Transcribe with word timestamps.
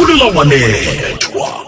fulela 0.00 0.24
wanethwa 0.24 1.59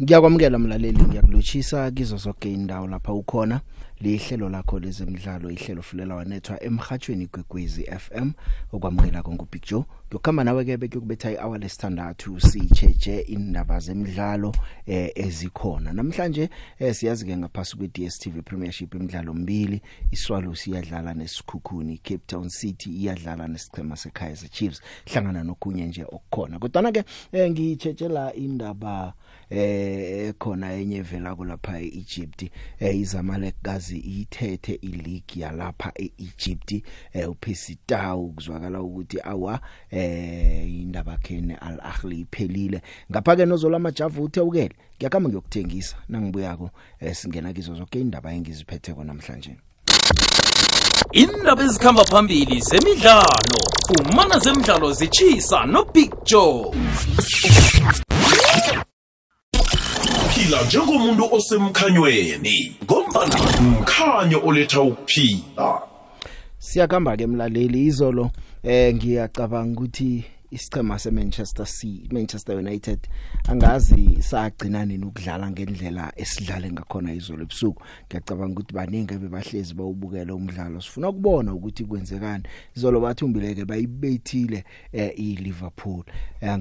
Ngiyakwamukela 0.00 0.58
mlaleli 0.58 1.02
ngiyakulochisa 1.02 1.90
kizo 1.90 2.16
zonke 2.16 2.52
indawo 2.52 2.86
lapha 2.86 3.12
ukhona. 3.12 3.60
Lihlelo 4.00 4.48
lakho 4.48 4.78
lezemidlalo 4.78 5.50
ihlelo 5.50 5.82
fulela 5.82 6.14
wanethwa 6.14 6.62
emhathweni 6.62 7.26
gwegwezi 7.26 7.84
FM 7.84 8.32
okwamukela 8.72 9.22
konke 9.22 9.46
Big 9.52 9.62
Joe. 9.62 9.84
Ngiyokhamba 10.08 10.44
nawe 10.44 10.64
ke 10.64 10.76
bekubetha 10.76 11.32
ihour 11.32 11.58
lesithandathu 11.58 12.40
sicheje 12.40 13.20
indaba 13.20 13.78
zemidlalo 13.78 14.54
eh, 14.86 15.10
ezikhona. 15.14 15.92
Namhlanje 15.92 16.50
eh, 16.78 16.94
siyazi 16.94 17.26
ke 17.26 17.36
ngaphasi 17.36 17.76
kwe 17.76 17.88
DStv 17.88 18.42
Premiership 18.44 18.94
imidlalo 18.94 19.34
mbili 19.34 19.82
iswalo 20.10 20.54
siyadlala 20.54 21.14
nesikhukhuni 21.14 21.98
Cape 21.98 22.22
Town 22.26 22.48
City 22.48 22.90
iyadlala 22.90 23.48
nesichema 23.48 23.96
seKaizer 23.96 24.50
Chiefs. 24.50 24.82
Hlangana 25.04 25.44
nokunye 25.44 25.86
nje 25.86 26.04
okukhona. 26.04 26.58
Kodwa 26.58 26.92
ke 26.92 27.04
eh, 27.32 27.50
ngichetshela 27.50 28.34
indaba 28.34 29.12
eh 29.52 30.32
khona 30.38 30.72
enye 30.72 31.02
vela 31.02 31.34
kulapha 31.34 31.80
eEgypt. 31.80 32.50
Eh 32.80 32.96
izamalek 32.96 33.54
gazi 33.62 33.98
ithethe 33.98 34.74
ileague 34.74 35.42
yalapha 35.42 35.92
eEgypt. 35.94 36.84
Eh 37.12 37.30
uPesitau 37.30 38.32
kuzwakala 38.32 38.82
ukuthi 38.82 39.18
awa 39.24 39.60
eh 39.90 40.70
indaba 40.70 41.18
kene 41.18 41.56
Al 41.56 41.80
Ahly 41.80 42.20
iphelile. 42.20 42.82
Ngapha 43.10 43.36
ke 43.36 43.46
nozola 43.46 43.78
majavu 43.78 44.24
uthewukele 44.24 44.74
ngiyakhamba 44.96 45.28
ngiyokuthengisa 45.28 45.96
nangibuyako 46.08 46.70
eh, 47.00 47.14
singena 47.14 47.52
kizo 47.52 47.74
zonke 47.74 48.00
indaba 48.00 48.32
engiziphethe 48.32 48.94
kona 48.94 49.12
namhlanje. 49.12 49.56
Indaba 51.12 51.64
ezikhamba 51.64 52.04
phambili 52.04 52.60
zemidlalo 52.60 53.58
fumana 53.86 54.38
zemidlalo 54.38 54.92
zitshisa 54.92 55.66
nobig 55.66 56.10
joe. 56.24 56.72
Phila 60.42 60.62
njengomuntu 60.62 61.34
osemkhanyweni 61.34 62.76
ngombana 62.84 63.36
mkhanyo 63.62 64.40
oletha 64.44 64.80
ukuphila. 64.80 65.82
Siyakhamba 66.58 67.16
ke 67.16 67.26
mlaleli 67.26 67.86
izolo 67.86 68.30
eh 68.62 68.94
ngiyacabanga 68.94 69.80
ukuthi 69.80 70.24
isichema 70.50 70.98
seManchester 70.98 71.66
C 71.66 72.08
Manchester 72.10 72.56
United 72.56 72.98
angazi 73.48 74.22
sagcina 74.22 74.86
nini 74.86 75.04
ukudlala 75.04 75.50
ngendlela 75.50 76.12
esidlale 76.16 76.72
ngakhona 76.72 77.12
izolo 77.14 77.42
ebusuku. 77.42 77.82
Ngiyacabanga 78.06 78.52
ukuthi 78.52 78.74
baningi 78.74 79.14
bebahlezi 79.14 79.74
bawubukela 79.74 80.34
umdlalo. 80.34 80.80
Sifuna 80.80 81.08
ukubona 81.08 81.54
ukuthi 81.54 81.84
kwenzekani. 81.84 82.44
Izolo 82.76 83.00
bathumbile 83.00 83.64
bayibethile 83.64 84.64
eh, 84.92 85.12
iLiverpool. 85.16 86.04
Eh, 86.40 86.58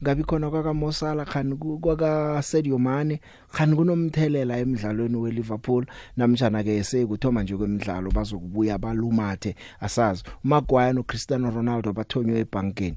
angazi 0.00 0.02
ngabi 0.02 0.24
khona 0.24 0.50
kwaka 0.50 0.74
Mosala 0.74 1.24
khani 1.24 1.56
ku- 1.56 1.78
kwaka 1.78 2.42
Sadio 2.42 2.78
Mane 2.78 3.20
khani 3.52 3.76
kunomthelela 3.76 4.58
emidlalweni 4.58 5.16
weLiverpool. 5.16 5.86
Namjana 6.16 6.62
ke 6.62 6.82
sekuthoma 6.84 7.42
nje 7.42 7.56
kwemidlalo 7.56 8.10
bazokubuya 8.10 8.78
balumathe 8.78 9.54
asazi. 9.80 10.22
uMaguire 10.44 10.92
noCristiano 10.92 11.50
Ronaldo 11.50 11.92
bathonywe 11.92 12.40
ebankeni 12.40 12.96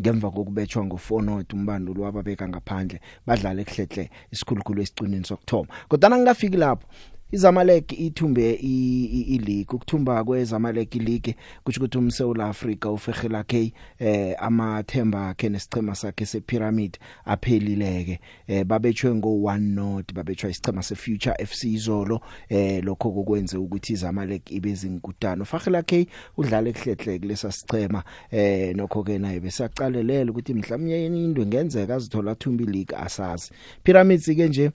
ngemva 0.00 0.30
kokubetshwa 0.30 0.84
ngo4-0 0.84 1.52
umbandulo 1.54 2.02
wababeka 2.04 2.48
ngaphandle 2.48 3.00
badlala 3.26 3.60
ekuhlehle 3.60 4.10
isikhulukhulu 4.32 4.82
esiqinini 4.82 5.24
sokthoma 5.24 5.68
kodwa 5.88 6.08
nangafiki 6.10 6.56
lapho 6.56 6.86
izamalek 7.32 7.92
ithumbe 7.92 8.52
i- 8.52 9.04
i- 9.04 9.34
ileague 9.34 9.74
ukuthumba 9.76 10.24
kwezamalek 10.24 10.94
ileague 10.94 11.36
kuthi 11.64 11.78
ukuthi 11.78 11.98
umseula 11.98 12.48
Africa 12.48 12.86
ufegela 12.86 13.44
K 13.44 13.72
eh 13.98 14.34
amathemba 14.38 15.28
akhe 15.28 15.48
nesichema 15.48 15.94
sakhe 15.94 16.26
sepyramid 16.26 16.98
aphelileke. 17.24 18.20
Eh 18.46 18.64
babetshwe 18.64 19.14
ngo 19.14 19.28
1 19.28 19.58
not 19.58 20.12
babetshwa 20.14 20.50
isichema 20.50 20.82
sefuture 20.82 21.34
FC 21.46 21.64
izolo 21.64 22.20
eh 22.48 22.84
lokho 22.84 23.10
kokwenze 23.10 23.56
ukuthi 23.56 23.92
izamalek 23.92 24.50
ibe 24.50 24.74
zinkutano. 24.74 25.44
Fagela 25.44 25.82
K 25.82 26.06
udlala 26.36 26.68
ekuhlehle 26.68 27.18
kulesa 27.18 27.52
sichema 27.52 28.04
eh 28.30 28.76
nokho 28.76 29.02
ke 29.02 29.18
naye 29.18 29.40
besaqalelela 29.40 30.30
ukuthi 30.30 30.54
mhlawumnye 30.54 31.06
into 31.06 31.46
ngenzeka 31.46 31.94
azithola 31.94 32.34
thumbi 32.34 32.64
league 32.64 32.96
asazi. 32.96 33.50
Pyramids 33.84 34.26
ke 34.26 34.48
nje 34.48 34.70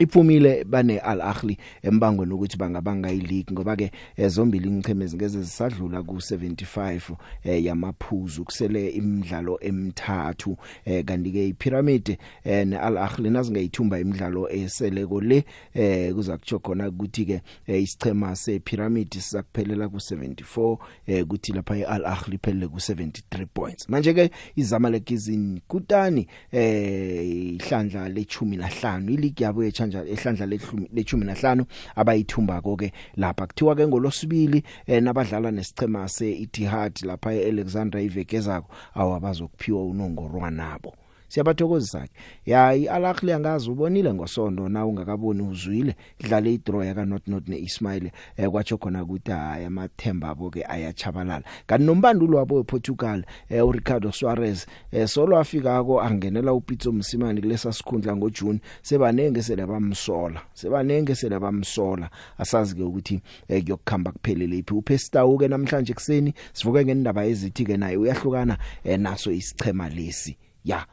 iphumile 0.00 0.64
bane 0.64 0.98
Al 0.98 1.20
Ahly 1.20 1.56
embangweni 1.82 2.32
ukuthi 2.32 2.56
bangabanga 2.56 3.12
ileague 3.12 3.52
ngoba 3.52 3.76
ke 3.76 3.90
eh, 4.16 4.28
zombili 4.28 4.68
ingchemezi 4.68 5.16
ngeze 5.16 5.42
zisadlula 5.42 6.02
ku 6.02 6.14
75 6.14 7.16
eh, 7.44 7.64
yamaphuzu 7.64 8.44
kusele 8.44 8.88
imidlalo 8.88 9.58
emithathu 9.60 10.56
eh, 10.84 11.04
kanti 11.04 11.30
ke 11.30 11.48
iPyramid 11.48 12.18
eh, 12.44 12.66
ne 12.66 12.78
Al 12.78 12.98
Ahly 12.98 13.30
nazingayithumba 13.30 13.98
imidlalo 14.00 14.48
eseleko 14.50 15.20
le 15.20 15.44
eh, 15.74 16.14
kuza 16.14 16.38
kutsho 16.38 16.58
khona 16.58 16.88
ukuthi 16.88 17.24
ke 17.24 17.42
eh, 17.66 17.82
isichema 17.82 18.36
sePyramid 18.36 19.14
sizakuphelela 19.14 19.88
ku 19.88 19.96
74 19.96 20.78
eh, 21.06 21.24
kuthi 21.26 21.52
lapha 21.52 21.76
iAl 21.76 22.06
Ahly 22.06 22.34
iphelele 22.34 22.68
ku 22.68 22.76
73 22.76 23.46
points. 23.54 23.88
Manje 23.88 24.14
ke 24.14 24.30
izamalek 24.56 25.10
izinkutani 25.10 26.26
eh 26.52 27.56
ihlandla 27.60 28.08
le15 28.08 29.12
ileague 29.12 29.44
yabo 29.44 29.64
echanja 29.98 30.44
ehlandla 30.44 30.46
le15 30.46 31.64
abayithumba 31.96 32.60
konke 32.60 32.92
lapha. 33.16 33.46
Kuthiwa 33.46 33.76
ke 33.76 33.86
ngolosibili 33.86 34.62
eh, 34.86 35.02
nabadlala 35.02 35.50
nesichema 35.50 36.08
seEtihad 36.08 36.92
lapha 37.02 37.32
eAlexandra 37.34 38.00
iveke 38.00 38.36
ezako 38.36 38.74
awabazokuphiwa 38.94 39.86
unongorwana 39.86 40.50
nabo. 40.50 40.94
Siyabathokozisa 41.30 42.00
ke 42.00 42.10
ya 42.50 42.74
iAl-Ahly 42.74 43.32
angazi 43.32 43.70
ubonile 43.70 44.14
ngosonto 44.14 44.68
na 44.68 44.86
ungakaboni 44.86 45.42
uzwile? 45.42 45.96
Idlale 46.18 46.54
idraw 46.54 46.82
yaka 46.84 47.04
not 47.06 47.28
not 47.28 47.48
neIsmail 47.48 48.10
eh, 48.36 48.50
kwatsho 48.50 48.78
khona 48.78 49.02
ukuthi 49.02 49.30
hayi 49.30 49.64
amathemba 49.64 50.28
abo 50.28 50.50
ke 50.50 50.64
ayachabalala 50.68 51.44
kanti 51.66 51.84
nombandulo 51.84 52.38
wabo 52.38 52.56
wePortugal 52.56 53.24
eh, 53.48 53.66
uRicardo 53.66 54.12
Suarez 54.12 54.66
eh, 54.92 55.08
solo 55.08 55.38
afika 55.38 55.84
ko 55.84 56.00
angenela 56.00 56.52
uPitso 56.52 56.92
Msimani 56.92 57.40
kulesa 57.40 57.72
sikhundla 57.72 58.16
ngoJune 58.16 58.60
sebanenge 58.82 59.42
sele 59.42 59.66
bamsola 59.66 60.42
sebanenge 60.54 61.14
sele 61.14 61.38
bamsola. 61.38 62.10
Asazi 62.38 62.74
ke 62.74 62.82
ukuthi 62.82 63.20
eh, 63.48 63.62
kuyokukhamba 63.62 64.12
kuphelele 64.12 64.58
iphi. 64.58 64.74
uPestawu 64.74 65.38
ke 65.38 65.48
namhlanje 65.48 65.94
kuseni 65.94 66.34
sivuke 66.52 66.84
ngendaba 66.84 67.24
ezithi 67.24 67.64
ke 67.64 67.76
naye 67.76 67.96
uyahlukana 67.96 68.58
eh, 68.84 68.98
naso 68.98 69.32
isichema 69.32 69.88
lesi. 69.88 70.36
Ya 70.64 70.86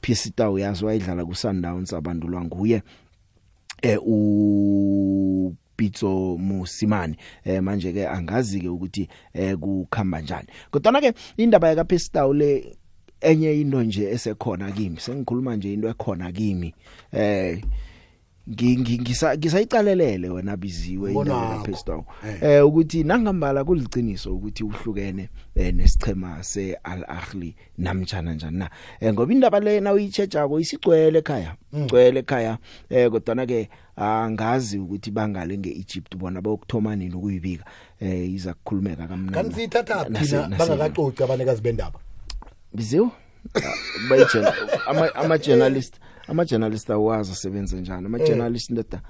Pisita 0.00 0.50
uyazi 0.50 0.84
wayidlala 0.84 1.24
ku 1.24 1.34
Sundowns 1.34 1.92
abandulwa 1.92 2.44
nguye 2.44 2.82
eh 3.82 3.98
u 4.02 5.54
Pitso 5.76 6.38
Musimani 6.38 7.16
eh 7.44 7.62
manje 7.62 7.92
ke 7.92 8.08
angazi 8.08 8.60
ke 8.60 8.68
ukuthi 8.68 9.08
eh 9.34 9.56
kukhamba 9.56 10.20
njani. 10.20 10.48
Kodwa 10.70 11.00
ke 11.00 11.12
indaba 11.36 11.68
yaka 11.68 11.84
Pisita 11.84 12.26
le 12.32 12.76
enye 13.20 13.60
into 13.60 13.82
nje 13.82 14.10
esekhona 14.10 14.72
kimi 14.72 15.00
sengikhuluma 15.00 15.56
nje 15.56 15.72
into 15.72 15.88
ekhona 15.88 16.32
kimi 16.32 16.74
eh 17.12 17.62
ngisayicalelele 18.48 20.28
wena 20.30 20.56
biziwe 20.56 21.12
indaba 21.12 21.40
Bonako. 21.40 21.62
kaPestal 21.62 22.02
Eh. 22.28 22.42
eh 22.42 22.66
ukuthi 22.66 23.04
nangambala 23.04 23.64
kuliciniso 23.64 24.34
ukuthi 24.34 24.64
uhlukene 24.64 25.28
eh, 25.54 25.74
nesichema 25.74 26.42
seAl 26.42 27.04
Ahly 27.08 27.54
namtjana 27.78 28.34
njani 28.34 28.58
na. 28.58 28.70
Eh, 29.00 29.12
ngoba 29.12 29.32
indaba 29.32 29.60
le 29.60 29.80
na 29.80 29.92
uyitshejako 29.92 30.60
isicwele 30.60 31.18
ekhaya 31.18 31.56
icwele 31.72 32.20
ekhaya. 32.20 32.58
Eh 32.90 33.10
kodwa 33.10 33.46
ke 33.46 33.68
angazi 33.96 34.78
ukuthi 34.78 35.10
bangale 35.10 35.58
ngeEgypt 35.58 36.16
bona 36.16 36.40
bayokthoma 36.40 36.96
nini 36.96 37.14
ukuyibika. 37.14 37.64
Eh 38.00 38.30
iza 38.32 38.54
kukhulumeka 38.54 39.08
kamnandi. 39.08 39.32
Kanti 39.34 39.54
siyithatha 39.54 40.04
Nase- 40.08 40.24
thina 40.26 40.48
nase- 40.48 40.58
bangakacoci 40.58 41.22
abanikazi 41.22 41.62
bendaba. 41.62 41.98
Biziwe? 42.74 43.08
Bayijela 44.10 44.54
ama 44.86 45.14
ama 45.14 45.38
journalist 45.38 45.94
ama 46.28 46.44
journalist 46.44 46.90
awazi 46.90 47.32
asebenza 47.32 47.76
njani. 47.76 48.06
Ama 48.06 48.18
journalist 48.18 48.70
ndoda 48.70 49.00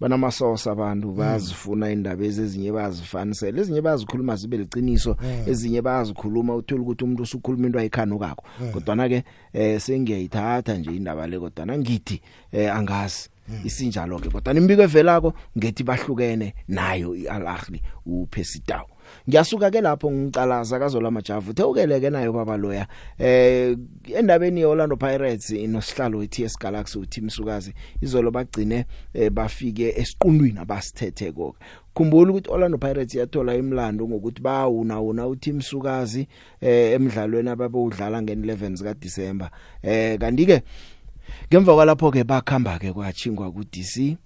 banamasource 0.00 0.70
abantu 0.70 1.12
bazifuna 1.12 1.90
indaba 1.90 2.24
ezinye 2.24 2.72
bazifanisela 2.72 3.60
ezinye 3.60 3.80
bazikhuluma 3.80 4.36
zibe 4.36 4.56
liciniso 4.56 5.16
ezinye 5.46 5.82
bazikhuluma 5.82 6.54
uthola 6.54 6.82
ukuthi 6.82 7.04
umuntu 7.04 7.22
usukhuluma 7.22 7.66
into 7.66 7.78
ayikhani 7.78 8.12
ukakho 8.12 8.44
kodwa 8.72 8.96
na 8.96 9.08
ke 9.08 9.24
eh 9.52 9.80
sengiyayithatha 9.80 10.74
nje 10.74 10.90
indaba 10.90 11.26
le 11.26 11.38
kodwa 11.38 11.66
na 11.66 11.78
ngithi 11.78 12.20
eh 12.52 12.76
angazi 12.76 13.30
isinjalo 13.64 14.18
ke 14.18 14.28
kodwa 14.28 14.54
imbiko 14.54 14.82
evelako 14.82 15.32
ngethi 15.58 15.82
bahlukene 15.84 16.54
nayo 16.68 17.16
iAl 17.16 17.46
Ahly 17.46 17.80
uPesitaw 18.06 18.95
ngiyasuka 19.28 19.70
ke 19.70 19.80
lapho 19.80 20.10
ngicalaza 20.10 20.78
kazola 20.78 21.10
majavu 21.10 21.52
thewukeleke 21.52 22.10
nayo 22.10 22.32
baba 22.32 22.56
loya. 22.56 22.86
Eh 23.18 23.76
endabeni 24.14 24.60
yeOrlando 24.60 24.96
Pirates 24.96 25.50
inosihlalo 25.50 26.18
weTS 26.18 26.58
Galaxy 26.58 26.98
uTim 26.98 27.30
Sukazi 27.30 27.74
izolo 28.00 28.30
bagcine 28.30 28.84
eh, 29.14 29.30
bafike 29.30 29.94
esiqundwini 29.96 30.58
abasithethe 30.58 31.32
konke 31.32 31.58
khumbula 31.96 32.30
ukuthi 32.30 32.50
Orlando 32.50 32.78
Pirates 32.78 33.14
yathola 33.14 33.54
imlando 33.54 34.08
ngokuthi 34.08 34.42
bawuna 34.42 35.00
una 35.00 35.26
uTeam 35.26 35.60
Sukazi 35.60 36.28
eh 36.60 36.92
emidlalweni 36.92 37.48
ababewudlala 37.48 38.20
nge11 38.20 38.76
zika 38.76 38.94
December 38.94 39.50
eh 39.82 40.18
kanti 40.18 40.46
ke 40.46 40.62
ngemva 41.48 41.74
kwalapho 41.74 42.10
ke 42.10 42.24
bakhamba 42.24 42.78
ke 42.78 42.92
kwachingwa 42.92 43.50
ku 43.52 43.64
DC 43.64 44.16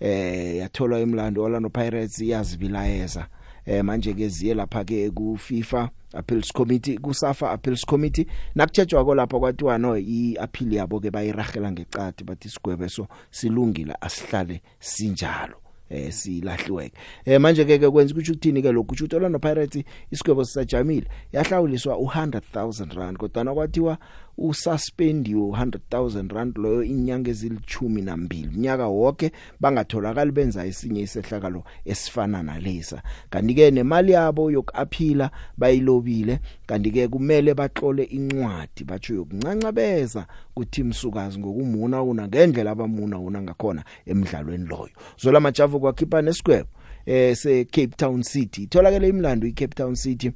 eh 0.00 0.56
yathola 0.56 1.00
imlando 1.00 1.42
Orlando 1.42 1.70
Pirates 1.70 2.20
yazibilayeza. 2.20 3.26
Eh 3.66 3.84
manje 3.84 4.14
ke 4.14 4.28
ziye 4.28 4.54
lapha 4.54 4.84
ke 4.84 5.10
ku 5.10 5.36
FIFA 5.36 5.90
appeals 6.14 6.52
committee 6.52 6.98
ku 6.98 7.14
SAFA 7.14 7.50
appeals 7.50 7.84
committee. 7.84 8.26
Nakutshejwa 8.54 9.04
ko 9.04 9.14
lapha 9.14 9.38
kwathiwa 9.38 9.78
no 9.78 9.96
iappeal 9.96 10.72
yabo 10.72 11.00
ke 11.00 11.10
bayiragela 11.10 11.72
ngecadi 11.72 12.24
bathi 12.24 12.48
sigwebe 12.48 12.88
so 12.88 13.08
silungile 13.30 13.94
asihlale 14.00 14.60
sinjalo. 14.80 15.64
Eh 15.90 16.12
silahliweke. 16.12 16.96
Eh 17.24 17.40
manje 17.40 17.64
ke 17.64 17.78
ke 17.78 17.90
kwenza 17.90 18.14
ukuthi 18.14 18.32
uthini 18.32 18.62
ke 18.62 18.72
lokhu? 18.72 18.94
Ukuthi 18.94 19.16
Orlando 19.16 19.38
Pirates 19.38 19.84
isigwebo 20.10 20.44
sisajamile 20.44 21.06
yahlawuliswa 21.32 21.96
u100000 21.96 22.94
rand 22.96 23.18
kodwa 23.18 23.54
kwathiwa 23.54 23.98
ususpendiwe 24.38 25.40
100000 25.40 26.34
rand 26.34 26.58
loyo 26.58 26.82
inyanga 26.82 27.30
ezilithumi 27.30 28.02
nambili 28.02 28.48
unyaka 28.56 28.86
wonke 28.86 29.32
bangatholakali 29.60 30.32
benza 30.32 30.66
esinye 30.66 31.00
isehlakalo 31.00 31.64
esifana 31.84 32.42
nalesa. 32.42 33.02
Kanti 33.30 33.54
ke 33.54 33.70
nemali 33.70 34.12
yabo 34.12 34.50
yokuaphila 34.50 35.30
bayilobile 35.56 36.40
kanti 36.66 36.90
ke 36.90 37.08
kumele 37.08 37.54
baxole 37.54 38.04
incwadi 38.04 38.84
batsho 38.84 39.14
yokuncancabeza 39.14 40.26
kuTeam 40.54 40.92
Sukazi 40.92 41.38
ngokumuna 41.38 42.02
una 42.02 42.28
ngendlela 42.28 42.70
abamuna 42.70 43.18
una 43.18 43.42
ngakhona 43.42 43.84
emidlalweni 44.06 44.66
loyo. 44.66 44.90
Zola 45.18 45.40
majavu 45.40 45.80
kwakhipha 45.80 46.22
nesigwebo 46.22 46.68
eh 47.06 47.36
se 47.36 47.64
Cape 47.64 47.94
Town 47.96 48.22
City. 48.22 48.62
Itholakele 48.62 49.08
imlando 49.08 49.46
iCape 49.46 49.74
Town 49.74 49.94
City. 49.94 50.32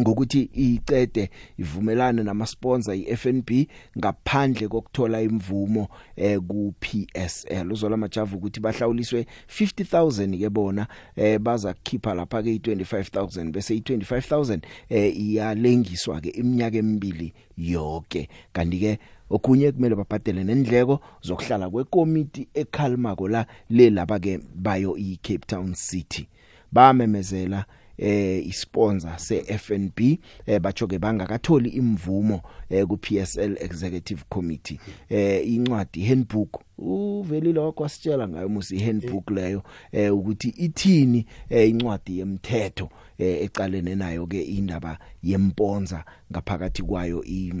Ngokuthi 0.00 0.50
icede 0.54 1.30
ivumelane 1.58 2.22
namasponsor 2.22 2.94
iFNB 2.94 3.50
ngaphandle 3.98 4.68
kokuthola 4.68 5.22
imvumo 5.22 5.88
eh 6.16 6.38
ku 6.40 6.74
PSL 6.80 7.72
uzola 7.72 7.96
majavu 7.96 8.36
ukuthi 8.36 8.60
bahlawuliswe 8.60 9.26
50000 9.48 10.38
ke 10.38 10.50
bona 10.50 10.86
eh 11.16 11.38
baza 11.38 11.74
kukhipha 11.74 12.14
lapha 12.14 12.42
ke 12.42 12.56
i25000 12.56 13.50
bese 13.50 13.74
i25000 13.74 14.60
eh 14.88 15.16
iyalengiswa 15.20 16.20
ke 16.20 16.28
iminyaka 16.28 16.78
emibili 16.78 17.32
yonke 17.56 18.28
kanti 18.52 18.78
ke 18.78 18.98
okunye 19.30 19.72
kumele 19.72 19.94
babhadele 19.94 20.44
nendleko 20.44 21.00
zokuhlala 21.22 21.70
kwekomiti 21.70 22.48
ekhalmako 22.54 23.28
la 23.28 23.46
le 23.70 23.90
laba 23.90 24.18
ke 24.18 24.40
bayo 24.54 24.96
iCape 24.96 25.46
Town 25.46 25.74
City. 25.74 26.28
Bamemezela 26.72 27.64
eh 28.00 28.46
isponsor 28.46 29.18
seFNB 29.18 30.00
eh 30.46 30.60
batsho 30.60 30.86
ke 30.86 30.98
bangakatholi 30.98 31.68
imvumo 31.68 32.42
eh 32.70 32.86
ku 32.86 32.96
PSL 32.96 33.56
Executive 33.60 34.24
Committee. 34.28 34.80
Eh 35.08 35.52
incwadi 35.52 36.04
handbook 36.04 36.62
uvelile 36.78 37.60
wakwasitshela 37.60 38.28
ngayo 38.28 38.48
musi 38.48 38.78
handbook 38.78 39.30
leyo 39.30 39.62
eh 39.92 40.14
ukuthi 40.14 40.48
ithini 40.48 41.26
eh 41.50 41.68
incwadi 41.68 42.18
yemthetho 42.18 42.88
eh 43.18 43.42
ecalene 43.42 43.94
nayo 43.94 44.26
ke 44.26 44.42
indaba 44.42 44.98
yemponza 45.22 46.04
ngaphakathi 46.32 46.82
kwayo 46.82 47.24
i 47.24 47.52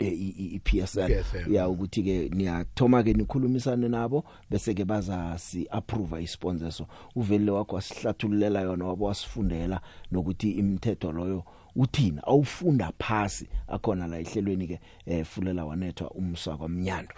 iPSL 0.00 1.24
ya 1.54 1.68
ukuthi 1.68 2.02
ke 2.02 2.28
niyathoma 2.28 3.02
ke 3.02 3.12
nikhulumisane 3.12 3.88
nabo 3.88 4.24
bese 4.50 4.74
ke 4.74 4.84
baza 4.84 5.38
si 5.38 5.66
approve 5.70 6.22
isponsor. 6.22 6.72
So 6.72 6.86
uvele 7.16 7.50
wakho 7.50 7.78
asihlathululela 7.78 8.60
yona 8.60 8.84
wabo 8.84 9.04
wasifundela 9.04 9.80
nokuthi 10.12 10.50
imithetho 10.50 11.12
loyo 11.12 11.44
uthina 11.76 12.22
awufunda 12.26 12.92
phasi 12.98 13.48
akhona 13.68 14.06
la 14.06 14.20
ihlelweni 14.20 14.66
ke 14.66 14.80
eh 15.06 15.24
fulela 15.24 15.64
wanethwa 15.64 16.10
umswa 16.10 16.56
kwamnyando 16.56 17.14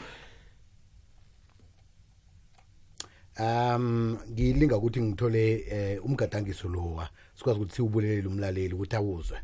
um 3.40 4.18
ngilinga 4.32 4.76
ukuthi 4.76 5.00
ngithole 5.00 5.64
eh, 5.70 6.04
umgadangiso 6.04 6.68
lowa. 6.68 7.08
Sikwazi 7.34 7.58
ukuthi 7.60 7.74
siwubulelele 7.76 8.28
umlaleli 8.28 8.74
ukuthi 8.74 8.96
awuzwe. 8.96 9.38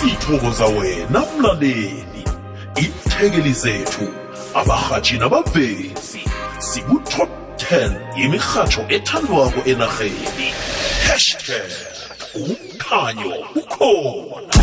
Sithokoza 0.00 0.66
wena 0.66 1.24
mlaleli. 1.38 2.39
Ithekeli 2.76 3.52
zethu 3.52 4.08
abahatshi 4.54 5.18
nabavezi 5.18 6.20
siku-top 6.58 7.28
10 7.56 8.24
imirhatsho 8.24 8.82
ethandwako 8.88 9.60
enarheni. 9.70 10.52
Hashtag 11.08 11.70
umkhanyo 12.90 13.34
ukhona. 13.56 14.54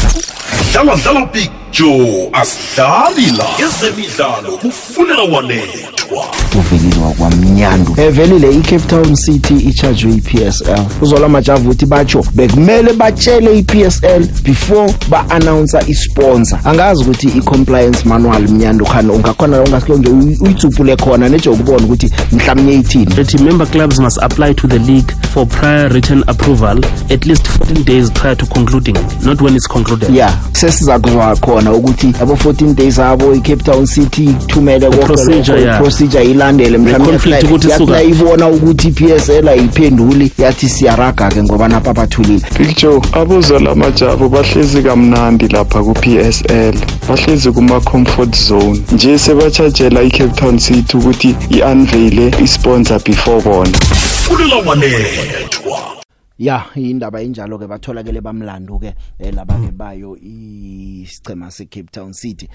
Dlala 0.71 0.95
dlala 0.95 1.25
big 1.33 1.49
joe 1.71 2.29
asidlali 2.33 3.37
la. 3.37 3.45
Ezemidlalo 3.59 4.57
kufuneka 4.57 5.21
walethwa. 5.21 6.25
Uvelile 6.55 7.13
kwamnyandu 7.17 7.95
evelile 7.97 8.55
iCape 8.55 8.87
Town 8.87 9.15
City 9.15 9.53
ichajwe 9.53 10.11
i-psl 10.11 10.85
uzola 11.01 11.29
majava 11.29 11.69
uthi 11.69 11.85
batsho 11.85 12.25
bekumele 12.33 12.93
batshele 12.93 13.59
i-psl 13.59 14.25
before 14.43 14.93
ba-announsa 15.09 15.87
isponsor. 15.87 16.59
Angazi 16.63 17.03
ukuthi 17.03 17.27
i-compliance 17.27 18.05
manual 18.05 18.47
mnyandu 18.47 18.85
khani 18.85 19.09
ungakhona 19.09 19.61
ungasilonje 19.61 20.09
uyitsupule 20.41 20.95
khona 20.95 21.29
neje 21.29 21.49
ukubona 21.49 21.85
ukuthi 21.85 22.11
mhlawumnye 22.31 22.73
ithini. 22.73 23.43
Member 23.43 23.67
clubs 23.67 23.99
must 23.99 24.23
apply 24.23 24.53
to 24.53 24.67
the 24.67 24.79
league 24.79 25.15
for 25.33 25.45
prior 25.45 25.89
written 25.89 26.23
approval 26.27 26.85
at 27.09 27.25
least 27.25 27.47
14 27.47 27.83
days 27.83 28.11
prior 28.19 28.35
to 28.35 28.45
concluding, 28.45 28.97
not 29.23 29.41
when 29.41 29.55
it's 29.55 29.67
concluded. 29.67 30.09
yeah 30.15 30.33
sesizakuzwa 30.53 31.35
khona 31.35 31.71
ukuthi 31.73 32.13
abo 32.21 32.33
14 32.33 32.73
days 32.73 32.99
abo 32.99 33.33
iCape 33.35 33.63
Town 33.63 33.85
City 33.85 34.29
thumele 34.47 34.89
konke 34.89 35.05
procedure, 35.05 35.53
lokho, 35.53 35.65
yeah. 35.67 35.81
procedure 35.81 36.23
ilandele 36.25 36.79
conflict 36.97 37.43
ukuthi 37.43 37.69
yathi 37.69 37.83
isuka- 37.83 38.03
ibona 38.03 38.47
ukuthi 38.47 38.87
iPSL 38.87 39.47
ayiphenduli 39.47 40.31
yathi 40.37 40.69
siyaraga 40.69 41.29
ke 41.29 41.43
ngoba 41.43 41.67
napha 41.67 41.93
bathulile 41.93 42.39
Picture 42.57 43.01
abuzala 43.11 43.75
majabo 43.75 44.29
bahlezi 44.29 44.81
kamnandi 44.83 45.47
lapha 45.47 45.83
ku-PSL 45.83 46.73
bahlezi 47.09 47.51
kuma-comfort 47.51 48.35
zone. 48.47 48.81
Nje 48.93 49.19
sebachajela 49.19 50.01
i-Cape 50.03 50.35
Town 50.41 50.57
City 50.59 50.97
ukuthi 50.97 51.35
i-unveile 51.49 52.31
i-sponsor 52.43 52.99
before 53.03 53.41
bona. 53.41 53.77
Fulela 54.27 54.55
wanethwa. 54.65 55.96
Ya 56.37 56.65
indaba 56.75 57.21
injalo 57.21 57.57
ke 57.57 57.67
batholakele 57.67 58.21
bamlando 58.21 58.79
ke 58.79 58.93
eh, 59.19 59.33
laba 59.33 59.59
ke 59.59 59.71
bayo 59.71 60.17
isicema 60.17 61.51
seCape 61.51 61.91
Town 61.91 62.13
City. 62.13 62.49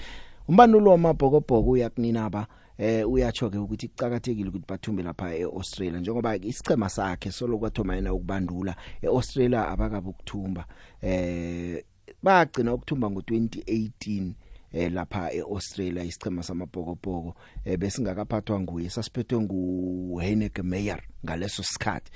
Umbandulo 0.47 0.91
wamabhokobhoko 0.91 1.69
uyakuninaba 1.69 2.47
eh 2.77 3.09
uyatsho 3.09 3.49
ke 3.49 3.57
ukuthi 3.57 3.87
kucakathekile 3.87 4.49
ukuthi 4.49 4.65
bathumbe 4.67 5.03
lapha 5.03 5.35
eAustralia 5.35 5.99
njengoba 5.99 6.35
isicema 6.35 6.89
sakhe 6.89 7.31
solo 7.31 7.57
kwathoma 7.57 7.95
yena 7.95 8.13
ukubandula 8.13 8.75
eAustralia 9.01 9.67
abakabe 9.67 10.09
ukuthumba. 10.09 10.65
Eh 11.01 11.83
bagcina 12.23 12.73
ukuthumba 12.73 13.07
ngo2018 13.07 14.31
eh 14.73 14.91
lapha 14.91 15.33
eAustralia 15.33 16.03
isicema 16.03 16.43
samabhokobhoko 16.43 17.35
eh 17.65 17.77
besingakaphathwa 17.77 18.59
nguye 18.59 18.89
sasiphethwe 18.89 19.41
nguHeineke 19.41 20.63
Meyer 20.63 21.01
ngaleso 21.25 21.63
sikhathi. 21.63 22.11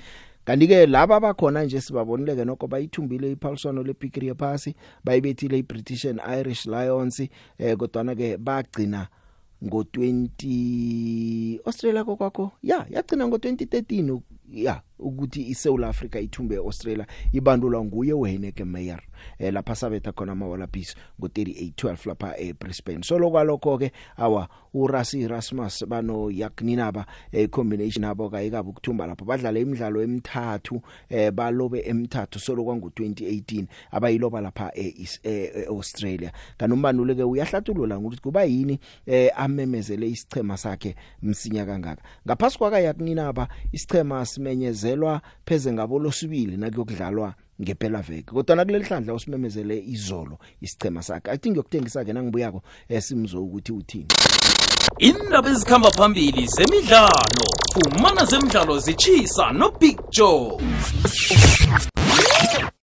Kanti 0.48 0.68
ke 0.68 0.86
laba 0.86 1.16
abakhona 1.16 1.64
nje 1.64 1.80
sibabonileke 1.80 2.44
nokho 2.44 2.66
bayithumbile 2.66 3.32
iPaulson 3.32 3.82
lePickery 3.86 4.34
phasi 4.34 4.74
bayibethile 5.04 5.58
iBritish 5.58 6.04
and 6.04 6.20
Irish 6.38 6.66
Lions 6.66 7.20
eh 7.58 7.76
kodwa 7.76 8.14
ke 8.14 8.36
bagcina 8.36 9.08
ngo20 9.62 11.60
Australia 11.66 12.04
kokwakho 12.04 12.52
ya 12.62 12.86
yagcina 12.90 13.26
ngo2013 13.26 14.20
ya 14.52 14.82
ukuthi 14.98 15.50
iSouth 15.50 15.84
Africa 15.84 16.16
ithumbe 16.16 16.54
eAustralia 16.54 17.06
ibandulwa 17.32 17.84
nguye 17.84 18.12
uHeineke 18.12 18.64
Meyer 18.64 19.00
eh 19.38 19.52
lapha 19.52 19.74
sabetha 19.74 20.12
khona 20.12 20.32
amaWallabes 20.32 20.96
ngo3812 21.20 22.08
lapha 22.08 22.38
eBrisbane. 22.38 23.02
So 23.02 23.18
lokwalokho 23.18 23.78
ke 23.78 23.92
awa 24.16 24.48
uRasi 24.74 25.28
Rasmus 25.28 25.86
bano 25.86 26.30
Yakninaba 26.30 27.06
eh 27.32 27.48
combination 27.48 28.04
abo 28.04 28.30
kayikabe 28.30 28.68
ukuthumba 28.70 29.06
lapho. 29.06 29.24
Badlala 29.24 29.58
imidlalo 29.58 30.02
emithathu 30.02 30.82
eh 31.08 31.30
balobe 31.30 31.80
emithathu. 31.80 32.38
Solo 32.38 32.64
kwangu 32.64 32.88
2018 32.88 33.66
abayiloba 33.90 34.40
lapha 34.40 34.72
eAustralia. 34.74 36.32
Kanombanule 36.56 37.14
ke 37.14 37.22
uyahlathulula 37.22 37.98
ukuthi 37.98 38.22
kuba 38.22 38.44
yini 38.44 38.78
eh 39.06 39.30
amemezele 39.36 40.08
isichema 40.08 40.56
sakhe 40.56 40.96
msinya 41.22 41.66
kangaka. 41.66 42.02
Ngaphasi 42.26 42.58
kwaka 42.58 42.80
Yakninaba 42.80 43.48
isichema 43.72 44.20
simenyezelwa 44.42 45.20
pheze 45.46 45.72
ngabo 45.72 45.98
losibili 45.98 46.56
nakuyokudlalwa 46.56 47.34
ngempela 47.62 48.02
veke 48.02 48.22
kodwa 48.32 48.56
nakuleli 48.56 48.84
hlandla 48.84 49.14
usimemezele 49.14 49.78
izolo 49.86 50.38
isicema 50.60 51.02
sakhe. 51.02 51.30
I 51.30 51.38
think 51.38 51.56
yokuthengisa 51.56 52.04
ke 52.04 52.12
nangibuyako 52.12 52.62
esimzo 52.88 53.42
ukuthi 53.44 53.72
uthini. 53.72 54.06
Indaba 54.98 55.50
ezikhamba 55.50 55.90
phambili 55.90 56.46
zemidlalo. 56.46 57.46
Fumana 57.74 58.24
zemidlalo 58.24 58.78
zitshisa 58.78 59.52
nobig 59.52 59.98
joe. 60.10 60.58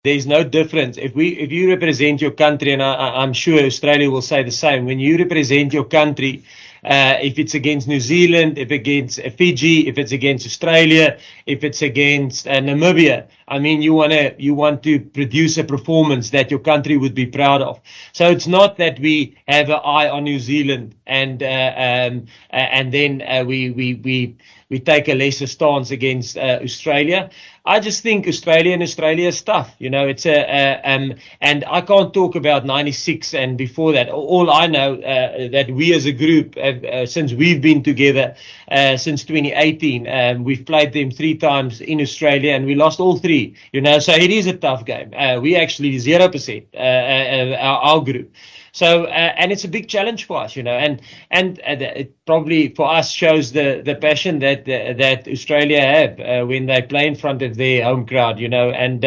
There's 0.04 0.26
no 0.26 0.44
difference. 0.44 0.96
If 0.98 1.14
we 1.16 1.28
if 1.28 1.52
you 1.52 1.68
represent 1.68 2.22
your 2.22 2.30
country 2.32 2.72
and 2.72 2.82
I, 2.82 2.94
I- 2.94 3.22
I'm 3.22 3.32
sure 3.32 3.60
Australia 3.64 4.10
will 4.10 4.22
say 4.22 4.42
the 4.42 4.50
same 4.50 4.86
when 4.86 4.98
you 5.00 5.18
represent 5.18 5.72
your 5.72 5.84
country 5.88 6.42
uh, 6.84 7.16
if 7.20 7.38
it's 7.38 7.54
against 7.54 7.88
New 7.88 8.00
Zealand 8.00 8.58
if 8.58 8.70
against 8.70 9.18
uh, 9.20 9.30
Fiji 9.30 9.88
if 9.88 9.98
it's 9.98 10.12
against 10.12 10.46
Australia 10.46 11.18
if 11.46 11.64
it's 11.64 11.82
against 11.82 12.46
uh, 12.46 12.52
Namibia 12.52 13.26
I 13.48 13.58
mean 13.58 13.82
you 13.82 13.94
want 13.94 14.12
to 14.12 14.34
you 14.38 14.54
want 14.54 14.82
to 14.84 15.00
produce 15.00 15.58
a 15.58 15.64
performance 15.64 16.30
that 16.30 16.50
your 16.50 16.60
country 16.60 16.96
would 16.96 17.14
be 17.14 17.26
proud 17.26 17.62
of 17.62 17.80
so 18.12 18.30
it's 18.30 18.46
not 18.46 18.76
that 18.78 18.98
we 19.00 19.36
have 19.48 19.68
an 19.70 19.80
eye 19.84 20.08
on 20.08 20.24
New 20.24 20.38
Zealand 20.38 20.94
and 21.06 21.42
uh, 21.42 21.46
um, 21.76 22.26
uh, 22.52 22.56
and 22.56 22.92
then 22.92 23.46
we 23.46 23.70
we 23.70 23.94
we 23.94 24.36
we 24.70 24.78
take 24.78 25.08
a 25.08 25.14
lesser 25.14 25.46
stance 25.46 25.90
against 25.90 26.36
Australia. 26.36 27.30
I 27.68 27.80
just 27.80 28.02
think 28.02 28.26
Australia 28.26 28.72
and 28.72 28.82
Australia 28.82 29.28
is 29.28 29.42
tough. 29.42 29.74
You 29.78 29.90
know, 29.90 30.08
it's 30.08 30.24
a, 30.24 30.38
uh, 30.40 30.80
um, 30.84 31.12
and 31.42 31.66
I 31.68 31.82
can't 31.82 32.14
talk 32.14 32.34
about 32.34 32.64
96 32.64 33.34
and 33.34 33.58
before 33.58 33.92
that. 33.92 34.08
All 34.08 34.50
I 34.50 34.66
know 34.68 34.94
uh, 34.94 35.50
that 35.50 35.70
we 35.70 35.92
as 35.92 36.06
a 36.06 36.12
group, 36.12 36.56
have, 36.56 36.82
uh, 36.82 37.04
since 37.04 37.34
we've 37.34 37.60
been 37.60 37.82
together 37.82 38.34
uh, 38.70 38.96
since 38.96 39.22
2018, 39.22 40.08
um, 40.08 40.44
we've 40.44 40.64
played 40.64 40.94
them 40.94 41.10
three 41.10 41.34
times 41.34 41.82
in 41.82 42.00
Australia 42.00 42.52
and 42.54 42.64
we 42.64 42.74
lost 42.74 43.00
all 43.00 43.18
three. 43.18 43.54
You 43.72 43.82
know, 43.82 43.98
so 43.98 44.12
it 44.12 44.30
is 44.30 44.46
a 44.46 44.56
tough 44.56 44.86
game. 44.86 45.12
Uh, 45.14 45.38
we 45.38 45.54
actually 45.54 45.94
0% 45.96 46.64
uh, 46.72 46.78
uh, 46.78 46.80
uh, 46.80 47.56
our, 47.60 47.80
our 47.82 48.00
group. 48.02 48.32
So 48.78 49.06
uh, 49.06 49.32
and 49.36 49.50
it's 49.50 49.64
a 49.64 49.68
big 49.68 49.88
challenge 49.88 50.26
for 50.26 50.40
us, 50.40 50.54
you 50.54 50.62
know, 50.62 50.78
and 50.78 51.02
and 51.32 51.58
uh, 51.66 52.00
it 52.02 52.24
probably 52.26 52.68
for 52.76 52.88
us 52.88 53.10
shows 53.10 53.50
the 53.50 53.82
the 53.84 53.96
passion 53.96 54.38
that 54.38 54.60
uh, 54.68 54.92
that 54.92 55.26
Australia 55.26 55.80
have 55.80 56.20
uh, 56.20 56.46
when 56.46 56.66
they 56.66 56.82
play 56.82 57.08
in 57.08 57.16
front 57.16 57.42
of 57.42 57.56
their 57.56 57.82
home 57.82 58.06
crowd, 58.06 58.38
you 58.38 58.48
know, 58.48 58.70
and 58.70 59.02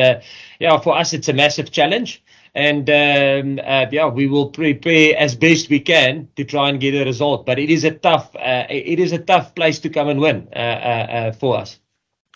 yeah, 0.59 0.77
for 0.79 0.97
us 0.97 1.13
it's 1.13 1.29
a 1.29 1.33
massive 1.33 1.71
challenge, 1.71 2.21
and 2.53 2.89
um, 2.89 3.59
uh, 3.63 3.85
yeah, 3.91 4.07
we 4.07 4.27
will 4.27 4.49
prepare 4.49 5.17
as 5.17 5.35
best 5.35 5.69
we 5.69 5.79
can 5.79 6.27
to 6.35 6.43
try 6.43 6.67
and 6.67 6.81
get 6.81 6.93
a 6.93 7.05
result, 7.05 7.45
but 7.45 7.57
it 7.57 7.69
is 7.69 7.85
a 7.85 7.91
tough 7.91 8.35
uh, 8.35 8.65
it 8.69 8.99
is 8.99 9.13
a 9.13 9.19
tough 9.19 9.55
place 9.55 9.79
to 9.79 9.89
come 9.89 10.09
and 10.09 10.19
win 10.19 10.49
uh, 10.53 11.31
for 11.31 11.57
us 11.57 11.80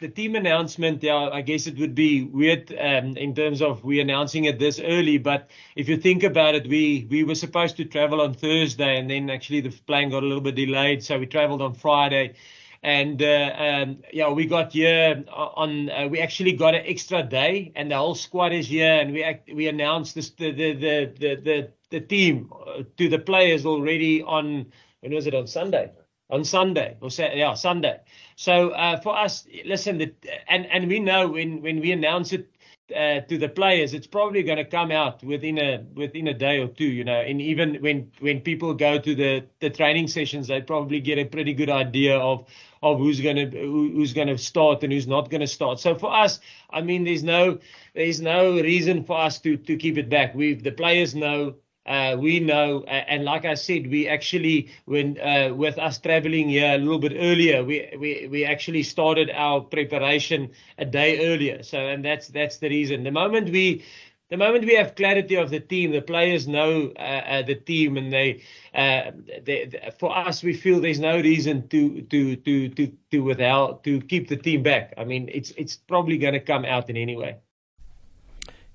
the 0.06 0.12
team 0.12 0.36
announcement, 0.36 1.02
yeah, 1.02 1.30
I 1.34 1.42
guess 1.42 1.66
it 1.66 1.80
would 1.80 1.96
be 1.96 2.22
weird 2.22 2.72
um, 2.80 3.18
in 3.18 3.34
terms 3.34 3.60
of 3.60 3.84
we 3.84 4.00
announcing 4.00 4.46
it 4.46 4.60
this 4.60 4.80
early. 4.80 5.18
But 5.18 5.50
if 5.76 5.90
you 5.90 5.98
think 5.98 6.22
about 6.22 6.54
it, 6.54 6.68
we 6.68 7.08
we 7.10 7.24
were 7.24 7.34
supposed 7.34 7.76
to 7.78 7.86
travel 7.86 8.22
on 8.22 8.36
Thursday, 8.36 9.00
and 9.00 9.10
then 9.10 9.32
actually 9.32 9.62
the 9.62 9.72
plane 9.72 10.12
got 10.12 10.22
a 10.22 10.28
little 10.28 10.44
bit 10.44 10.54
delayed, 10.54 11.04
so 11.04 11.18
we 11.18 11.26
traveled 11.26 11.64
on 11.64 11.74
Friday. 11.74 12.36
And 12.84 13.20
uh, 13.20 13.52
um, 13.58 14.04
yeah, 14.14 14.30
we 14.30 14.46
got 14.46 14.74
here 14.74 15.24
on. 15.34 15.90
Uh, 15.90 16.08
we 16.08 16.20
actually 16.20 16.52
got 16.52 16.76
an 16.76 16.84
extra 16.86 17.24
day, 17.24 17.72
and 17.76 17.90
the 17.90 17.98
whole 17.98 18.14
squad 18.14 18.54
is 18.54 18.68
here. 18.68 19.02
And 19.02 19.12
we 19.12 19.24
act, 19.24 19.50
we 19.52 19.68
announced 19.68 20.14
this 20.14 20.30
the 20.30 20.52
the 20.52 20.74
the 20.74 21.14
the 21.20 21.36
the, 21.48 21.70
the 21.90 22.02
team 22.02 22.54
uh, 22.54 22.84
to 22.98 23.10
the 23.10 23.18
players 23.18 23.66
already 23.66 24.22
on 24.22 24.68
when 25.00 25.14
was 25.16 25.26
it 25.26 25.34
on 25.34 25.48
Sunday? 25.48 25.90
On 26.30 26.44
Sunday 26.44 26.98
or 27.02 27.12
Sa- 27.12 27.34
yeah 27.34 27.54
Sunday. 27.54 28.00
So 28.36 28.70
uh, 28.72 29.00
for 29.00 29.18
us, 29.18 29.48
listen, 29.64 30.00
the, 30.00 30.14
and 30.50 30.66
and 30.66 30.88
we 30.88 31.00
know 31.00 31.28
when 31.28 31.62
when 31.62 31.80
we 31.80 31.92
announce 31.92 32.34
it 32.34 32.50
uh, 32.96 33.22
to 33.22 33.38
the 33.38 33.50
players, 33.50 33.94
it's 33.94 34.08
probably 34.08 34.44
going 34.44 34.58
to 34.58 34.66
come 34.66 34.92
out 34.92 35.24
within 35.24 35.58
a 35.58 35.84
within 35.94 36.28
a 36.28 36.34
day 36.34 36.60
or 36.60 36.68
two, 36.68 36.86
you 36.86 37.04
know. 37.04 37.20
And 37.20 37.42
even 37.42 37.76
when 37.76 38.12
when 38.20 38.42
people 38.42 38.74
go 38.74 39.00
to 39.00 39.16
the 39.16 39.46
the 39.60 39.70
training 39.70 40.08
sessions, 40.08 40.48
they 40.48 40.62
probably 40.62 41.00
get 41.00 41.18
a 41.18 41.26
pretty 41.26 41.54
good 41.54 41.70
idea 41.70 42.18
of 42.18 42.48
of 42.84 43.00
who's 43.00 43.22
going 43.22 43.36
to 43.38 43.60
who, 43.60 43.92
who's 43.92 44.14
going 44.14 44.28
to 44.28 44.38
start 44.38 44.84
and 44.84 44.94
who's 44.94 45.08
not 45.08 45.30
going 45.30 45.42
to 45.42 45.48
start. 45.48 45.80
So 45.80 45.96
for 45.96 46.14
us, 46.14 46.40
I 46.70 46.82
mean, 46.82 47.04
there's 47.04 47.24
no 47.24 47.60
there's 47.94 48.22
no 48.22 48.54
reason 48.54 49.04
for 49.04 49.20
us 49.20 49.40
to 49.42 49.58
to 49.58 49.78
keep 49.78 49.98
it 49.98 50.10
back. 50.10 50.36
We 50.36 50.56
the 50.56 50.72
players 50.72 51.16
know 51.16 51.56
uh, 51.86 52.16
we 52.20 52.40
know, 52.40 52.82
uh, 52.82 52.90
and 52.90 53.24
like 53.24 53.46
I 53.46 53.54
said, 53.54 53.88
we 53.90 54.08
actually, 54.08 54.72
when 54.86 55.20
uh, 55.20 55.54
with 55.54 55.78
us 55.78 56.00
traveling 56.00 56.50
here 56.50 56.76
a 56.76 56.78
little 56.78 57.00
bit 57.00 57.14
earlier, 57.16 57.64
we, 57.64 57.90
we 58.00 58.28
we 58.30 58.46
actually 58.46 58.84
started 58.84 59.30
our 59.32 59.62
preparation 59.62 60.52
a 60.78 60.86
day 60.86 61.28
earlier. 61.34 61.64
So, 61.64 61.78
and 61.78 62.04
that's 62.04 62.28
that's 62.30 62.58
the 62.58 62.70
reason. 62.70 63.04
The 63.04 63.12
moment 63.12 63.50
we 63.52 63.84
the 64.30 64.38
moment 64.38 64.66
we 64.66 64.76
have 64.76 64.96
clarity 64.96 65.36
of 65.36 65.50
the 65.52 65.60
team, 65.60 65.92
the 65.92 66.02
players 66.02 66.48
know 66.48 66.92
uh, 66.98 67.00
uh, 67.00 67.42
the 67.44 67.56
team, 67.56 67.98
and 67.98 68.12
they, 68.12 68.42
uh, 68.74 69.12
they, 69.44 69.66
they, 69.66 69.92
for 70.00 70.16
us, 70.18 70.42
we 70.44 70.54
feel 70.54 70.82
there's 70.82 71.00
no 71.00 71.20
reason 71.20 71.68
to 71.70 72.02
to 72.04 72.36
to 72.38 72.70
to 72.70 72.88
to 73.12 73.20
withhold 73.20 73.84
to 73.84 74.02
keep 74.02 74.28
the 74.28 74.38
team 74.38 74.64
back. 74.64 74.94
I 74.98 75.04
mean, 75.06 75.30
it's 75.32 75.52
it's 75.52 75.78
probably 75.78 76.18
going 76.18 76.34
to 76.34 76.40
come 76.40 76.66
out 76.66 76.90
in 76.90 76.98
any 76.98 77.16
way. 77.16 77.38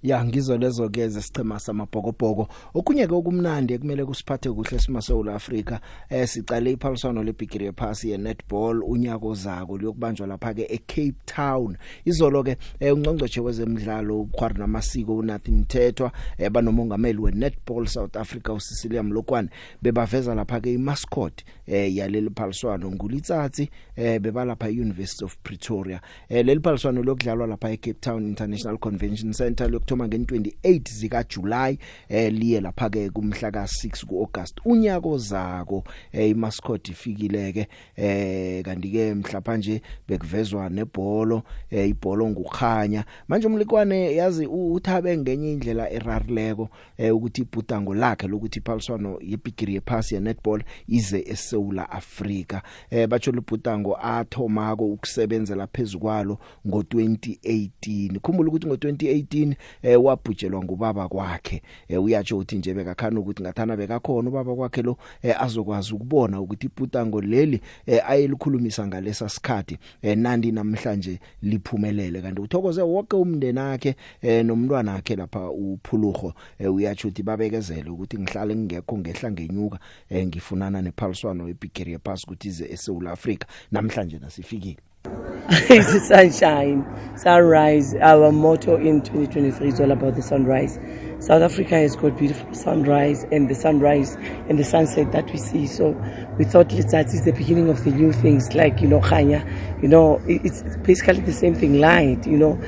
Ya 0.02 0.24
ngizo 0.24 0.58
lezo 0.58 0.88
ke 0.88 1.08
zesichema 1.08 1.60
samabhokobhoko. 1.60 2.48
Okunye 2.74 3.06
ke 3.06 3.14
okumnandi 3.14 3.74
ekumele 3.74 4.04
kusiphathe 4.04 4.50
kuhle 4.50 4.78
sima 4.78 5.00
South 5.02 5.28
Africa 5.28 5.78
eh 6.08 6.28
sicale 6.28 6.72
iphaliswano 6.72 7.22
lebigiri 7.22 7.64
yephasi 7.64 8.10
ye 8.10 8.18
netball 8.18 8.82
unyako 8.84 9.34
zako 9.34 9.78
liyokubanjwa 9.78 10.26
lapha 10.26 10.54
ke 10.54 10.66
eCape 10.70 11.14
Town. 11.26 11.76
Izolo 12.04 12.42
ke 12.42 12.56
eh, 12.80 12.94
ungcongcoshe 12.94 13.40
wezemidlalo 13.40 14.20
ukhwari 14.20 14.58
namasiko 14.58 15.16
uNathi 15.16 15.50
Mthethwa 15.50 16.12
eh, 16.38 16.50
banomongameli 16.50 17.18
we 17.18 17.30
netball 17.30 17.86
South 17.86 18.16
Africa 18.16 18.48
uSicilia 18.52 19.02
Mlokwane 19.02 19.48
bebaveza 19.82 20.34
lapha 20.34 20.60
ke 20.60 20.72
imascot 20.72 21.44
eh 21.66 21.96
yaleli 21.96 22.30
phaliswano 22.30 22.90
ngulitsatsi 22.90 23.70
eh 23.96 24.20
bebalapha 24.20 24.68
eUniversity 24.68 25.24
of 25.24 25.36
Pretoria. 25.42 26.00
Eh 26.28 26.44
leli 26.46 26.60
phaliswano 26.60 27.02
lokudlalwa 27.02 27.46
lapha 27.46 27.70
eCape 27.70 28.00
Town 28.00 28.26
International 28.26 28.78
Convention 28.78 29.32
Center 29.32 29.70
lokuthoma 29.90 30.06
nge28 30.06 30.90
zika 30.92 31.24
July 31.24 31.78
eh 32.08 32.32
liye 32.32 32.60
lapha 32.60 32.90
ke 32.90 33.10
kumhla 33.10 33.50
ka6 33.50 34.06
kuAugust. 34.06 34.60
Unyako 34.64 35.18
zako 35.18 35.84
eh 36.12 36.30
imascot 36.30 36.88
ifikile 36.88 37.52
ke 37.52 37.68
eh 37.96 38.64
kanti 38.64 38.90
ke 38.90 39.14
mhlapha 39.14 39.56
nje 39.56 39.82
bekuvezwa 40.08 40.68
nebholo 40.68 41.42
eh 41.70 41.88
ibholo 41.88 42.28
ngukhanya. 42.28 43.04
Manje 43.28 43.46
umlikwane 43.46 44.14
yazi 44.14 44.46
uthabe 44.46 45.18
ngenye 45.18 45.52
indlela 45.52 45.90
erarileko 45.90 46.68
eh 46.98 47.14
ukuthi 47.16 47.42
ibhudango 47.42 47.94
lakhe 47.94 48.28
lokuthi 48.28 48.58
iphaliswano 48.58 49.18
yebigiri 49.20 49.74
yephasi 49.74 50.14
ye 50.14 50.20
netball 50.20 50.62
ize 50.88 51.24
eSouth 51.26 51.78
Africa 51.90 52.60
eh 52.90 53.08
batsho 53.08 53.32
libhudango 53.32 53.96
athomako 53.96 54.86
ukusebenzela 54.86 55.66
phezukwalo 55.66 56.38
ngo2018 56.66 58.18
khumbula 58.18 58.48
ukuthi 58.48 58.66
ngo2018 58.66 59.54
eh 59.82 60.04
wabhujelwa 60.04 60.64
ngubaba 60.64 61.08
kwakhe. 61.08 61.62
Eh 61.88 62.02
uyatsho 62.02 62.38
uthi 62.38 62.56
nje 62.58 62.74
bekakhana 62.74 63.20
ukuthi 63.20 63.42
ngathana 63.42 63.76
bekakhona 63.76 64.28
ubaba 64.28 64.54
kwakhe 64.54 64.82
lo 64.82 64.96
eh, 65.22 65.42
azokwazi 65.42 65.94
ukubona 65.94 66.40
ukuthi 66.40 66.66
ibhudango 66.66 67.20
leli 67.20 67.60
eh, 67.86 68.10
ayelikhulumisa 68.10 68.86
ngalesa 68.86 69.28
sikhathi 69.28 69.78
eh, 70.02 70.18
nandi 70.18 70.52
namhlanje 70.52 71.20
liphumelele. 71.42 72.22
Kanti 72.22 72.40
uthokoze 72.40 72.82
wonke 72.82 73.16
umndeni 73.16 73.58
wakhe 73.58 73.96
eh, 74.22 74.44
nomntwana 74.44 74.92
wakhe 74.92 75.16
lapha 75.16 75.50
uphulugo 75.50 76.34
eh, 76.58 76.74
uyatsho 76.74 77.08
uthi 77.08 77.22
babekezele 77.22 77.90
ukuthi 77.90 78.18
ngihlale 78.18 78.56
ngekho 78.56 78.98
ngehla 78.98 79.30
ngenyuka 79.30 79.78
eh, 80.10 80.26
ngifunana 80.26 80.82
nephaliswano 80.82 81.48
ebigiri 81.48 81.92
yephasi 81.92 82.24
ukuthi 82.26 82.48
ize 82.48 82.64
eSouth 82.72 83.06
Africa 83.06 83.44
namhlanje 83.72 84.18
nasifikile. 84.18 84.89
it's 85.52 85.92
the 85.92 85.98
sunshine, 85.98 86.86
sunrise. 87.18 87.94
Our 87.96 88.30
motto 88.30 88.76
in 88.76 89.02
2023 89.02 89.68
is 89.68 89.80
all 89.80 89.90
about 89.90 90.14
the 90.14 90.22
sunrise. 90.22 90.78
South 91.18 91.42
Africa 91.42 91.74
has 91.74 91.96
got 91.96 92.16
beautiful 92.16 92.54
sunrise 92.54 93.24
and 93.32 93.50
the 93.50 93.54
sunrise 93.56 94.14
and 94.48 94.58
the 94.58 94.64
sunset 94.64 95.10
that 95.10 95.28
we 95.32 95.38
see. 95.38 95.66
So 95.66 95.90
we 96.38 96.44
thought 96.44 96.68
that 96.68 97.06
is 97.08 97.24
the 97.24 97.32
beginning 97.32 97.68
of 97.68 97.82
the 97.82 97.90
new 97.90 98.12
things 98.12 98.54
like, 98.54 98.80
you 98.80 98.86
know, 98.86 99.00
Khanya. 99.00 99.42
You 99.82 99.88
know, 99.88 100.22
it's 100.28 100.62
basically 100.84 101.22
the 101.22 101.32
same 101.32 101.56
thing, 101.56 101.80
light, 101.80 102.26
you 102.28 102.36
know. 102.38 102.60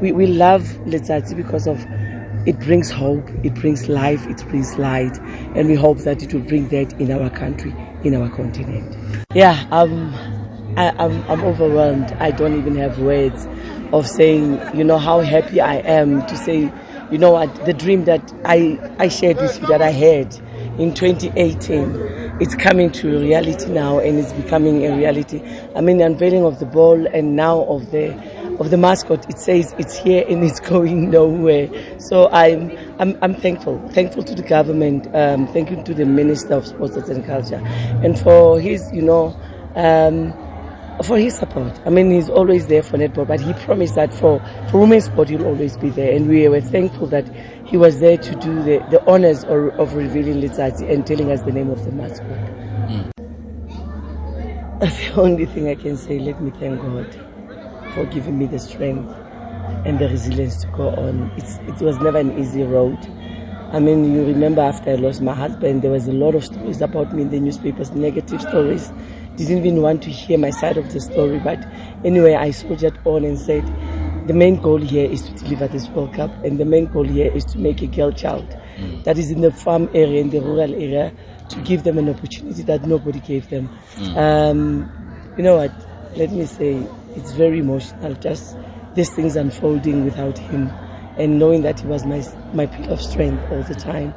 We, 0.00 0.10
we 0.10 0.26
love 0.26 0.62
Letsatsi 0.86 1.36
because 1.36 1.68
of 1.68 1.78
it 2.46 2.58
brings 2.60 2.90
hope, 2.90 3.28
it 3.44 3.54
brings 3.54 3.88
life, 3.88 4.26
it 4.26 4.44
brings 4.48 4.76
light, 4.76 5.18
and 5.54 5.68
we 5.68 5.74
hope 5.74 5.98
that 5.98 6.22
it 6.22 6.34
will 6.34 6.40
bring 6.40 6.68
that 6.70 6.92
in 7.00 7.12
our 7.12 7.30
country, 7.30 7.74
in 8.02 8.14
our 8.14 8.28
continent. 8.30 9.24
Yeah, 9.34 9.66
um, 9.70 10.37
I, 10.78 10.90
I'm, 10.96 11.22
I'm 11.28 11.42
overwhelmed. 11.42 12.12
I 12.20 12.30
don't 12.30 12.56
even 12.56 12.76
have 12.76 13.00
words 13.00 13.48
of 13.92 14.06
saying, 14.06 14.60
you 14.76 14.84
know, 14.84 14.96
how 14.96 15.20
happy 15.20 15.60
I 15.60 15.78
am 15.78 16.24
to 16.26 16.36
say, 16.36 16.72
you 17.10 17.18
know 17.18 17.32
what, 17.32 17.52
the 17.66 17.74
dream 17.74 18.04
that 18.04 18.32
I, 18.44 18.78
I 19.00 19.08
shared 19.08 19.38
with 19.38 19.60
you 19.60 19.66
that 19.66 19.82
I 19.82 19.90
had 19.90 20.32
in 20.78 20.94
2018, 20.94 22.38
it's 22.40 22.54
coming 22.54 22.92
to 22.92 23.18
reality 23.18 23.68
now 23.72 23.98
and 23.98 24.20
it's 24.20 24.32
becoming 24.34 24.86
a 24.86 24.96
reality. 24.96 25.42
I 25.74 25.80
mean, 25.80 25.98
the 25.98 26.04
unveiling 26.04 26.44
of 26.44 26.60
the 26.60 26.66
ball 26.66 27.08
and 27.08 27.34
now 27.34 27.62
of 27.64 27.90
the 27.90 28.14
of 28.60 28.70
the 28.70 28.76
mascot, 28.76 29.28
it 29.28 29.38
says 29.38 29.74
it's 29.78 29.96
here 29.96 30.24
and 30.28 30.44
it's 30.44 30.60
going 30.70 31.10
nowhere. 31.10 31.68
So 32.00 32.28
I'm 32.30 32.70
I'm, 33.00 33.18
I'm 33.20 33.34
thankful, 33.34 33.80
thankful 33.88 34.22
to 34.22 34.34
the 34.36 34.42
government, 34.42 35.12
um, 35.12 35.48
thank 35.48 35.70
you 35.72 35.82
to 35.82 35.92
the 35.94 36.04
Minister 36.06 36.54
of 36.54 36.68
Sports 36.68 36.96
and 36.96 37.24
Culture, 37.26 37.60
and 38.04 38.16
for 38.16 38.60
his, 38.60 38.88
you 38.92 39.02
know. 39.02 39.36
Um, 39.74 40.32
for 41.02 41.18
his 41.18 41.36
support. 41.36 41.80
I 41.86 41.90
mean, 41.90 42.10
he's 42.10 42.28
always 42.28 42.66
there 42.66 42.82
for 42.82 42.98
netball, 42.98 43.26
but 43.26 43.40
he 43.40 43.52
promised 43.64 43.94
that 43.94 44.12
for, 44.12 44.40
for 44.70 44.80
women's 44.80 45.04
sport, 45.04 45.28
he'll 45.28 45.46
always 45.46 45.76
be 45.76 45.90
there. 45.90 46.14
And 46.14 46.28
we 46.28 46.48
were 46.48 46.60
thankful 46.60 47.06
that 47.08 47.28
he 47.66 47.76
was 47.76 48.00
there 48.00 48.16
to 48.16 48.34
do 48.36 48.62
the, 48.62 48.84
the 48.90 49.04
honors 49.06 49.44
of, 49.44 49.68
of 49.78 49.94
revealing 49.94 50.40
Litsatsi 50.40 50.90
and 50.90 51.06
telling 51.06 51.30
us 51.30 51.42
the 51.42 51.52
name 51.52 51.70
of 51.70 51.84
the 51.84 51.92
mascot. 51.92 52.28
Mm. 52.88 53.10
The 54.80 55.20
only 55.20 55.46
thing 55.46 55.68
I 55.68 55.74
can 55.74 55.96
say, 55.96 56.20
let 56.20 56.40
me 56.40 56.52
thank 56.52 56.80
God 56.80 57.12
for 57.94 58.06
giving 58.06 58.38
me 58.38 58.46
the 58.46 58.58
strength 58.60 59.12
and 59.84 59.98
the 59.98 60.08
resilience 60.08 60.62
to 60.62 60.68
go 60.68 60.90
on. 60.90 61.32
It's, 61.36 61.56
it 61.66 61.84
was 61.84 61.98
never 61.98 62.18
an 62.18 62.38
easy 62.38 62.62
road. 62.62 62.98
I 63.72 63.80
mean, 63.80 64.12
you 64.14 64.24
remember 64.24 64.62
after 64.62 64.90
I 64.90 64.94
lost 64.94 65.20
my 65.20 65.34
husband, 65.34 65.82
there 65.82 65.90
was 65.90 66.06
a 66.08 66.12
lot 66.12 66.34
of 66.34 66.44
stories 66.44 66.80
about 66.80 67.12
me 67.12 67.22
in 67.22 67.30
the 67.30 67.40
newspapers, 67.40 67.90
negative 67.90 68.40
stories 68.40 68.92
didn't 69.44 69.66
even 69.66 69.82
want 69.82 70.02
to 70.02 70.10
hear 70.10 70.38
my 70.38 70.50
side 70.50 70.76
of 70.76 70.92
the 70.92 71.00
story. 71.00 71.38
But 71.38 71.64
anyway, 72.04 72.34
I 72.34 72.50
soldiered 72.50 72.98
on 73.04 73.24
and 73.24 73.38
said, 73.38 73.64
the 74.26 74.34
main 74.34 74.56
goal 74.56 74.78
here 74.78 75.10
is 75.10 75.22
to 75.22 75.32
deliver 75.32 75.68
this 75.68 75.88
World 75.88 76.12
Cup, 76.12 76.30
and 76.44 76.58
the 76.58 76.64
main 76.66 76.86
goal 76.86 77.04
here 77.04 77.32
is 77.32 77.46
to 77.46 77.58
make 77.58 77.80
a 77.80 77.86
girl 77.86 78.12
child 78.12 78.46
mm. 78.76 79.02
that 79.04 79.16
is 79.16 79.30
in 79.30 79.40
the 79.40 79.50
farm 79.50 79.88
area, 79.94 80.20
in 80.20 80.28
the 80.28 80.40
rural 80.40 80.74
area, 80.74 81.12
to 81.48 81.58
give 81.62 81.84
them 81.84 81.96
an 81.96 82.10
opportunity 82.10 82.62
that 82.62 82.86
nobody 82.86 83.20
gave 83.20 83.48
them. 83.48 83.70
Mm. 83.94 84.16
Um, 84.16 85.32
you 85.38 85.42
know 85.42 85.56
what? 85.56 85.72
Let 86.14 86.30
me 86.30 86.44
say, 86.44 86.86
it's 87.16 87.32
very 87.32 87.60
emotional. 87.60 88.12
Just 88.14 88.54
these 88.94 89.08
things 89.08 89.34
unfolding 89.34 90.04
without 90.04 90.36
him, 90.36 90.68
and 91.16 91.38
knowing 91.38 91.62
that 91.62 91.80
he 91.80 91.86
was 91.86 92.04
my 92.04 92.22
my 92.52 92.66
pillar 92.66 92.92
of 92.92 93.00
strength 93.00 93.42
all 93.50 93.62
the 93.62 93.74
time. 93.74 94.12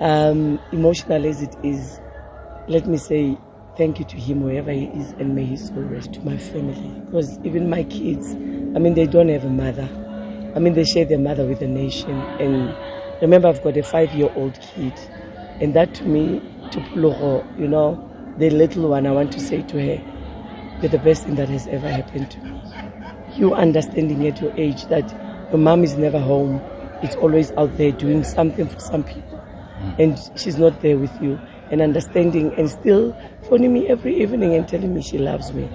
Um, 0.00 0.60
emotional 0.70 1.24
as 1.24 1.40
it 1.40 1.56
is, 1.62 1.98
let 2.68 2.86
me 2.86 2.98
say, 2.98 3.38
thank 3.76 3.98
you 3.98 4.04
to 4.06 4.16
him 4.16 4.42
wherever 4.42 4.70
he 4.72 4.86
is 4.86 5.12
and 5.12 5.34
may 5.34 5.44
his 5.44 5.66
soul 5.68 5.82
rest 5.82 6.14
to 6.14 6.20
my 6.22 6.36
family. 6.36 6.88
Because 7.06 7.38
even 7.44 7.68
my 7.68 7.84
kids 7.84 8.32
i 8.74 8.78
mean 8.78 8.94
they 8.94 9.06
don't 9.06 9.28
have 9.28 9.44
a 9.44 9.50
mother. 9.50 9.88
I 10.54 10.58
mean 10.58 10.74
they 10.74 10.84
share 10.84 11.04
their 11.04 11.18
mother 11.18 11.44
with 11.46 11.60
the 11.60 11.66
nation. 11.68 12.10
And 12.40 12.74
remember 13.20 13.48
i've 13.48 13.62
got 13.62 13.76
a 13.76 13.82
five 13.82 14.12
year 14.14 14.32
old 14.36 14.58
kid. 14.60 14.94
And 15.60 15.74
that 15.74 15.94
to 15.94 16.04
me 16.04 16.40
to 16.70 16.80
Puloro, 16.80 17.44
you 17.58 17.68
know 17.68 18.02
the 18.38 18.50
little 18.50 18.88
one 18.90 19.06
i 19.06 19.10
want 19.10 19.32
to 19.32 19.40
say 19.40 19.62
to 19.62 19.76
her 19.80 20.02
you're 20.82 20.90
the 20.90 20.98
best 20.98 21.24
thing 21.24 21.36
that 21.36 21.48
has 21.48 21.66
ever 21.68 21.88
happened 21.88 22.30
to 22.30 22.38
me. 22.40 22.60
You 23.34 23.54
understanding 23.54 24.26
at 24.26 24.40
your 24.42 24.52
age 24.58 24.84
that 24.86 25.08
your 25.50 25.58
mom 25.58 25.84
is 25.84 25.94
never 25.96 26.18
home. 26.18 26.60
It's 27.02 27.16
always 27.16 27.50
out 27.52 27.74
there 27.78 27.92
doing 27.92 28.24
something 28.24 28.68
for 28.68 28.78
some 28.78 29.02
people. 29.02 29.42
Mm. 29.80 29.98
And 29.98 30.38
she's 30.38 30.58
not 30.58 30.82
there 30.82 30.98
with 30.98 31.12
you 31.22 31.40
and 31.70 31.82
understanding 31.82 32.52
and 32.58 32.68
still 32.70 33.14
phoning 33.48 33.72
me 33.72 33.88
every 33.88 34.22
evening 34.22 34.54
and 34.54 34.68
telling 34.68 34.94
me 34.94 35.02
she 35.02 35.18
loves 35.18 35.52
me. 35.52 35.68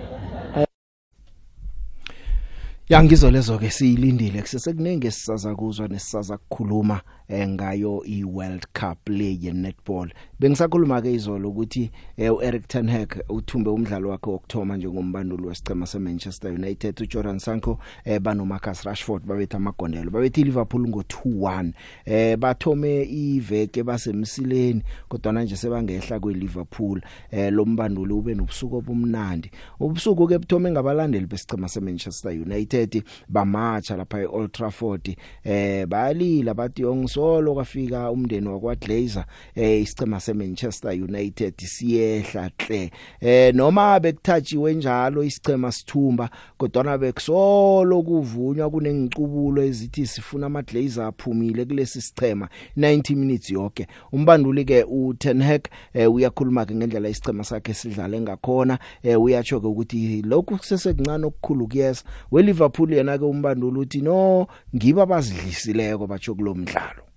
Yangizo 2.89 3.31
lezo 3.31 3.57
ke 3.57 3.69
siyilindile 3.69 4.41
kusesekuningi 4.41 5.07
esisaza 5.07 5.55
kuzwa 5.55 5.87
nesisaza 5.87 6.37
kukhuluma 6.37 7.01
eh, 7.31 7.47
ngayo 7.49 8.03
iWorld 8.05 8.65
Cup 8.73 9.09
le 9.09 9.37
ye 9.41 9.51
netball 9.51 10.09
bengisakhuluma 10.39 11.01
ke 11.01 11.13
izolo 11.13 11.49
ukuthi 11.49 11.91
eh, 12.17 12.33
uEric 12.33 12.67
ten 12.67 12.89
Hag 12.89 13.23
uthumbe 13.29 13.69
umdlalo 13.69 14.09
wakhe 14.09 14.29
wokthoma 14.29 14.77
njengombanduli 14.77 15.47
wesicema 15.47 15.87
seManchester 15.87 16.51
United. 16.51 17.01
uJordan 17.01 17.39
Sancho 17.39 17.79
eh, 18.05 18.19
bano 18.19 18.45
Marcus 18.45 18.83
Rashford 18.83 19.25
babetha 19.25 19.57
amagondelo. 19.57 20.11
Babethi 20.11 20.43
Liverpool 20.43 20.87
ngo 20.87 21.01
2-1 21.01 21.71
eh 22.05 22.37
bathome 22.37 23.03
iveke 23.03 23.83
basemsileni 23.83 24.81
kodwa 25.09 25.33
manje 25.33 25.55
sebangehla 25.55 26.19
kweLiverpool. 26.19 27.01
Eh 27.31 27.53
lo 27.53 27.65
mbanduli 27.65 28.13
ube 28.13 28.35
nobusuku 28.35 28.75
obumnandi. 28.75 29.51
Ubusuku 29.79 30.27
ke 30.27 30.37
buthome 30.39 30.71
ngabalandeli 30.71 31.25
besicema 31.25 31.69
seManchester 31.69 32.31
United 32.31 33.03
bamacha 33.29 33.97
lapha 33.97 34.19
eOld 34.19 34.51
Trafford. 34.51 35.17
Eh 35.43 35.87
bayalila 35.87 36.53
bathi 36.53 36.85
ongisolo 37.21 37.53
kwafika 37.53 38.11
umndeni 38.11 38.47
wakwa 38.47 38.75
Glazer 38.75 39.25
eh 39.55 39.81
isicema 39.81 40.19
seManchester 40.19 40.91
United 40.91 41.53
siyehla 41.57 42.51
hle. 42.57 42.91
Eh 43.19 43.55
noma 43.55 43.99
bekuthajiwe 43.99 44.73
njalo 44.73 45.23
isicema 45.23 45.71
sithumba 45.71 46.29
kodwa 46.57 46.97
bekusolo 46.97 48.03
kuvunywa 48.03 48.69
kunengicubulo 48.69 49.63
ezithi 49.63 50.07
sifuna 50.07 50.45
ama 50.45 50.61
Glazer 50.61 51.03
aphumile 51.03 51.65
kulesi 51.65 52.01
sicema 52.01 52.49
90 52.77 53.15
minutes 53.15 53.49
yonke 53.51 53.87
umbanduli 54.11 54.65
ke 54.65 54.83
uTen 54.83 55.41
Hag 55.41 55.61
eh, 55.93 56.13
uyakhuluma 56.13 56.65
ke 56.65 56.75
ngendlela 56.75 57.09
isicema 57.09 57.43
sakhe 57.43 57.73
sidlale 57.73 58.21
ngakhona. 58.21 58.79
Eh, 59.03 59.21
uyatsho 59.21 59.59
ke 59.61 59.67
ukuthi 59.67 60.21
lokhu 60.21 60.57
kusesekuncane 60.57 61.25
okukhulu 61.25 61.67
kuyesa 61.67 62.03
we 62.31 62.43
Liverpool 62.43 62.93
yena 62.93 63.17
ke 63.17 63.25
umbanduli 63.25 63.79
uthi 63.79 64.01
no 64.01 64.47
ngiba 64.75 65.05
bazidlisileko 65.05 66.07
batsho 66.07 66.35
kulomdlalo 66.35 67.10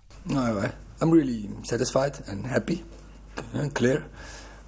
I'm 1.03 1.11
really 1.11 1.51
satisfied 1.65 2.19
and 2.27 2.47
happy 2.47 2.83
and 3.53 3.75
clear. 3.75 4.07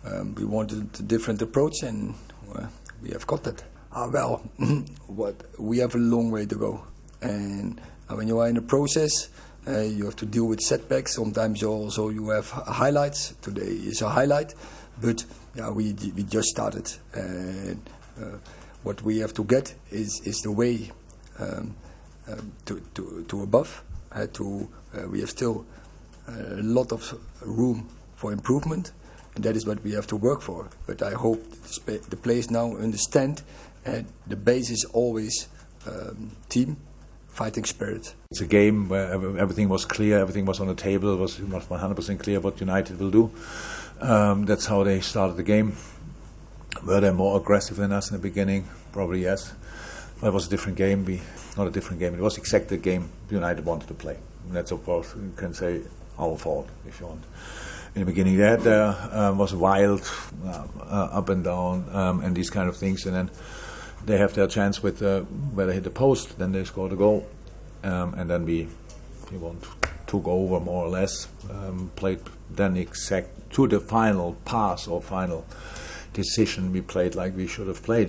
Um, 0.05 0.35
we 0.35 0.45
wanted 0.45 1.01
a 1.01 1.03
different 1.03 1.41
approach 1.41 1.83
and 1.83 2.15
uh, 2.55 2.67
we 3.03 3.11
have 3.11 3.27
got 3.27 3.45
that 3.45 3.65
uh, 3.91 4.07
well 4.13 4.37
what 5.07 5.35
we 5.59 5.79
have 5.79 5.95
a 5.95 5.99
long 5.99 6.31
way 6.31 6.45
to 6.45 6.55
go. 6.55 6.85
And 7.23 7.81
uh, 8.11 8.17
when 8.17 8.29
you 8.29 8.39
are 8.39 8.49
in 8.49 8.59
a 8.59 8.63
process 8.63 9.31
uh, 9.67 9.81
you 9.81 10.05
have 10.05 10.17
to 10.17 10.27
deal 10.27 10.45
with 10.45 10.61
setbacks. 10.61 11.15
Sometimes 11.15 11.63
you 11.63 11.71
also 11.71 12.11
you 12.11 12.29
have 12.29 12.51
highlights. 12.51 13.35
Today 13.41 13.63
is 13.63 14.03
a 14.03 14.11
highlight 14.11 14.55
but 15.01 15.25
yeah 15.55 15.71
we 15.71 15.95
we 16.15 16.23
just 16.25 16.49
started. 16.49 16.93
And 17.15 17.81
uh, 18.21 18.37
what 18.83 19.01
we 19.01 19.21
have 19.21 19.33
to 19.33 19.45
get 19.45 19.75
is 19.91 20.21
is 20.27 20.37
the 20.43 20.53
way 20.53 20.91
um, 21.39 21.75
um, 22.29 22.53
to, 22.67 22.83
to 22.93 23.25
to 23.29 23.43
above 23.43 23.83
uh, 24.13 24.27
to 24.33 24.69
uh, 24.86 24.86
we 25.09 25.21
have 25.21 25.31
still 25.31 25.65
a 26.29 26.63
lot 26.63 26.93
of 26.93 27.15
room 27.43 27.89
for 28.15 28.33
improvement 28.33 28.93
and 29.35 29.45
that 29.45 29.55
is 29.57 29.67
what 29.67 29.83
we 29.85 29.93
have 29.93 30.07
to 30.07 30.17
work 30.17 30.41
for 30.41 30.69
but 30.87 31.03
I 31.03 31.13
hope 31.13 31.43
the 31.85 32.17
players 32.17 32.51
now 32.51 32.77
understand 32.77 33.43
and 33.85 34.07
the 34.27 34.37
base 34.37 34.71
is 34.71 34.85
always 34.93 35.49
um, 35.87 36.33
team 36.49 36.77
fighting 37.37 37.65
spirit. 37.65 38.15
It's 38.31 38.41
a 38.41 38.47
game 38.47 38.89
where 38.89 39.13
everything 39.39 39.69
was 39.69 39.85
clear, 39.85 40.19
everything 40.19 40.47
was 40.47 40.59
on 40.59 40.69
the 40.69 40.75
table, 40.75 41.13
it 41.13 41.19
was 41.19 41.39
100% 41.39 42.19
clear 42.19 42.41
what 42.41 42.59
United 42.61 42.99
will 42.99 43.11
do. 43.11 43.31
Um, 44.01 44.47
that's 44.47 44.67
how 44.67 44.83
they 44.85 45.01
started 45.01 45.37
the 45.37 45.43
game. 45.43 45.77
Were 46.85 47.01
they 47.01 47.11
more 47.11 47.39
aggressive 47.39 47.77
than 47.77 47.93
us 47.93 48.11
in 48.11 48.17
the 48.17 48.23
beginning? 48.23 48.67
Probably 48.93 49.23
yes. 49.23 49.53
But 50.21 50.29
it 50.29 50.33
was 50.33 50.47
a 50.47 50.51
different 50.51 50.79
game. 50.79 51.05
We, 51.05 51.21
not 51.57 51.67
a 51.67 51.71
different 51.71 52.01
game. 52.01 52.15
It 52.15 52.21
was 52.21 52.39
exactly 52.39 52.79
the 52.79 52.83
game 52.83 53.11
United 53.31 53.65
wanted 53.65 53.89
to 53.89 53.95
play. 53.95 54.17
That's 54.51 54.71
of 54.73 54.85
course 54.85 55.15
you 55.17 55.33
can 55.37 55.55
say 55.55 55.83
our 56.19 56.37
fault 56.37 56.69
if 56.87 57.01
you 57.01 57.07
want. 57.07 57.25
In 57.95 58.01
the 58.01 58.07
beginning, 58.07 58.37
that 58.39 58.61
there 58.61 58.95
um, 59.13 59.39
was 59.39 59.55
wild, 59.55 60.03
uh, 60.45 60.67
uh, 60.81 61.09
up 61.13 61.31
and 61.31 61.43
down, 61.43 61.89
um, 61.93 62.21
and 62.21 62.37
these 62.37 62.51
kind 62.51 62.69
of 62.69 62.77
things, 62.77 63.07
and 63.07 63.17
then 63.17 63.31
they 64.05 64.19
have 64.19 64.35
their 64.35 64.47
chance 64.47 64.83
with 64.83 65.03
uh, 65.03 65.21
where 65.55 65.67
they 65.67 65.75
hit 65.75 65.85
the 65.85 65.91
post, 65.91 66.39
then 66.39 66.53
they 66.53 66.63
score 66.65 66.91
the 66.91 66.97
goal, 66.97 67.27
um, 67.83 68.13
and 68.15 68.29
then 68.29 68.45
we 68.45 68.69
we 69.33 69.39
want 69.39 69.65
took 70.07 70.27
over 70.29 70.61
more 70.61 70.87
or 70.87 70.89
less, 70.89 71.29
um, 71.51 71.91
played 71.97 72.21
then 72.51 72.77
exact 72.77 73.29
to 73.51 73.67
the 73.67 73.81
final 73.81 74.37
pass 74.45 74.87
or 74.87 75.03
final 75.03 75.45
decision 76.13 76.73
we 76.73 76.81
played 76.81 77.15
like 77.15 77.37
we 77.37 77.47
should 77.47 77.67
have 77.67 77.83
played. 77.83 78.09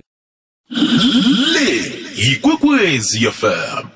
le 0.69 1.71
yikwekwezi 2.15 3.25
fm 3.31 3.87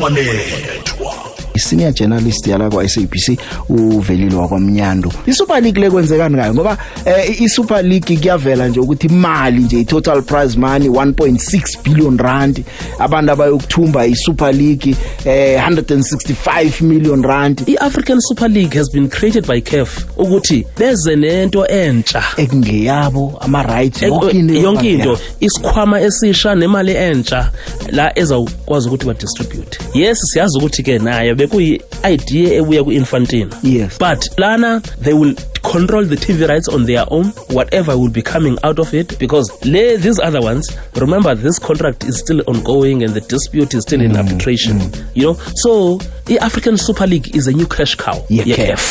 wanethwa 0.00 1.15
senior 1.58 1.92
journalist 1.92 2.46
yala 2.46 2.70
kwa 2.70 2.88
SABC 2.88 3.38
uvelile 3.68 4.36
wakwamnyando. 4.36 5.12
iSuper 5.26 5.62
League 5.62 5.80
lekwenzekani 5.80 6.36
ngayo 6.36 6.54
ngoba 6.54 6.78
eh, 7.04 7.42
iSuper 7.42 7.84
League 7.84 8.16
kuyavela 8.16 8.68
nje 8.68 8.80
ukuthi 8.80 9.06
imali 9.06 9.60
nje 9.60 9.84
total 9.84 10.22
prize 10.22 10.58
money 10.58 10.88
1.6 10.88 11.82
billion 11.82 12.18
rand. 12.18 12.64
Abantu 12.98 13.32
abayokuthumba 13.32 14.06
iSuper 14.06 14.54
League 14.54 14.96
eh, 15.24 15.62
165 15.68 16.80
million 16.84 17.22
rand. 17.22 17.62
iAfrican 17.66 18.20
Super 18.20 18.48
League 18.48 18.78
has 18.78 18.90
been 18.92 19.08
created 19.08 19.46
by 19.46 19.60
CAF 19.60 20.06
ukuthi 20.16 20.66
beze 20.78 21.16
nento 21.16 21.66
entsha. 21.66 22.22
Ekungeyabo 22.36 23.38
ama 23.40 23.62
rights 23.62 24.02
yonke 24.02 24.92
into. 24.92 25.18
Isikhwama 25.40 26.00
esisha 26.00 26.54
nemali 26.54 26.92
entsha 26.92 27.50
la 27.92 28.18
ezawukwazi 28.18 28.88
ukuthi 28.88 29.06
ba 29.06 29.14
distribute 29.14 29.78
yes 29.94 30.18
siyazi 30.32 30.58
ukuthi 30.58 30.82
ke 30.82 30.98
naye 30.98 31.34
bekuyi 31.46 31.80
idea 32.04 32.54
ebuya 32.54 32.84
ku-infantino 32.84 33.54
yes. 33.62 33.98
But 33.98 34.26
lana 34.38 34.80
they 34.98 35.14
will 35.14 35.34
control 35.62 36.04
the 36.04 36.16
tv 36.16 36.48
rights 36.48 36.68
on 36.68 36.86
their 36.86 37.04
own 37.10 37.26
whatever 37.50 37.96
will 37.96 38.10
be 38.10 38.22
coming 38.22 38.58
out 38.64 38.78
of 38.78 38.94
it 38.94 39.18
because 39.18 39.50
le, 39.64 39.96
these 39.96 40.18
other 40.18 40.40
ones 40.40 40.66
remember 40.96 41.34
this 41.34 41.58
contract 41.58 42.04
is 42.04 42.18
still 42.18 42.42
ongoing 42.46 43.02
and 43.02 43.14
the 43.14 43.20
dispute 43.20 43.74
is 43.74 43.82
still 43.82 44.00
in 44.00 44.16
arbitration 44.16 44.80
you 45.14 45.22
know? 45.22 45.34
So 45.56 46.00
i-african 46.28 46.76
super 46.76 47.06
league 47.06 47.34
is 47.36 47.46
a 47.46 47.52
new 47.52 47.66
cash 47.66 47.94
cow 47.94 48.24
Ye-CAF. 48.28 48.82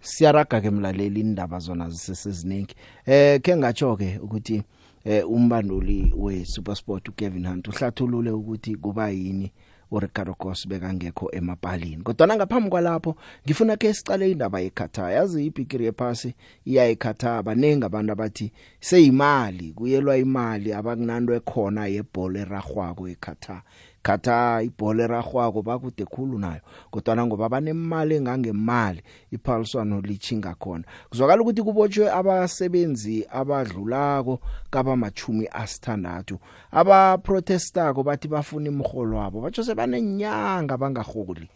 siyaraga 0.00 0.60
ke 0.60 0.70
mlaleli 0.70 1.20
indaba 1.20 1.58
zona 1.58 1.90
ziseseziningi 1.90 2.74
eh 3.06 3.40
ke 3.40 3.56
ngatsho 3.56 3.96
ke 3.96 4.18
ukuthi 4.22 4.62
eh 5.04 5.30
umbanduli 5.30 6.12
we 6.16 6.44
SuperSport 6.44 7.08
uKevin 7.08 7.46
Hunt 7.46 7.68
uhlathulule 7.68 8.30
ukuthi 8.30 8.76
kuba 8.76 9.10
yini 9.10 9.52
uRicardo 9.90 10.36
Goss 10.38 10.68
bekangekho 10.68 11.30
emapalini. 11.32 12.02
Kodwa 12.02 12.36
ngaphambi 12.36 12.70
kwalapho 12.70 13.16
ngifuna 13.46 13.76
ke 13.76 13.94
sicale 13.94 14.30
indaba 14.30 14.60
yeQatar 14.60 15.12
yazi 15.12 15.46
ibhigiri 15.46 15.84
yephasi 15.84 16.34
iya 16.64 16.88
eQatar 16.88 17.42
banengi 17.42 17.84
abantu 17.84 18.12
abathi 18.12 18.52
seyimali 18.80 19.72
kuyelwa 19.72 20.16
imali 20.18 20.72
abakunanto 20.72 21.34
ekhona 21.34 21.86
yebhola 21.86 22.40
eragwako 22.40 23.08
eQatar 23.08 23.62
Qatar 24.02 24.64
ibhola 24.64 25.04
eragwako 25.04 25.62
bakude 25.62 26.04
khulu 26.04 26.38
nayo 26.38 26.60
kodwa 26.90 27.26
ngoba 27.26 27.48
banemali 27.48 28.14
engangemali 28.16 29.02
iphaliswano 29.30 30.00
lichinga 30.00 30.54
khona. 30.54 30.84
Kuzwakala 31.10 31.42
ukuthi 31.42 31.62
kubotshwe 31.62 32.10
abasebenzi 32.10 33.26
abadlulako 33.30 34.40
kaba 34.70 34.96
machumi 34.96 35.46
asithandathu 35.52 36.38
aba 36.72 37.18
protestako 37.18 38.02
bathi 38.02 38.28
bafuna 38.28 38.68
imholo 38.68 39.16
wabo 39.16 39.40
batsho 39.40 39.62
sebanenyanga 39.64 40.76
bangaholi 40.76 41.48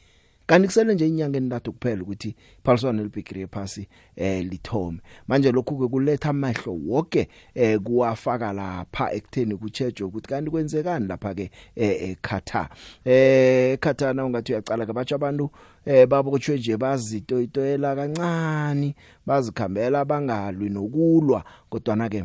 kanti 0.47 0.69
kusele 0.69 0.95
nje 0.95 1.07
inyanga 1.09 1.39
entathu 1.39 1.73
kuphela 1.73 2.03
ukuthi 2.03 2.37
iphaliswano 2.59 3.01
elibhigiri 3.01 3.41
yephasi 3.41 3.89
eh 4.17 4.45
lithome. 4.45 4.99
Manje 5.29 5.53
lokhu 5.53 5.79
ke 5.79 5.89
kuletha 5.89 6.31
amehlo 6.31 6.73
wonke 6.87 7.29
eh 7.55 7.79
kuwafaka 7.81 8.53
lapha 8.53 9.13
ekutheni 9.13 9.57
kuchejo 9.57 10.07
ukuthi 10.07 10.29
kanti 10.29 10.51
kwenzekani 10.51 11.07
lapha 11.07 11.35
ke 11.35 11.51
eh 11.77 12.11
eQatar 12.11 12.69
eh 13.05 13.73
eQatar 13.75 14.15
na 14.15 14.25
ungathi 14.25 14.53
uyacala 14.53 14.87
ke 14.87 14.93
batsho 14.93 15.15
abantu 15.15 15.51
eh 15.87 16.07
babotshwe 16.07 16.59
nje 16.59 16.77
bazitoyitoyela 16.77 17.97
kancane 17.97 18.95
bazikhambela 19.27 20.05
bangalwi 20.05 20.69
nokulwa 20.69 21.45
kodwa 21.69 21.97
na 21.97 22.09
ke 22.09 22.25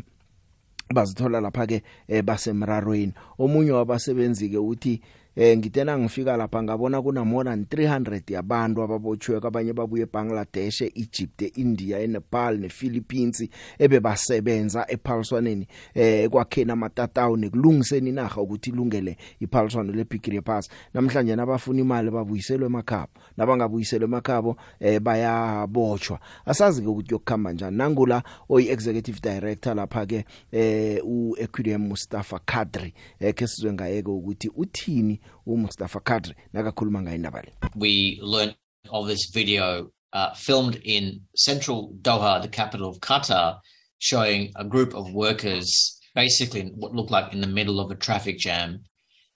bazithola 0.94 1.42
lapha 1.42 1.68
ke 1.68 1.84
eh, 2.08 2.24
basemrarweni. 2.24 3.14
Omunye 3.40 3.72
wabasebenzi 3.72 4.50
ke 4.50 4.58
uthi 4.58 5.02
eh 5.36 5.58
ngitena 5.58 5.98
ngifika 5.98 6.38
lapha 6.38 6.64
ngabona 6.64 7.02
kuna 7.02 7.26
more 7.26 7.50
than 7.50 7.64
300 7.64 8.34
yabantu 8.34 8.82
ababotshwe 8.82 9.38
abanye 9.38 9.74
babuye 9.74 10.04
eBangladesh, 10.04 10.82
eEgypt, 10.82 11.42
eIndia, 11.42 12.00
eNepal 12.00 12.58
nePhilippines 12.60 13.50
ebe 13.80 14.00
basebenza 14.00 14.86
ephaliswaneni. 14.88 15.68
Eh 15.94 16.30
kwakhena 16.30 16.74
amatatawu 16.74 17.38
nekulungiseni 17.38 18.10
inaga 18.10 18.42
ukuthi 18.42 18.70
ilungele 18.70 19.18
iphaliswano 19.40 19.94
leBigiri 19.94 20.42
Pass 20.42 20.70
namhlanje 20.94 21.36
nabafuna 21.36 21.80
imali 21.80 22.12
babuyiselwe 22.12 22.66
emakhabo 22.66 23.12
nabangabuyiselwe 23.38 24.06
emakhabo 24.06 24.58
eh 24.80 25.00
bayabotshwa 25.00 26.20
asazi 26.46 26.82
ke 26.82 26.88
ukuthi 26.88 27.14
yokukhamba 27.14 27.52
njani. 27.52 27.78
Nangula 27.78 28.24
oyi 28.50 28.70
executive 28.70 29.20
director 29.22 29.76
lapha 29.76 30.06
ke 30.06 30.26
eh 30.52 31.02
uEquidem 31.06 31.82
Mustafa 31.88 32.40
Kadri 32.46 32.94
eh 33.20 33.34
ke 33.34 33.48
sizwe 33.48 33.74
ngayeke 33.74 34.10
ukuthi 34.10 34.52
uthini 34.56 35.19
uMustafa 35.46 36.02
ngayo 36.02 37.44
we 37.76 38.20
learned 38.22 38.56
of 38.92 39.08
this 39.08 39.30
video 39.34 39.92
uh, 40.14 40.34
filmed 40.34 40.80
in 40.84 41.22
central 41.36 41.94
Doha, 42.02 42.42
the 42.42 42.48
capital 42.48 42.90
of 42.90 43.00
Qatar, 43.00 43.60
showing 44.00 44.52
a 44.56 44.64
group 44.64 44.94
of 44.96 45.14
workers 45.14 46.00
basically 46.16 46.72
what 46.76 46.96
looked 46.96 47.12
like 47.12 47.34
in 47.34 47.42
the 47.42 47.48
middle 47.48 47.80
of 47.80 47.92
a 47.92 47.96
traffic 47.96 48.38
jam 48.40 48.84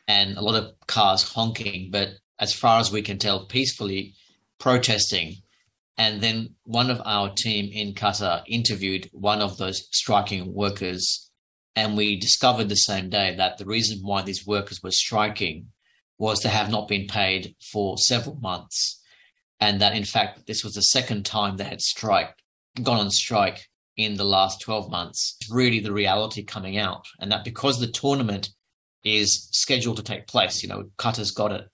and 0.08 0.38
a 0.38 0.41
lot 0.41 0.56
of 0.56 0.74
cars 0.88 1.24
honking, 1.24 1.89
but 1.91 2.10
as 2.39 2.54
far 2.54 2.80
as 2.80 2.91
we 2.91 3.02
can 3.02 3.17
tell, 3.17 3.46
peacefully 3.46 4.15
protesting. 4.60 5.36
And 5.98 6.22
then 6.22 6.56
one 6.63 6.89
of 6.89 7.02
our 7.06 7.32
team 7.34 7.69
in 7.72 7.93
Qatar 7.93 8.43
interviewed 8.48 9.10
one 9.13 9.41
of 9.41 9.58
those 9.58 9.88
striking 9.91 10.54
workers. 10.54 11.30
And 11.76 11.96
we 11.96 12.19
discovered 12.19 12.69
the 12.69 12.76
same 12.76 13.10
day 13.10 13.36
that 13.36 13.58
the 13.58 13.65
reason 13.65 14.00
why 14.02 14.24
these 14.24 14.46
workers 14.46 14.82
were 14.82 14.91
striking 14.91 15.67
was 16.23 16.39
to 16.39 16.47
have 16.47 16.71
not 16.71 16.88
been 16.88 17.05
paid 17.05 17.53
for 17.62 17.97
several 17.97 18.38
months. 18.38 19.01
And 19.59 19.81
that 19.81 19.93
in 19.93 20.05
fact, 20.05 20.47
this 20.47 20.63
was 20.63 20.73
the 20.73 20.81
second 20.81 21.25
time 21.25 21.57
they 21.57 21.65
had 21.65 21.81
strike, 21.81 22.33
gone 22.81 23.01
on 23.01 23.12
strike 23.12 23.67
in 23.97 24.15
the 24.15 24.23
last 24.23 24.62
12 24.62 24.89
months. 24.89 25.36
It's 25.41 25.51
really 25.51 25.81
the 25.81 25.91
reality 25.91 26.41
coming 26.45 26.77
out. 26.77 27.03
And 27.19 27.29
that 27.33 27.43
because 27.43 27.77
the 27.77 27.91
tournament 27.91 28.51
is 29.03 29.49
scheduled 29.51 29.97
to 29.97 30.03
take 30.03 30.27
place, 30.27 30.63
you 30.63 30.69
know, 30.69 30.86
Qatar's 30.97 31.31
got 31.31 31.51
it, 31.51 31.65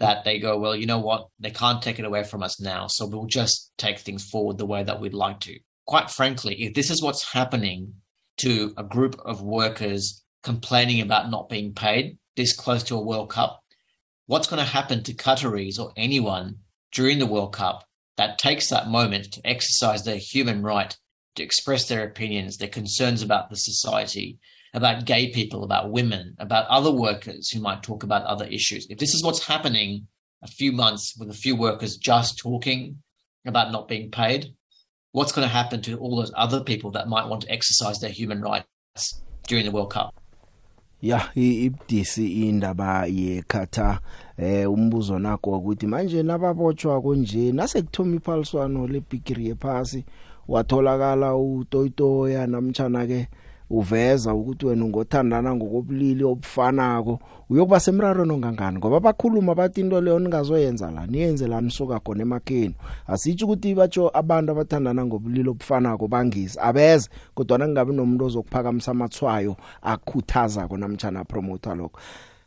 that 0.00 0.24
they 0.24 0.40
go, 0.40 0.58
well, 0.58 0.74
you 0.74 0.86
know 0.86 0.98
what? 0.98 1.28
They 1.38 1.52
can't 1.52 1.80
take 1.80 2.00
it 2.00 2.04
away 2.04 2.24
from 2.24 2.42
us 2.42 2.60
now. 2.60 2.88
So 2.88 3.06
we'll 3.06 3.26
just 3.26 3.70
take 3.78 4.00
things 4.00 4.28
forward 4.28 4.58
the 4.58 4.66
way 4.66 4.82
that 4.82 5.00
we'd 5.00 5.14
like 5.14 5.38
to. 5.40 5.56
Quite 5.86 6.10
frankly, 6.10 6.60
if 6.64 6.74
this 6.74 6.90
is 6.90 7.00
what's 7.00 7.32
happening 7.32 7.94
to 8.38 8.74
a 8.76 8.82
group 8.82 9.14
of 9.24 9.40
workers 9.40 10.24
complaining 10.42 11.00
about 11.00 11.30
not 11.30 11.48
being 11.48 11.72
paid 11.72 12.18
this 12.36 12.56
close 12.56 12.82
to 12.82 12.96
a 12.96 13.00
World 13.00 13.30
Cup, 13.30 13.60
what's 14.26 14.46
going 14.46 14.64
to 14.64 14.70
happen 14.70 15.02
to 15.02 15.14
Qataris 15.14 15.78
or 15.78 15.92
anyone 15.96 16.56
during 16.92 17.18
the 17.18 17.26
World 17.26 17.52
Cup 17.52 17.84
that 18.16 18.38
takes 18.38 18.68
that 18.68 18.88
moment 18.88 19.32
to 19.32 19.46
exercise 19.46 20.04
their 20.04 20.16
human 20.16 20.62
right 20.62 20.96
to 21.36 21.42
express 21.42 21.88
their 21.88 22.04
opinions, 22.04 22.56
their 22.56 22.68
concerns 22.68 23.22
about 23.22 23.50
the 23.50 23.56
society, 23.56 24.38
about 24.72 25.04
gay 25.04 25.30
people, 25.32 25.64
about 25.64 25.90
women, 25.90 26.34
about 26.38 26.66
other 26.68 26.90
workers 26.90 27.50
who 27.50 27.60
might 27.60 27.82
talk 27.82 28.02
about 28.02 28.24
other 28.24 28.46
issues. 28.46 28.86
If 28.88 28.98
this 28.98 29.14
is 29.14 29.24
what's 29.24 29.46
happening 29.46 30.06
a 30.42 30.48
few 30.48 30.72
months 30.72 31.16
with 31.18 31.30
a 31.30 31.34
few 31.34 31.56
workers 31.56 31.96
just 31.96 32.38
talking 32.38 33.02
about 33.46 33.72
not 33.72 33.88
being 33.88 34.10
paid, 34.10 34.54
what's 35.12 35.32
going 35.32 35.46
to 35.46 35.52
happen 35.52 35.82
to 35.82 35.96
all 35.98 36.16
those 36.16 36.32
other 36.36 36.62
people 36.62 36.90
that 36.92 37.08
might 37.08 37.26
want 37.26 37.42
to 37.42 37.50
exercise 37.50 37.98
their 37.98 38.10
human 38.10 38.40
rights 38.40 39.22
during 39.46 39.64
the 39.64 39.70
World 39.70 39.92
Cup? 39.92 40.14
Ya 41.04 41.20
ibdisi 41.34 42.48
indaba 42.48 43.06
yeKatar 43.06 44.00
eh 44.38 44.70
umbuzo 44.70 45.18
nako 45.18 45.58
ukuthi 45.58 45.86
manje 45.86 46.22
nababotshwa 46.22 47.02
konje 47.02 47.52
nasekuthoma 47.52 48.16
iphaliswano 48.16 48.86
lebigiri 48.86 49.46
yephasi 49.46 50.04
watholakala 50.48 51.36
utoyitoya 51.36 52.46
namtjana 52.46 53.06
ke 53.06 53.28
uveza 53.78 54.34
ukuthi 54.34 54.66
wena 54.66 54.84
ngothandana 54.84 55.54
ngokobulili 55.54 56.24
obufanako. 56.24 57.18
Uyokuba 57.50 57.80
semrarweni 57.80 58.32
ongangani 58.32 58.78
ngoba 58.78 59.00
bakhuluma 59.00 59.54
bathi 59.54 59.80
into 59.80 60.00
leyo 60.00 60.18
ningazoyenza 60.18 60.90
la 60.90 61.06
niyenze 61.06 61.46
la 61.46 61.60
nisuka 61.60 62.00
khona 62.00 62.22
emakheni 62.22 62.74
asitsho 63.06 63.44
ukuthi 63.46 63.74
batsho 63.74 64.10
abantu 64.14 64.52
abathandana 64.52 65.06
ngobulili 65.06 65.48
obufanako 65.48 66.08
bangisi 66.08 66.58
abeze 66.60 67.08
kodwa 67.34 67.58
nangabe 67.58 67.92
nomuntu 67.92 68.24
ozokuphakamisa 68.24 68.90
amathwayo 68.90 69.56
akhuthazako 69.82 70.76
namtjana 70.76 71.24
promoter 71.24 71.76
lokho. 71.76 72.00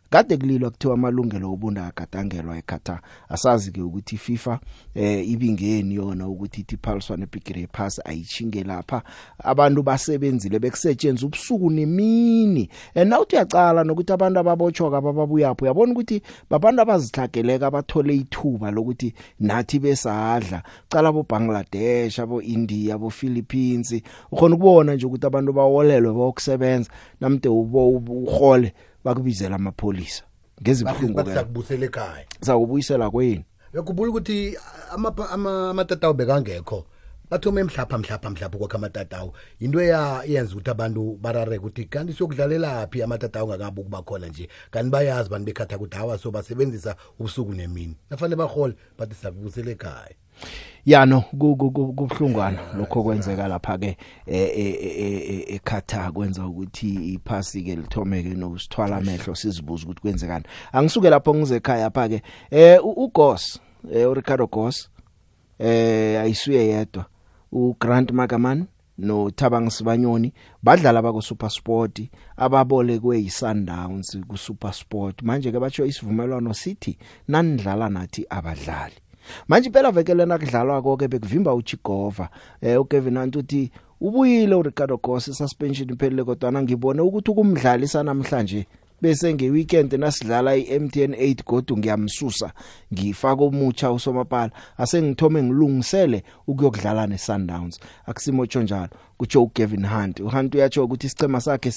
Kade 0.09 0.37
kulilwa 0.37 0.69
kuthiwa 0.69 0.93
amalungelo 0.93 1.51
obuntu 1.53 1.81
agadangelwa 1.81 2.57
eQatar 2.57 2.99
asazi 3.29 3.71
ke 3.71 3.81
ukuthi 3.81 4.17
FIFA 4.17 4.59
eh 4.95 5.29
ibingeni 5.29 5.95
yona 5.95 6.27
ukuthi 6.27 6.61
ithi 6.61 6.77
phaliswana 6.77 7.23
ebigiri 7.23 7.67
pass 7.67 8.01
ayichinge 8.05 8.63
lapha. 8.63 9.01
Abantu 9.39 9.83
basebenzile 9.83 10.59
bekusetshenzwa 10.59 11.27
ubusuku 11.27 11.69
nemini. 11.69 12.69
And 12.95 13.09
now 13.09 13.23
uyacala 13.23 13.83
nokuthi 13.83 14.13
abantu 14.13 14.39
ababotshwa 14.39 14.91
kababuyapho 14.91 15.65
uyabona 15.65 15.91
ukuthi 15.91 16.21
babantu 16.49 16.81
abazithageleka 16.81 17.67
abathole 17.67 18.15
ithuba 18.15 18.71
lokuthi 18.71 19.13
nathi 19.39 19.79
besadla. 19.79 20.63
Cala 20.89 21.11
bo 21.11 21.23
Bangladesh 21.23 22.19
abo 22.19 22.41
India 22.41 22.95
abo 22.95 23.09
Philippines 23.09 24.01
ukhona 24.31 24.55
ukubona 24.55 24.95
nje 24.95 25.05
ukuthi 25.05 25.27
abantu 25.27 25.53
bawolelwe 25.53 26.13
bayokusebenza 26.13 26.91
namde 27.21 27.49
ubo 27.49 27.89
uhole 27.89 28.73
bakubizela 29.07 29.55
amapholisa 29.55 30.23
ngezibhlungu 30.61 31.23
ke 31.23 31.33
sakubusela 31.33 31.85
ekhaya. 31.85 32.25
Sakubuyisela 32.41 33.09
kweni 33.09 33.45
bekubula 33.73 34.09
ukuthi 34.11 34.57
amatatawu 35.31 36.13
bekangekho. 36.13 36.85
Bathome 37.29 37.63
mhlapha 37.63 37.97
mhlapha 37.97 38.29
mhlapha 38.29 38.57
kwakha 38.57 38.77
amatatawu 38.77 39.33
into 39.59 39.79
eya- 39.79 40.23
eyenza 40.25 40.53
ukuthi 40.53 40.69
abantu 40.69 41.17
barareke 41.21 41.57
ukuthi 41.57 41.85
kanti 41.85 42.13
siyokudlalela 42.13 42.87
phi 42.87 43.03
amatatawu 43.03 43.49
ngakabi 43.49 43.81
ukuba 43.81 44.01
khona 44.01 44.27
nje? 44.27 44.49
Kanti 44.71 44.89
bayazi 44.89 45.29
bantu 45.29 45.45
bekhatha 45.45 45.75
ukuthi 45.75 45.97
hawa 45.97 46.17
so 46.17 46.31
basebenzisa 46.31 46.95
ubusuku 47.19 47.53
nemini. 47.53 47.95
Nafanele 48.09 48.35
bahole 48.35 48.73
bathi 48.97 49.15
sakubusele 49.15 49.71
ekhaya. 49.71 50.15
Yano 50.85 51.21
kubuhlungwana 51.21 52.59
lokho 52.77 53.03
kwenzeka 53.03 53.47
lapha 53.47 53.77
ke 53.77 53.97
eKatar 55.55 56.11
kwenza 56.13 56.45
ukuthi 56.45 57.13
iphasi 57.13 57.63
ke 57.63 57.75
lithome 57.75 58.23
ke 58.23 58.29
nokusithwala 58.29 58.97
amehlo 58.97 59.35
sizibuza 59.35 59.83
ukuthi 59.83 60.01
kwenzekani. 60.01 60.45
Angisuke 60.71 61.09
lapho 61.09 61.35
ngize 61.35 61.55
ekhaya 61.55 61.89
pha 61.89 62.09
ke 62.09 62.21
eh 62.51 62.79
uGos 62.83 63.59
eh 63.91 64.09
uRicardo 64.09 64.47
Gos 64.47 64.89
eh 65.59 66.21
ayisuye 66.21 66.67
yedwa. 66.67 67.05
uGrant 67.51 68.11
Magaman 68.11 68.67
no 68.97 69.29
Thabang 69.29 69.69
Sibanyoni 69.69 70.33
badlala 70.63 71.01
bako 71.01 71.21
SuperSport 71.21 72.09
ababolekwe 72.37 73.21
yiSundowns 73.21 74.17
ku 74.27 74.37
SuperSport 74.37 75.21
manje 75.21 75.51
ke 75.51 75.59
batsho 75.59 75.85
isivumelwano 75.85 76.53
sithi 76.53 76.97
nanidlala 77.27 77.89
nathi 77.89 78.25
abadlali. 78.29 78.95
Manje 79.47 79.69
phela 79.69 79.91
veke 79.91 80.13
lena 80.13 80.37
kudlalwa 80.37 80.81
konke 80.81 81.07
bekuvimba 81.07 81.53
uChigova 81.53 82.29
eh 82.61 82.81
uKevin 82.81 83.17
Hunt 83.17 83.35
uthi 83.35 83.71
ubuyile 84.01 84.55
uRicardo 84.55 84.97
Goss 84.97 85.25
suspension 85.37 85.89
iphelele 85.89 86.23
kodwa 86.23 86.63
ngibone 86.63 87.01
ukuthi 87.01 87.31
ukumdlali 87.31 87.87
sanamhlanje 87.87 88.67
bese 89.01 89.33
ngeweekend 89.33 89.93
nasidlala 89.93 90.55
iMTN 90.55 91.13
8 91.13 91.43
godu 91.45 91.77
ngiyamsusa 91.77 92.51
ngifaka 92.93 93.43
usomapala 93.91 94.51
ngilungisele 95.43 96.23
neSundowns 97.07 97.79
Hunt 99.85 100.19
uHunt 100.19 100.55
ukuthi 100.77 101.07
isicema 101.07 101.41
sakhe 101.41 101.71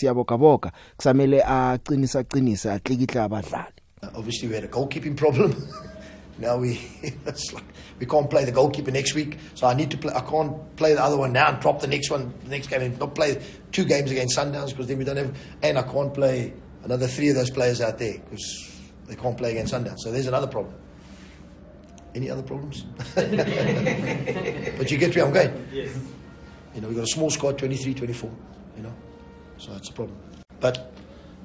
kusamele 0.97 1.43
aqinisa 1.45 2.75
atlikihla 2.75 3.25
abadlali 3.25 3.73
uh, 4.03 4.19
Obviously, 4.19 4.49
we 4.49 4.55
had 4.55 4.65
a 4.65 4.69
goalkeeping 4.69 5.15
problem. 5.17 5.55
now 6.39 6.57
we 6.57 6.81
it's 7.03 7.53
like 7.53 7.65
we 7.99 8.07
can't 8.07 8.31
play 8.31 8.45
the 8.45 8.53
goalkeeper 8.53 8.91
next 8.91 9.15
week, 9.15 9.39
so 9.55 9.67
I 9.67 9.75
need 9.75 9.91
to 9.91 9.99
play. 9.99 10.13
I 10.15 10.21
can't 10.21 10.55
play 10.77 10.95
the 10.95 11.03
other 11.03 11.19
one 11.19 11.33
now 11.33 11.49
and 11.49 11.61
drop 11.61 11.81
the 11.81 11.87
next 11.87 12.11
one, 12.11 12.33
the 12.45 12.51
next 12.51 12.69
game, 12.69 12.83
and 12.83 12.99
not 12.99 13.15
play 13.15 13.43
two 13.73 13.85
games 13.85 14.11
against 14.11 14.39
Sundowns 14.39 14.71
because 14.71 14.87
then 14.87 14.99
we 14.99 15.05
don't 15.05 15.17
have. 15.17 15.37
And 15.63 15.79
I 15.79 15.83
can't 15.83 16.15
play 16.15 16.53
another 16.85 17.07
three 17.07 17.29
of 17.29 17.37
those 17.37 17.51
players 17.51 17.81
out 17.81 17.99
there 17.99 18.19
because 18.19 18.71
they 19.07 19.17
can't 19.17 19.37
play 19.37 19.53
against 19.53 19.75
Sundowns. 19.75 19.99
So 19.99 20.13
there's 20.13 20.27
another 20.27 20.47
problem. 20.47 20.75
Any 22.15 22.31
other 22.31 22.43
problems? 22.43 22.85
but 23.15 24.91
you 24.91 24.99
get 24.99 25.15
where 25.15 25.27
I'm 25.27 25.33
going. 25.33 25.69
Yes. 25.73 25.97
You 26.75 26.81
know, 26.81 26.89
we've 26.89 26.97
got 26.97 27.05
a 27.05 27.13
small 27.13 27.31
squad, 27.31 27.59
23, 27.59 27.95
24, 27.95 28.31
you 28.77 28.83
know, 28.83 28.95
so 29.59 29.73
that's 29.73 29.91
a 29.91 29.93
problem. 29.93 30.17
But 30.61 30.93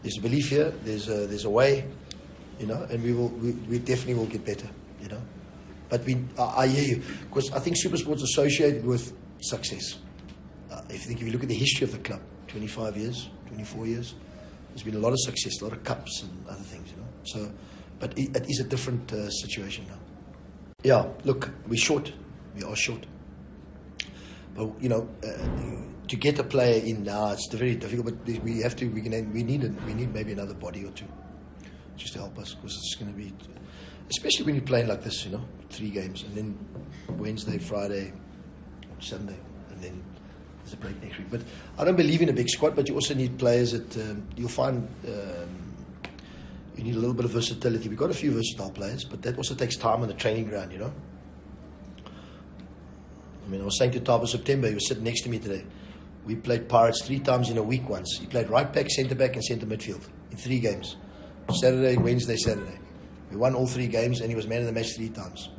there's 0.02 0.18
a 0.18 0.22
belief 0.22 0.50
here, 0.50 0.72
there's 0.84 1.08
a, 1.08 1.26
there's 1.28 1.46
a 1.46 1.50
way, 1.50 1.86
you 2.60 2.68
know, 2.68 2.86
and 2.90 3.04
we 3.04 3.14
will, 3.14 3.30
we, 3.30 3.52
we 3.52 3.80
definitely 3.80 4.16
will 4.16 4.28
get 4.28 4.46
better, 4.46 4.68
you 5.02 5.08
know. 5.08 5.22
But 5.90 6.04
we, 6.06 6.24
I, 6.38 6.64
I 6.64 6.68
hear 6.68 6.98
you, 6.98 7.04
because 7.28 7.52
I 7.52 7.60
think 7.60 7.78
super 7.78 7.98
sports 7.98 8.24
associated 8.24 8.86
with 8.86 9.14
success. 9.42 9.98
Uh, 10.72 10.82
if 10.90 11.02
you 11.02 11.08
think, 11.08 11.22
if 11.22 11.28
you 11.28 11.32
look 11.32 11.44
at 11.44 11.50
the 11.50 11.56
history 11.56 11.86
of 11.86 11.92
the 11.92 12.00
club, 12.00 12.22
25 12.48 12.98
years, 12.98 13.30
24 13.48 13.88
years, 13.88 14.16
there's 14.76 14.84
been 14.84 14.96
a 14.96 15.00
lot 15.00 15.14
of 15.14 15.20
success, 15.22 15.62
a 15.62 15.64
lot 15.64 15.72
of 15.72 15.86
cups 15.86 16.24
and 16.24 16.48
other 16.50 16.62
things, 16.62 16.92
you 16.92 16.98
know. 16.98 17.08
So, 17.24 17.50
but 17.98 18.12
it, 18.20 18.36
it 18.36 18.50
is 18.50 18.60
a 18.60 18.66
different 18.66 19.10
uh, 19.14 19.30
situation 19.30 19.86
now. 19.88 19.98
Yeah, 20.84 21.08
look, 21.24 21.50
we're 21.66 21.78
short. 21.78 22.12
We 22.54 22.64
are 22.64 22.76
short. 22.76 23.06
But 24.54 24.72
you 24.82 24.90
know, 24.90 25.08
uh, 25.24 26.08
to 26.10 26.16
get 26.18 26.40
a 26.40 26.44
player 26.44 26.84
in 26.84 27.04
now, 27.04 27.32
it's 27.32 27.48
very 27.54 27.76
difficult. 27.76 28.18
But 28.26 28.44
we 28.44 28.60
have 28.64 28.76
to. 28.76 28.88
We 28.88 29.00
can. 29.00 29.32
We 29.32 29.44
need. 29.44 29.64
We 29.86 29.94
need 29.94 30.14
maybe 30.14 30.34
another 30.34 30.54
body 30.54 30.84
or 30.84 30.92
two, 30.92 31.08
just 31.96 32.12
to 32.14 32.20
help 32.20 32.38
us, 32.38 32.54
because 32.54 32.76
it's 32.76 32.96
going 32.96 33.14
to 33.14 33.18
be, 33.18 33.34
especially 34.10 34.46
when 34.46 34.56
you're 34.56 34.66
playing 34.66 34.88
like 34.88 35.06
this. 35.06 35.24
You 35.24 35.32
know, 35.32 35.46
three 35.70 35.90
games, 35.90 36.24
and 36.24 36.36
then 36.36 36.58
Wednesday, 37.18 37.60
Friday, 37.60 38.12
Sunday, 39.00 39.40
and 39.70 39.82
then 39.82 40.04
there's 40.66 40.74
a 40.74 40.78
break 40.78 41.02
next 41.02 41.20
week. 41.20 41.28
But 41.30 41.42
I 41.78 41.86
don't 41.86 41.96
believe 41.96 42.24
in 42.24 42.30
a 42.30 42.34
big 42.34 42.50
squad. 42.50 42.76
But 42.76 42.88
you 42.88 42.96
also 42.96 43.14
need 43.14 43.38
players 43.38 43.72
that 43.72 43.96
um, 43.98 44.28
you'll 44.36 44.50
find. 44.50 44.88
Um, 45.08 45.66
you 46.76 46.84
need 46.84 46.96
a 46.96 47.00
little 47.00 47.14
bit 47.14 47.24
of 47.24 47.32
versatility. 47.32 47.88
We've 47.88 47.98
got 47.98 48.10
a 48.10 48.16
few 48.16 48.32
versatile 48.32 48.72
players, 48.72 49.06
but 49.06 49.22
that 49.22 49.38
also 49.38 49.56
takes 49.56 49.78
time 49.78 50.02
on 50.02 50.10
the 50.10 50.14
training 50.14 50.50
ground, 50.50 50.74
you 50.74 50.80
know. 50.80 50.92
I 53.46 53.50
mean, 53.50 53.62
I 53.62 53.64
was 53.64 53.78
saying 53.78 53.92
to 53.92 54.02
Tabo 54.02 54.28
September, 54.28 54.68
he 54.68 54.74
was 54.74 54.88
sitting 54.88 55.04
next 55.04 55.22
to 55.22 55.30
me 55.30 55.40
today. 55.40 55.64
We 56.26 56.36
played 56.36 56.68
Pirates 56.68 57.06
three 57.06 57.20
times 57.20 57.50
in 57.50 57.58
a 57.58 57.64
week 57.64 57.88
once. 57.88 58.18
He 58.20 58.26
played 58.26 58.50
right 58.50 58.72
back, 58.74 58.90
centre 58.90 59.16
back, 59.16 59.36
and 59.36 59.46
centre 59.46 59.66
midfield 59.66 60.02
in 60.32 60.38
three 60.38 60.60
games 60.60 60.98
Saturday, 61.54 61.96
Wednesday, 61.96 62.36
Saturday. 62.36 62.80
We 63.30 63.38
won 63.38 63.56
all 63.56 63.68
three 63.68 63.88
games, 63.88 64.20
and 64.20 64.30
he 64.30 64.36
was 64.36 64.48
man 64.48 64.62
of 64.62 64.66
the 64.66 64.74
match 64.74 64.96
three 64.96 65.10
times. 65.10 65.50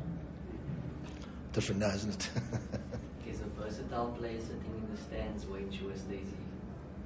Different 1.53 1.81
now, 1.81 1.89
isn't 1.95 2.13
it? 2.13 2.29
There's 3.25 3.39
a 3.39 3.45
versatile 3.45 4.11
player 4.11 4.39
sitting 5.17 5.27
in 5.27 5.33
the 5.33 5.39
stands 5.39 5.79
to 5.79 5.91
us, 5.91 6.01
Daisy. 6.01 6.23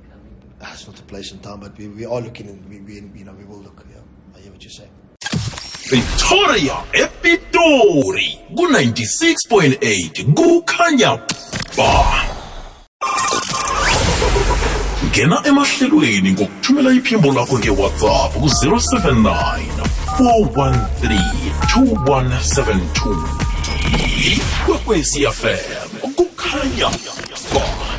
Coming. 0.10 0.71
It's 0.74 0.88
not 0.88 0.95
the 0.95 1.04
place 1.04 1.32
and 1.32 1.41
time, 1.43 1.60
but 1.60 1.78
we, 1.78 1.88
we 1.88 2.06
are 2.06 2.21
looking, 2.21 2.47
and 2.47 2.69
we, 2.69 2.80
we, 2.80 2.93
you 3.19 3.26
know, 3.26 3.34
we 3.34 3.43
will 3.45 3.60
look. 3.60 3.86
Yeah, 3.89 4.02
I 4.36 4.39
hear 4.39 4.52
what 4.52 4.63
you're 4.63 4.71
saying. 4.71 4.91
Victoria 5.89 6.84
Epitori 6.93 8.39
ku96.8 8.56 10.34
kukhanya 10.34 11.19
ba 11.76 12.24
Ngena 15.06 15.41
emahlelweni 15.45 16.32
ngokuthumela 16.32 16.91
iphimbo 16.93 17.34
lakho 17.34 17.60
ngeWhatsApp 17.60 18.34
ku 18.34 18.47
079 18.47 19.62
413 20.17 21.19
2172 21.76 23.28
Ikwekwezi 24.32 25.28
FM 25.28 25.89
kukhanya 26.15 26.89
ba 27.54 27.90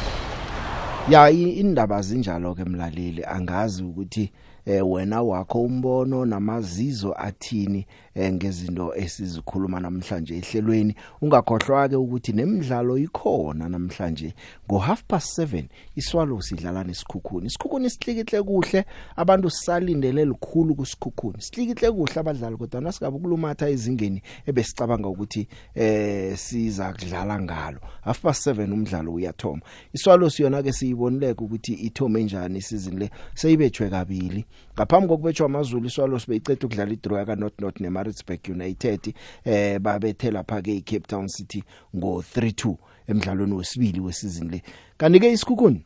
ya 1.10 1.30
i- 1.30 1.50
indaba 1.60 2.02
zinjalo 2.02 2.54
ke 2.54 2.64
mlaleli. 2.64 3.24
Angazi 3.24 3.82
ukuthi 3.82 4.32
eh 4.66 4.90
wena 4.90 5.22
wakho 5.22 5.62
umbono 5.62 6.24
namazizo 6.24 7.14
athini 7.18 7.86
eh, 8.14 8.32
ngezinto 8.32 8.94
esizikhuluma 8.96 9.80
namhlanje 9.80 10.36
ehlelweni. 10.36 10.94
Ungakhohlwa 11.22 11.88
ke 11.88 11.96
ukuthi 11.96 12.32
nemidlalo 12.32 12.98
ikhona 12.98 13.68
namhlanje. 13.68 14.34
Ngo 14.68 14.78
half 14.78 15.02
past 15.08 15.38
7 15.38 15.64
iswalo 15.96 16.42
sidlala 16.42 16.84
nesikhukhuni. 16.84 17.46
Isikhukhuni 17.46 17.90
sihlikihle 17.90 18.42
kuhle 18.42 18.84
abantu 19.16 19.50
sisalindele 19.50 20.24
likhulu 20.24 20.74
kusikhukhuni. 20.74 21.42
Sihlikihle 21.42 21.90
kuhle 21.90 22.20
abadlali 22.20 22.56
kodwa 22.56 22.80
nasingabe 22.80 23.18
kulumatha 23.18 23.70
izingeni 23.70 24.22
ebesicabanga 24.46 25.08
ukuthi 25.08 25.48
eh 25.74 26.36
siza 26.38 26.92
kudlala 26.92 27.40
ngalo. 27.40 27.80
Half 28.00 28.20
past 28.20 28.46
7 28.46 28.72
umdlalo 28.72 29.12
uyathoma. 29.12 29.62
Iswalo 29.92 30.30
siyona 30.30 30.62
ke 30.62 30.72
siyibonile 30.92 31.32
ukuthi 31.32 31.72
ithome 31.72 32.22
njani 32.24 32.58
isizini 32.58 32.96
le 32.96 33.10
seyibetshwe 33.34 33.90
kabili. 33.90 34.44
Ngaphambi 34.74 35.08
kokubetshwa 35.08 35.46
amazulu 35.46 35.86
iswalo 35.86 36.18
sibeyiceda 36.18 36.66
ukudlala 36.66 36.92
idraw 36.92 37.18
yaka 37.18 37.36
North 37.36 37.60
North 37.60 37.80
neMaritzburg 37.80 38.40
United 38.48 39.14
eh 39.44 39.80
babethela 39.80 40.44
phake 40.44 40.76
iCape 40.76 41.06
Town 41.06 41.28
City 41.28 41.64
ngo 41.96 42.24
3-2 42.36 42.74
emidlalweni 43.08 43.54
wesibili 43.54 44.00
wesizini 44.00 44.50
le. 44.50 44.62
Kanti 44.96 45.20
ke 45.20 45.32
isikhukhuni? 45.32 45.84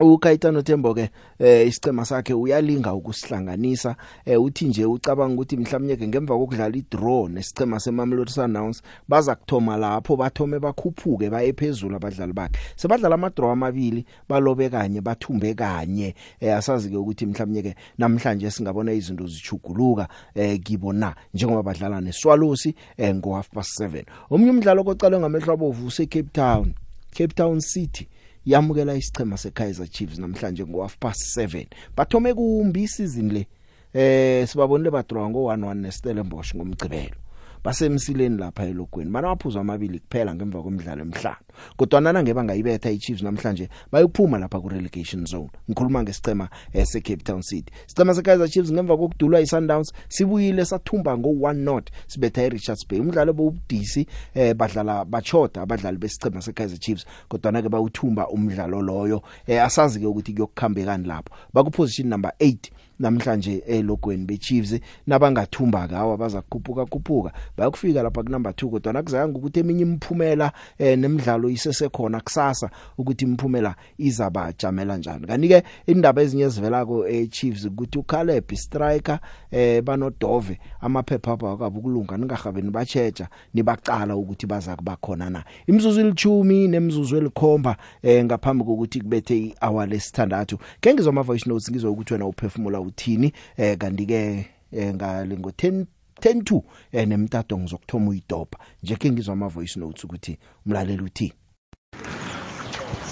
uKaitano 0.00 0.62
Thembo 0.62 0.94
ke 0.94 1.10
eh 1.38 1.68
isicema 1.68 2.04
sakhe 2.04 2.34
uyalinga 2.34 2.94
ukusihlanganisa 2.94 3.96
eh 4.24 4.42
uthi 4.42 4.64
nje 4.64 4.84
ucabanga 4.84 5.34
ukuthi 5.34 5.56
mhlawumnye 5.56 5.96
ke 5.96 6.08
ngemva 6.08 6.34
kokudlala 6.34 6.76
idraw 6.76 7.28
nesicema 7.28 7.80
seMamelodi 7.80 8.30
Sundowns 8.30 8.82
baza 9.08 9.34
kuthoma 9.34 9.76
lapho 9.76 10.16
bathome 10.16 10.58
bakhuphuke 10.58 11.30
baye 11.30 11.52
phezulu 11.52 11.96
abadlali 11.96 12.32
bakhe. 12.32 12.58
Sebadlala 12.76 13.14
amadraw 13.14 13.50
amabili 13.50 14.04
balobe 14.28 14.68
kanye 14.70 15.00
bathumbe 15.00 15.54
kanye. 15.54 16.14
Eh 16.40 16.56
asazi 16.56 16.90
ke 16.90 16.96
ukuthi 16.96 17.26
mhlawumnye 17.26 17.62
ke 17.62 17.74
namhlanje 17.98 18.50
singabona 18.50 18.92
izinto 18.92 19.26
zichuguluka 19.26 20.08
eh 20.34 20.60
kibona 20.60 21.14
njengoba 21.34 21.62
badlala 21.62 22.00
neSwalosi 22.00 22.74
eh 22.96 23.14
ngo 23.14 23.34
half 23.34 23.50
past 23.50 23.80
7 23.80 24.04
omunye 24.30 24.50
umdlalo 24.50 24.82
oqalwe 24.82 25.18
ngamehlo 25.18 25.52
abovu 25.52 25.86
use 25.86 26.06
Cape 26.06 26.30
Town 26.32 26.74
Cape 27.14 27.34
Town 27.34 27.60
City. 27.60 28.08
Yamukela 28.48 28.94
isichema 28.94 29.36
seKaizer 29.36 29.88
Chiefs 29.88 30.18
namhlanje 30.18 30.66
ngo 30.66 30.82
half 30.82 30.96
past 30.98 31.36
7 31.36 31.66
bathome 31.96 32.34
kumbi 32.34 32.82
isizini 32.82 33.32
le. 33.32 33.46
Eh 33.94 34.48
sibabonile 34.48 34.90
badraw 34.90 35.30
ngo 35.30 35.52
1-1 35.52 35.74
neStellenbosch 35.74 36.54
ngomgcibelo. 36.56 37.16
Basemsileni 37.64 38.36
lapha 38.36 38.64
elogweni 38.64 39.10
banamaphuzu 39.10 39.58
amabili 39.58 39.98
kuphela 39.98 40.34
ngemva 40.34 40.62
komdlalo 40.62 41.02
emhlanu 41.02 41.48
kodwa 41.76 42.00
nana 42.00 42.22
ngeba 42.22 42.44
ngayibetha 42.44 42.90
iChiefs 42.90 43.22
namhlanje 43.22 43.68
bayokuphuma 43.92 44.38
lapha 44.38 44.60
ku 44.60 44.68
relegation 44.68 45.26
zone. 45.26 45.50
Ngikhuluma 45.70 46.02
ngesicema 46.02 46.48
eh, 46.72 46.86
se 46.86 47.00
Cape 47.00 47.22
Town 47.22 47.42
City. 47.42 47.72
Isicema 47.86 48.14
se 48.14 48.22
Kaizer 48.22 48.48
Chiefs 48.48 48.72
ngemva 48.72 48.96
kokudulwa 48.96 49.40
iSundowns 49.40 49.92
sibuyile 50.08 50.64
sathumba 50.64 51.18
ngo 51.18 51.28
1 51.28 51.52
not 51.52 51.90
sibetha 52.06 52.42
iRichards 52.42 52.88
Bay. 52.88 53.00
Umdlalo 53.00 53.32
bowubudisi 53.32 54.06
eh 54.34 54.54
badlala 54.54 55.04
bachoda 55.04 55.62
abadlali 55.62 55.98
besicema 55.98 56.42
se 56.42 56.52
Kaizer 56.52 56.78
Chiefs 56.78 57.06
kodwa 57.28 57.52
na 57.52 57.62
ke 57.62 57.68
bawuthumba 57.68 58.28
umdlalo 58.28 58.82
loyo. 58.82 59.22
Eh 59.46 59.62
asazi 59.64 60.00
ke 60.00 60.06
ukuthi 60.06 60.32
kuyokukhambekani 60.32 61.06
lapho. 61.06 61.34
Bakuposition 61.52 62.08
number 62.08 62.32
8 62.40 62.56
namhlanje 62.98 63.62
elogweni 63.66 64.24
beChiefs 64.24 64.80
nabangathumba 65.06 65.88
kawa 65.88 66.16
baza 66.16 66.42
kukhuphuka 66.42 66.86
khuphuka 66.86 67.32
bayakufika 67.56 68.02
lapha 68.02 68.22
ku 68.22 68.30
number 68.30 68.52
2 68.52 68.70
kodwa 68.70 68.92
nakuzayanga 68.92 69.38
ukuthi 69.38 69.60
eminye 69.60 69.82
imphumela 69.82 70.52
eh 70.78 70.98
nemidlalo 70.98 71.50
isesekhona 71.50 72.20
kusasa 72.20 72.70
ukuthi 72.98 73.24
imphumela 73.24 73.74
izaba 73.98 74.52
jamela 74.58 74.96
njani. 74.96 75.26
Kanike 75.26 75.62
indaba 75.86 76.22
ezinye 76.22 76.44
ezivelako 76.44 77.08
eChiefs 77.08 77.64
ukuthi 77.64 77.98
uCaleb 77.98 78.52
striker 78.54 79.20
eh 79.50 79.82
banodove 79.82 80.58
amaphepha 80.80 81.32
apha 81.32 81.52
akabe 81.52 81.78
ukulunga 81.78 82.16
ningahabeni 82.16 82.70
bachecha 82.70 83.28
nibaqala 83.54 84.16
ukuthi 84.16 84.46
baza 84.46 84.76
kuba 84.76 84.96
khona 84.96 85.30
na 85.30 85.44
imzuzu 85.66 86.00
ilithumi 86.00 86.68
nemzuzu 86.68 87.16
elikhomba 87.16 87.76
eh 88.02 88.24
ngaphambi 88.24 88.64
kokuthi 88.64 89.00
kubethe 89.00 89.38
ihour 89.38 89.86
lesithandathu. 89.86 90.58
Ke 90.80 90.94
ngizwa 90.94 91.10
ama 91.12 91.22
voice 91.22 91.48
notes 91.48 91.70
ngizwa 91.70 91.90
ukuthi 91.90 92.12
wena 92.12 92.26
uphefumula 92.26 92.80
uthini? 92.88 93.32
Eh 93.56 93.76
kanti 93.78 94.06
ke 94.06 94.46
eh, 94.72 94.94
ngale 94.94 95.38
ngo 95.38 95.50
10 95.50 95.84
10 96.20 96.62
eh 96.92 97.08
nemtato 97.08 97.58
ngizokthoma 97.58 98.10
uyidobha. 98.10 98.58
Nje 98.82 98.96
ke 98.96 99.10
ngizwa 99.10 99.32
ama 99.32 99.48
voice 99.48 99.80
notes 99.80 100.04
ukuthi 100.04 100.38
umlaleli 100.66 101.02
uthini 101.02 101.32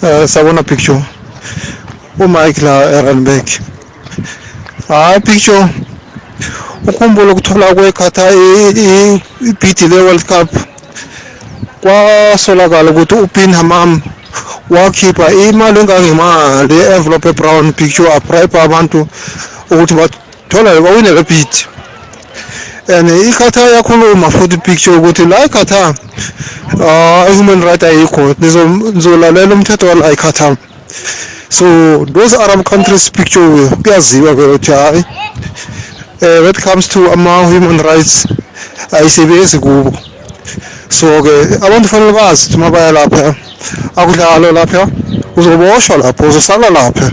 Eh 0.03 0.27
sabona 0.27 0.63
picture. 0.63 1.01
uMike 2.19 2.61
la 2.61 2.91
eRandburg. 2.97 3.47
Hayi 4.87 5.19
picture. 5.19 5.69
Ukhumbula 6.87 7.31
ukuthola 7.31 7.75
kwekhatha 7.75 8.31
ibhidi 9.41 9.87
le-World 9.87 10.23
Cup. 10.25 10.49
Kwasolakala 11.81 12.91
ukuthi 12.91 13.15
upin 13.15 13.53
hamam 13.53 14.01
wakhipha 14.69 15.33
imali 15.33 15.79
engangemali 15.79 16.75
i-envelope 16.75 17.29
ebrown 17.29 17.73
picture 17.73 18.13
abribe 18.13 18.61
abantu. 18.61 19.07
Bathola 19.69 20.81
bawine 20.81 21.11
le 21.11 21.23
bhidi 21.23 21.65
and 22.89 23.09
ikhatha 23.09 23.61
yakhuluma 23.61 24.31
futhi 24.31 24.57
picture 24.57 24.95
ukuthi 24.95 25.25
la 25.25 25.45
ikhatha 25.45 25.93
uh, 26.73 27.35
human 27.35 27.61
right 27.63 27.83
ayikho 27.83 28.35
nizolalela 28.39 29.53
umthetho 29.53 29.87
wala 29.87 30.11
ikhatha 30.11 30.55
so 31.49 32.05
those 32.05 32.37
arab 32.37 32.63
countries 32.63 33.11
picture 33.11 33.69
kuyaziwa 33.83 34.35
ke 34.35 34.41
ukuthi 34.41 34.71
hayi 34.71 35.03
eh 36.21 36.41
when 36.41 36.49
it 36.49 36.63
comes 36.63 36.87
to 36.87 37.11
ama 37.11 37.45
human 37.45 37.79
rights 37.79 38.27
ayisebenzi 38.91 39.59
kubo 39.59 39.93
so 40.89 41.23
ke 41.23 41.65
abantu 41.65 41.87
fanele 41.87 42.11
bazi 42.11 42.45
ukuthi 42.45 42.57
mabaya 42.57 42.91
lapha 42.91 43.35
akudlalo 43.95 44.51
lapha 44.51 44.87
uzoboshwa 45.35 45.97
lapho 45.97 46.27
uzosala 46.27 46.69
lapha 46.69 47.11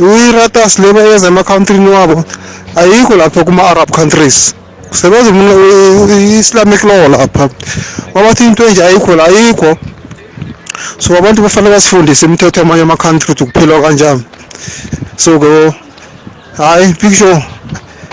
uyiratas 0.00 0.78
leba 0.78 1.00
yeza 1.00 1.26
ema-countrini 1.28 1.88
wabo. 1.88 2.24
Ayikho 2.76 3.16
lapha 3.16 3.44
kuma-arab 3.44 3.90
countries. 3.90 4.54
Kusebenza 4.90 5.30
i-islamic 6.14 6.84
law 6.84 7.08
lapha. 7.08 7.48
Mabathi 8.14 8.44
into 8.46 8.68
enje 8.68 8.84
ayikho 8.84 9.16
la 9.16 9.24
ayikho. 9.24 9.78
So 10.98 11.16
abantu 11.16 11.42
bafanele 11.42 11.74
basifundise 11.74 12.26
imithetho 12.26 12.60
yamanye 12.60 12.82
ama-country 12.82 13.32
ukuthi 13.32 13.44
kuphilwa 13.44 13.82
kanjani. 13.82 14.24
So 15.16 15.38
ke 15.38 15.74
hayi 16.56 16.94
picture. 16.94 17.44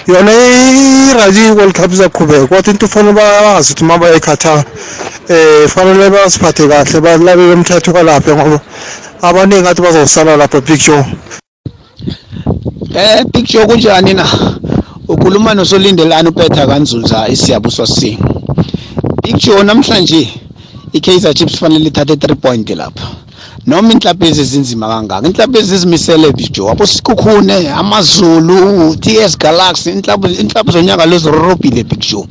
Yona 0.07 0.31
i-right 0.31 1.37
i-world 1.37 1.75
cup 1.75 1.91
izaqhubeka. 1.91 2.47
Kodwa 2.47 2.73
into 2.73 2.87
fanele 2.87 3.13
bayazi 3.13 3.73
ukuthi 3.73 3.83
uma 3.83 3.97
bayayikhathala 3.97 4.63
eh 5.29 5.67
fanele 5.67 6.09
basiphathe 6.09 6.67
kahle 6.67 7.01
balalele 7.01 7.53
umthetho 7.53 7.93
kalapha 7.93 8.35
ngoba 8.35 8.59
abaningi 9.21 9.67
athi 9.67 9.81
bazosala 9.81 10.37
lapha 10.37 10.61
picture. 10.61 11.05
Eh 12.95 13.25
picture 13.33 13.65
kunjani 13.65 14.13
na? 14.13 14.25
Ukhuluma 15.07 15.53
nosolindelana 15.53 16.29
upetha 16.29 16.67
kanzunza 16.67 17.27
isiyabuswa 17.27 17.87
sing 17.87 18.17
picture 19.23 19.63
namhlanje 19.63 20.29
i-Kaizer 20.93 21.33
Chiefs 21.33 21.57
fanele 21.57 21.87
ithathe 21.87 22.13
3 22.13 22.35
point 22.35 22.69
lapha. 22.69 23.07
Noma 23.67 23.91
inhlapho 23.91 24.25
ezinzima 24.25 24.87
kangaka 24.87 25.27
inhlapho 25.27 25.57
ezizimisele 25.59 26.31
bijo 26.31 26.69
abo 26.69 26.85
sikhukhune 26.85 27.69
amazulu 27.69 28.95
TS 28.95 29.37
Galaxy 29.37 29.89
inhlapho 29.91 30.71
zonyaka 30.71 31.05
lezorobhile 31.05 31.83
big 31.83 32.01
show. 32.01 32.25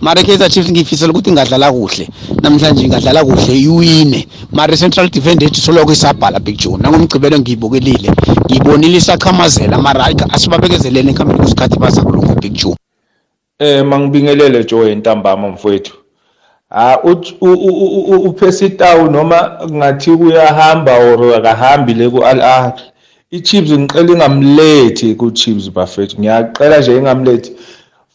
Mara 0.00 0.22
Kaizer 0.22 0.48
Chiefs 0.48 0.70
ngifisela 0.70 1.12
ukuthi 1.12 1.30
ingadlala 1.30 1.72
kuhle 1.72 2.08
namhlanje 2.42 2.84
ingadlala 2.84 3.24
kuhle 3.24 3.60
iwine. 3.60 4.28
Mara 4.52 4.76
central 4.76 5.10
defense 5.10 5.44
yethu 5.44 5.60
soloko 5.60 5.92
isabhala 5.92 6.40
show 6.56 6.78
nangomgcibelo 6.78 7.38
ngiyibukelile 7.38 8.12
ngiyibonile 8.44 8.98
isakhamazela. 8.98 9.78
Mara 9.78 10.06
asibabekezelene 10.30 11.10
ekuhambeni 11.10 11.40
kwesikhathi 11.40 11.78
baza 11.78 12.02
kulunga 12.02 12.58
show. 12.58 12.76
Eh 13.58 13.84
mangibingelele 13.84 14.64
Joe 14.64 14.92
entambama 14.92 15.48
mfowethu. 15.48 16.05
Ah 16.70 16.98
uPesitawu 18.24 19.10
noma 19.10 19.58
ngathi 19.70 20.10
uyahamba 20.10 20.98
or 20.98 21.34
akahambi 21.36 21.94
le 21.94 22.10
ku 22.10 22.24
Al 22.24 22.40
Ahly. 22.42 22.82
iChiefs 23.30 23.70
ngiqela 23.70 24.12
ingamlethi 24.12 25.14
kuChiefs 25.14 25.70
bafethu. 25.70 26.18
Ngiyaqela 26.18 26.78
nje 26.78 26.96
ingamlethi. 26.96 27.52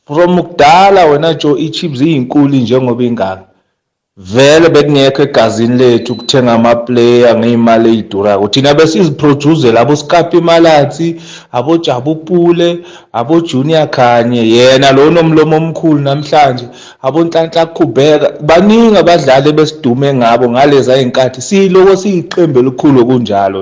From 0.06 0.44
kudala 0.44 1.06
wena 1.06 1.34
Joe 1.34 1.60
iChiefs 1.62 2.02
iyinkulu 2.02 2.56
njengoba 2.56 3.04
ingaka. 3.04 3.51
Vele 4.18 4.70
bekungekho 4.70 5.22
egazini 5.24 5.78
lethu 5.78 6.14
ukuthenga 6.14 6.54
ama-player 6.54 7.38
ngey'mali 7.40 7.90
ey'durako. 7.96 8.48
Thina 8.54 8.74
besiziproducele 8.74 9.80
abo-Scapi 9.80 10.42
Malathi 10.42 11.08
abo-Jabu 11.58 12.16
Pule 12.26 12.70
abo-Junior 13.14 13.88
Khanye 13.96 14.44
yena 14.56 14.92
lo 14.92 15.10
nomlomo 15.10 15.56
omkhulu 15.58 16.02
namhlanje 16.02 16.66
abo-Nhlanhla 17.02 17.66
Qhubeka 17.76 18.28
baningi 18.48 18.98
abadlali 18.98 19.50
ebesidume 19.50 20.14
ngabo 20.14 20.46
ngaleza 20.50 20.98
y'nkathi 21.00 21.42
siyiloko 21.48 21.96
siyiqembu 21.96 22.60
elikhulu 22.60 23.06
kunjalo 23.06 23.62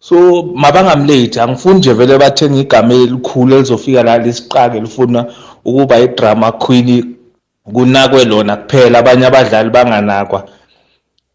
so 0.00 0.16
mabangamlethi 0.62 1.40
angifuni 1.40 1.78
nje 1.78 1.92
vele 1.92 2.18
bathenga 2.18 2.58
igama 2.60 2.94
elikhulu 2.94 3.54
elizofika 3.54 4.02
la 4.02 4.18
lisiqake 4.18 4.80
lifuna 4.80 5.20
ukuba 5.64 5.98
i-drama 5.98 6.52
queen 6.52 7.16
kunakwe 7.64 8.24
lona 8.24 8.56
kuphela 8.56 8.98
abanye 8.98 9.26
abadlali 9.26 9.70
banganakwa. 9.70 10.40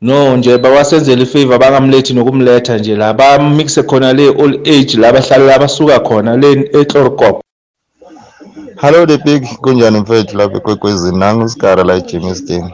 No 0.01 0.37
nje 0.37 0.57
bawasenzele 0.57 1.23
ifavor 1.23 1.59
bangamlethi 1.59 2.13
nokumletha 2.13 2.77
nje 2.77 2.95
la 2.95 3.13
bamixe 3.13 3.83
khona 3.83 4.13
le 4.13 4.29
old 4.29 4.55
age 4.67 4.97
la 4.97 5.11
bahlala 5.11 5.55
abasuka 5.55 5.99
khona 5.99 6.37
le 6.37 6.69
eTlorkop 6.79 7.41
Hello 8.81 9.05
the 9.07 9.17
big 9.17 9.43
kunjani 9.61 9.99
mfethu 9.99 10.37
lapha 10.37 10.57
ekwekwezini 10.57 11.17
nangu 11.17 11.45
usigara 11.45 11.83
la 11.83 11.93
eJemiston 11.95 12.71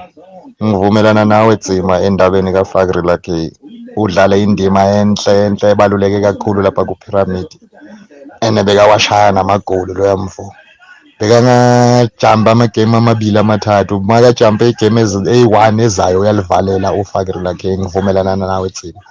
ngivumelana 0.63 1.25
nawe 1.25 1.55
Tsima 1.57 2.01
endabeni 2.01 2.51
kaFakri 2.53 3.01
lakhe 3.01 3.51
udlala 3.95 4.35
indima 4.37 4.83
enhle 4.99 5.45
enhle 5.45 5.71
ebaluleke 5.71 6.19
kakhulu 6.21 6.61
lapha 6.61 6.85
kuPyramid 6.85 7.49
ene 8.41 8.63
bekawashaya 8.63 9.31
namagoli 9.31 9.93
loya 9.93 10.17
mfo. 10.17 10.53
Bekangajampa 11.19 12.51
amagame 12.51 12.97
amabili 12.97 13.37
amathathu. 13.39 14.01
Makajampe 14.01 14.69
igame 14.69 15.01
eyi-one 15.33 15.83
ezayo 15.83 16.19
uyalivalela 16.19 16.93
uFakri 16.93 17.39
lakhe 17.45 17.77
ngivumelana 17.77 18.35
nawe 18.35 18.69
Tsima 18.69 19.01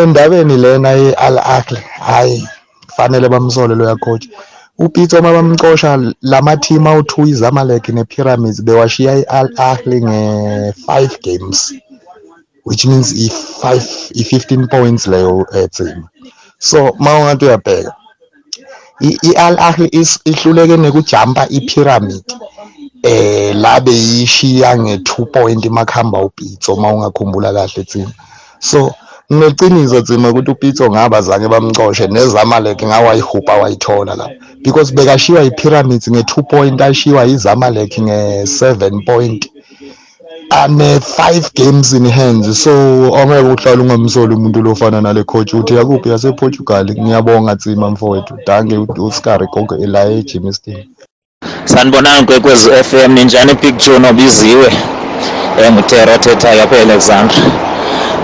endabeni 0.00 0.56
lena 0.56 0.90
ye-Al 0.90 1.38
Ahly 1.38 1.80
hayi 2.00 2.48
kufanele 2.86 3.28
bamsole 3.28 3.74
loya 3.74 3.96
coach. 3.96 4.26
Upitso 4.78 5.18
uma 5.18 5.32
bamcosha 5.32 6.12
lama-team 6.22 6.86
awu-two 6.86 7.26
izamalek 7.26 7.88
ne-pyramids 7.88 8.60
bewashiya 8.62 9.12
i-Al 9.22 9.48
Ahly 9.56 10.00
nge-five 10.04 11.20
games 11.22 11.72
which 12.66 12.84
means 12.84 13.12
i-five 13.14 13.86
i-fifteen 14.20 14.66
points 14.66 15.06
leyo 15.06 15.46
etsima 15.62 16.08
so 16.58 16.78
ma 16.98 17.18
ungathi 17.18 17.44
uyabheka 17.44 17.94
i-Al 19.00 19.58
Ahly 19.58 19.88
ihluleke 20.24 20.76
nekujampa 20.76 21.46
i-pyramid 21.50 22.24
eh 23.02 23.54
la 23.54 23.80
beyishiya 23.80 24.78
nge-two 24.78 25.26
point 25.26 25.64
makuhamba 25.66 26.18
upitso 26.22 26.76
ma 26.76 26.92
ungakhumbula 26.92 27.52
kahle 27.52 27.84
tsima 27.84 28.12
so 28.58 28.94
ngineciniso 29.32 30.02
tsima 30.02 30.30
ukuthi 30.30 30.50
upitso 30.50 30.90
ngaba 30.90 31.22
zange 31.22 31.48
bamcoshe 31.48 32.06
nezamalek 32.06 32.82
ngawayihupa 32.82 33.54
wayithola 33.56 34.14
la. 34.14 34.30
Because 34.64 34.92
bekashiwa 34.94 35.42
i-pyramids 35.42 36.08
nge-two 36.10 36.42
point 36.42 36.80
ashiwa 36.80 37.26
izamalek 37.26 37.98
nge-seven 37.98 39.04
point. 39.04 39.50
I'm 40.50 40.80
uh, 40.80 41.00
five 41.00 41.52
games 41.54 41.92
in 41.92 42.04
hands 42.04 42.62
so 42.62 42.70
ongeke 43.12 43.48
uhlale 43.48 43.82
ungamsoli 43.82 44.34
umuntu 44.34 44.62
lofana 44.62 45.00
nale 45.00 45.24
coach 45.24 45.54
uthi 45.54 45.74
yakuphi 45.74 46.08
yasePortugal? 46.08 46.86
Ngiyabonga 46.90 47.56
tsima 47.56 47.90
mfowethu. 47.90 48.38
Dange 48.46 48.78
uScari 48.98 49.46
konke 49.46 49.74
ela 49.74 50.04
eGimston 50.04 50.84
Sanibonani 51.64 52.26
kwekwezi 52.26 52.70
FM 52.70 53.12
ninjani 53.12 53.54
Big 53.54 53.76
John 53.76 54.04
obiziwe 54.04 54.72
eh 55.60 55.72
ngutero 55.72 56.18
thetha 56.18 56.54
yapha 56.54 56.80
Alexandra 56.80 57.42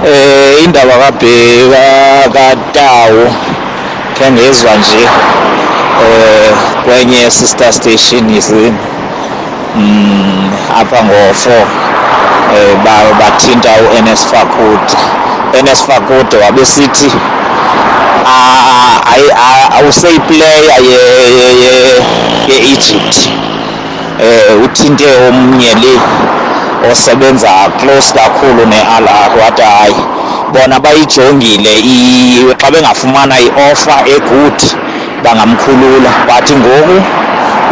eh 0.07 0.65
indaba 0.65 0.93
kabheka 0.99 1.85
katawo 2.33 3.35
kengezwe 4.19 4.71
nje 4.79 5.05
eh 6.03 6.53
kwenye 6.85 7.31
sister 7.31 7.73
station 7.73 8.31
yisini 8.31 8.73
mm 9.77 10.53
apha 10.81 11.05
ngo 11.05 11.13
4 11.13 11.92
um 12.53 12.85
bathinta 13.19 13.71
u-ns 13.71 14.27
fakude 14.27 14.97
ns 15.63 15.85
fakude 15.87 16.37
wabesithi 16.37 17.13
awuseyiplayer 19.79 20.81
ye-egypt 22.49 23.17
um 23.27 23.33
eh, 24.23 24.65
uthinte 24.65 25.07
omnye 25.29 25.75
le 25.75 25.95
osebenza 26.93 27.49
close 27.81 28.15
kakhulu 28.15 28.67
ne-al 28.67 29.09
wathi 29.41 29.63
hayi 29.63 29.95
bona 30.53 30.81
bayijongile. 30.81 31.75
Xa 32.61 32.71
bengafumana 32.71 33.35
i-offer 33.41 34.01
egood 34.17 34.63
bangamkhulula. 35.25 36.11
Wathi 36.29 36.55
ngoku 36.55 37.03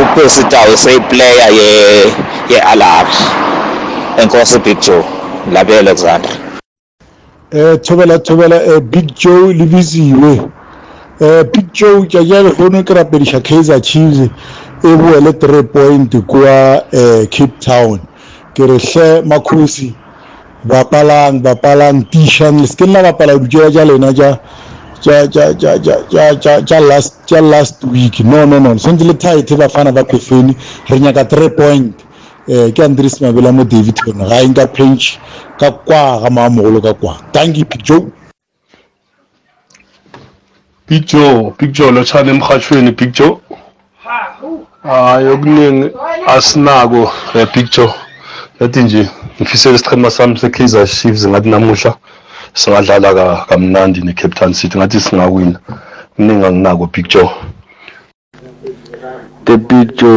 upesitayo 0.02 0.76
seyiplayer 0.76 1.52
ye-alabi 2.48 3.16
ye 3.16 3.49
enkosi 4.18 4.58
big 4.58 4.80
joe 4.80 5.04
lapha 5.52 5.72
e-alexandra 5.72 6.30
um 7.52 7.58
eh, 7.58 7.80
thobela 7.80 8.18
thobela 8.18 8.56
eh, 8.56 8.78
um 8.78 8.80
big 8.80 9.14
joe 9.14 9.52
le 9.52 9.66
bitsiwe 9.66 10.40
um 10.40 10.50
eh, 11.20 11.44
big 11.52 11.66
joe 11.72 12.06
tjajale 12.06 12.50
gono 12.50 12.82
ke 12.82 12.94
rapediša 12.94 13.40
kaizer 13.40 13.80
chiefs 13.80 14.30
e 14.82 14.96
boele 14.96 15.32
three 15.32 15.62
point 15.62 16.16
kua 16.26 16.82
um 16.92 17.26
cape 17.26 17.58
town. 17.60 18.00
Ke 18.54 18.66
re 18.66 18.78
hle 18.78 19.22
makhosi 19.22 19.94
bapalang 20.64 21.42
bapalang 21.42 22.04
tišang 22.10 22.60
le 22.60 22.66
se 22.66 22.76
ke 22.76 22.86
nna 22.86 23.02
bapala 23.02 23.38
dikela 23.38 23.70
tja 23.70 23.84
lena 23.84 24.12
tja 24.12 24.38
tja 27.26 27.40
last 27.40 27.84
week. 27.84 28.20
No 28.20 28.46
no 28.46 28.58
no 28.58 28.78
sentse 28.78 29.04
le 29.04 29.14
tight 29.14 29.50
bafana 29.56 29.92
ba 29.92 30.04
khofeni 30.04 30.56
re 30.88 30.98
nyaka 31.00 31.24
three 31.24 31.48
point. 31.50 31.94
um 32.50 32.72
ke 32.72 32.82
andres 32.84 33.20
mabela 33.20 33.52
mo 33.52 33.64
davidton 33.64 34.18
ga 34.28 34.42
eng 34.42 34.54
ka 34.54 34.66
pranch 34.66 35.18
ka 35.58 35.70
kwa 35.70 36.20
ga 36.20 36.30
maamogolo 36.30 36.80
ka 36.80 36.94
kwa. 36.94 37.14
Tanki 37.32 37.64
picjo 37.64 38.10
picjo 40.86 41.54
picjo 41.58 41.90
lotshane 41.90 42.30
emhathweni 42.30 42.92
picjo 42.92 43.40
hayi 44.82 45.28
okuningi 45.28 45.90
asinako 46.26 47.02
um 47.02 47.40
eh, 47.40 47.46
picjo 47.52 47.94
yathi 48.60 48.82
nje 48.82 49.08
ngifisele 49.40 49.74
isichema 49.74 50.10
sami 50.10 50.38
se-kaizer 50.38 50.86
chiefs 50.86 51.28
ngathi 51.28 51.48
namuhla 51.48 51.94
singadlala 52.54 53.44
kamnandi 53.48 54.00
ne-cape 54.00 54.34
town 54.34 54.52
city 54.52 54.78
ngathi 54.78 55.00
singawina 55.00 55.58
kuningi 56.16 56.46
anginako 56.46 56.86
picture 56.86 57.30
Tepicho 59.50 60.14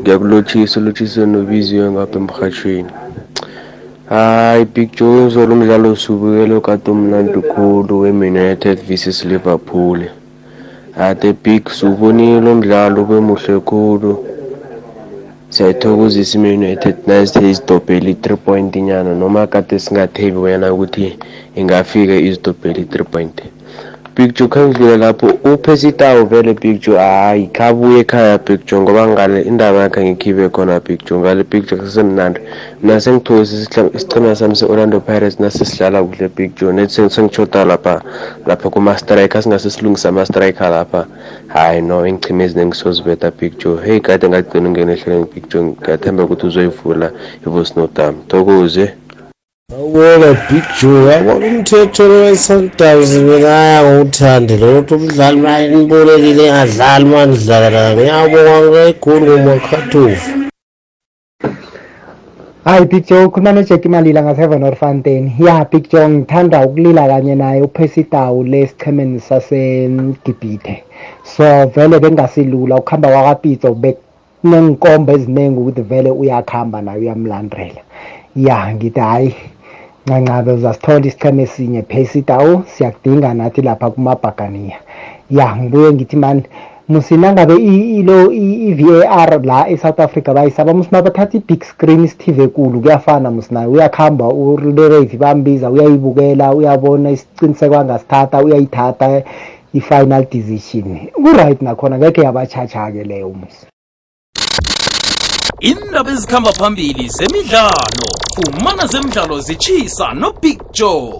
ngiyakulotshisa 0.00 0.74
ulotshise 0.80 1.20
nobiziwe 1.32 1.86
ngapha 1.94 2.16
emhathweni 2.20 2.92
hayi 4.10 4.64
pictures 4.76 5.34
lo 5.48 5.54
mdlalo 5.56 5.88
usubukele 5.96 6.54
kade 6.66 6.88
umnandi 6.94 7.38
khulu 7.50 7.92
we-united 8.02 8.76
versus 8.88 9.18
liverpool. 9.32 9.98
Ate 11.06 11.28
big 11.44 11.62
subonile 11.78 12.40
lo 12.46 12.54
mdlalo 12.58 13.00
bemuhle 13.10 13.54
khulu. 13.68 14.12
Siyayithokozisa 15.54 16.34
i-united 16.38 16.96
nazithe 17.06 17.50
izidobhele 17.50 18.10
i-three 18.10 18.36
point 18.46 18.72
nyana. 18.76 19.14
Noma 19.14 19.46
kade 19.46 19.78
singathebi 19.78 20.38
wena 20.44 20.72
ukuthi 20.74 21.06
ingafika 21.54 22.14
izidobhele 22.28 22.80
i-three 22.84 23.06
point. 23.12 23.36
Bhekjo 24.16 24.48
khangidlula 24.48 24.96
lapho. 24.96 25.26
Uphethe 25.44 25.88
itawu 25.88 26.26
vele 26.26 26.52
Bhekjo 26.54 26.96
hayi 26.98 27.46
khabuye 27.56 28.00
ekhaya 28.00 28.38
Bhekjo 28.38 28.82
ngoba 28.82 29.08
ngale 29.08 29.40
indaba 29.42 29.78
yakhe 29.82 30.00
ngikhibe 30.04 30.48
khona 30.48 30.80
Bhekjo 30.80 31.18
ngale 31.20 31.42
Bhekjo 31.50 31.76
kusemnandi. 31.76 32.40
Mina 32.82 33.00
sengithokozisa 33.00 33.88
isichema 33.96 34.34
sami 34.36 34.56
se-Orlando 34.56 35.00
Pirates 35.00 35.40
nasisidlala 35.40 36.02
kuhle 36.04 36.28
Bhekjo 36.28 36.72
nethi 36.72 37.08
sengichoda 37.10 37.64
lapha 37.64 38.02
lapha 38.46 38.70
kuma 38.70 38.98
striker 38.98 39.42
singasesilungisa 39.42 40.08
ama 40.08 40.26
striker 40.26 40.68
lapha. 40.70 41.06
Hayi 41.48 41.80
no 41.82 42.06
ingichimezi 42.06 42.56
nengisozibetha 42.56 43.30
Bhekjo 43.30 43.76
hey 43.76 44.00
kade 44.00 44.28
ngagcina 44.28 44.68
ungena 44.68 44.92
ehlelweni 44.92 45.26
Bhekjo 45.34 45.62
ngiyathemba 45.64 46.24
ukuthi 46.24 46.46
uzoyivula 46.46 47.10
ivosi 47.46 47.72
nodam 47.76 48.14
thokoze. 48.28 48.92
Awubona 49.70 50.28
Big 50.48 50.64
Joe 50.76 51.12
yabona 51.12 51.46
umthetho 51.46 52.02
lo 52.08 52.16
we-Sundowns 52.24 53.12
bekaya 53.26 53.80
ngokuthande 53.84 54.54
lo 54.60 54.66
ukuthi 54.78 54.94
umdlali 54.94 55.38
manje 55.44 55.68
nibolekile 55.76 56.42
engadlali 56.48 57.04
manje 57.12 57.38
dlala 57.44 57.68
la 57.74 57.84
ngiyabonga 57.94 58.70
kakhulu 58.76 59.24
ngomakhathofu 59.26 60.30
hayi 62.64 62.84
big 62.90 63.04
joe 63.08 63.24
ukhuluma 63.24 63.52
nojack 63.52 63.84
malila 63.86 64.22
ngaseven 64.22 64.62
orfontein 64.70 65.24
ya 65.38 65.64
big 65.70 65.84
joe 65.90 66.08
ngithanda 66.08 66.66
ukulila 66.66 67.08
kanye 67.08 67.34
naye 67.34 67.62
uphesitawu 67.62 68.44
lesichemeni 68.44 69.20
sasegibhithe 69.20 70.84
so 71.24 71.66
vele 71.74 71.98
bengasilula 72.02 72.76
ukuhamba 72.76 73.08
kwakapitso 73.08 73.74
bekunenkombo 73.82 75.12
eziningi 75.12 75.58
ukuthi 75.60 75.82
vele 75.90 76.10
uyakuhamba 76.10 76.82
naye 76.82 76.98
uyamlandrela 77.00 77.82
ya 78.36 78.74
ngithi 78.74 79.00
hhayi 79.00 79.34
ncancabe 80.06 80.52
uzasithola 80.52 81.06
isicheme 81.06 81.42
esinye 81.42 81.82
phesitawu 81.82 82.62
siyakudinga 82.66 83.34
nathi 83.34 83.62
lapha 83.62 83.90
kumabhaganiya 83.90 84.76
ya 85.30 85.56
ngibuye 85.56 85.92
ngithi 85.92 86.16
mani 86.16 86.42
musinangabe 86.88 87.54
i- 87.54 87.98
ilo 87.98 88.32
i- 88.32 88.68
i-var 88.68 89.44
la 89.44 89.68
e-south 89.70 90.00
africa 90.00 90.34
bayisaba 90.34 90.74
musima 90.74 91.02
bathatha 91.02 91.38
i-big 91.38 91.62
screen 91.64 92.06
steve 92.08 92.42
ekulu 92.44 92.80
kuyafana 92.80 93.30
musinayo 93.30 93.70
uyakuhamba 93.70 94.28
urefi 94.28 95.16
bambiza 95.16 95.70
uyayibukela 95.70 96.54
uyabona 96.54 97.10
isiqiniseko 97.10 97.76
angasithatha 97.78 98.42
uyayithatha 98.44 99.22
i-final 99.74 100.26
decision. 100.30 100.98
Ku-right 101.14 101.62
nakhona 101.62 101.98
ngekhe 101.98 102.22
yabatshatsha-ke 102.22 103.04
leyo 103.04 103.28
musi. 103.28 103.66
Indaba 105.62 106.10
ezikhamba 106.12 106.52
phambili 106.52 107.08
zemidlalo. 107.08 108.08
Fumana 108.34 108.86
zemidlalo 108.86 109.40
zitshisa 109.40 110.14
nobig 110.14 110.58
joe 110.72 111.18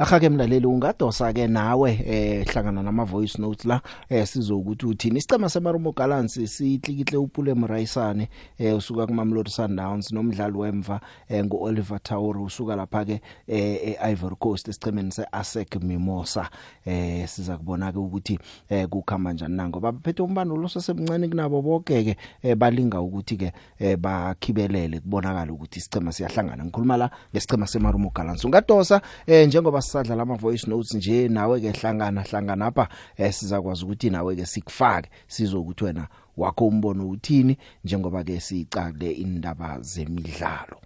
Akake 0.00 0.28
mlaleli 0.28 0.66
ungadosa 0.66 1.32
ke 1.32 1.46
nawe 1.46 1.92
eh 2.06 2.46
hlangana 2.46 2.82
nama 2.82 3.04
voice 3.04 3.38
notes 3.38 3.64
la 3.64 3.80
eh 4.08 4.26
sizokuthi 4.26 4.86
uthini? 4.86 5.18
Isicema 5.18 5.48
semarumo 5.48 5.92
Gallants 5.92 6.34
sihlikihle 6.34 7.16
uPule 7.16 7.54
Mrayisane 7.54 8.28
eh 8.58 8.76
usuka 8.76 9.06
kuMamelodi 9.06 9.50
Sundowns 9.50 10.12
nomdlali 10.12 10.58
wemva 10.58 11.00
eh 11.28 11.44
nguOliver 11.44 12.02
Tauro 12.02 12.44
usuka 12.44 12.76
lapha 12.76 13.04
ke 13.04 13.20
eh 13.46 13.96
eIvory 14.02 14.36
Coast 14.36 14.68
esicemeni 14.68 15.12
seASEC 15.12 15.76
Mimosa. 15.82 16.50
Eh 16.86 17.28
siza 17.28 17.56
kubona 17.56 17.92
ke 17.92 17.98
ukuthi 17.98 18.38
eh 18.70 18.88
kukhamba 18.88 19.32
njani 19.32 19.56
nango. 19.56 19.80
Baphethe 19.80 20.22
umbano 20.22 20.56
losesemncane 20.56 21.28
kunabo 21.28 21.62
bonke 21.62 22.04
ke 22.04 22.16
eh, 22.42 22.56
balinga 22.56 23.00
ukuthi 23.00 23.36
ke 23.36 23.52
eh, 23.78 23.96
bakhibelele 23.98 25.00
kubonakala 25.00 25.52
ukuthi 25.52 25.78
isicema 25.78 26.12
siyahlangana. 26.12 26.64
Ngikhuluma 26.64 26.96
la 26.96 27.10
ngesicema 27.34 27.66
semarumo 27.66 28.10
Gallants 28.14 28.44
ungadosa 28.44 29.00
eh 29.26 29.46
njengoba 29.46 29.82
sisadlala 29.90 30.22
ama 30.22 30.34
voice 30.34 30.70
notes 30.70 30.94
nje 30.94 31.28
nawe 31.28 31.60
ke 31.60 31.70
hlangana 31.70 32.22
hlangana 32.22 32.66
apha 32.66 32.88
eh, 33.16 33.32
sizakwazi 33.32 33.84
ukuthi 33.84 34.10
nawe 34.10 34.36
ke 34.36 34.46
sikufake 34.46 35.10
sizokuthi 35.28 35.84
wena 35.84 36.06
wakho 36.36 36.66
umbono 36.66 37.08
uthini 37.08 37.58
njengoba 37.84 38.24
ke 38.24 38.40
sicale 38.40 39.12
indaba 39.12 39.80
zemidlalo. 39.80 40.76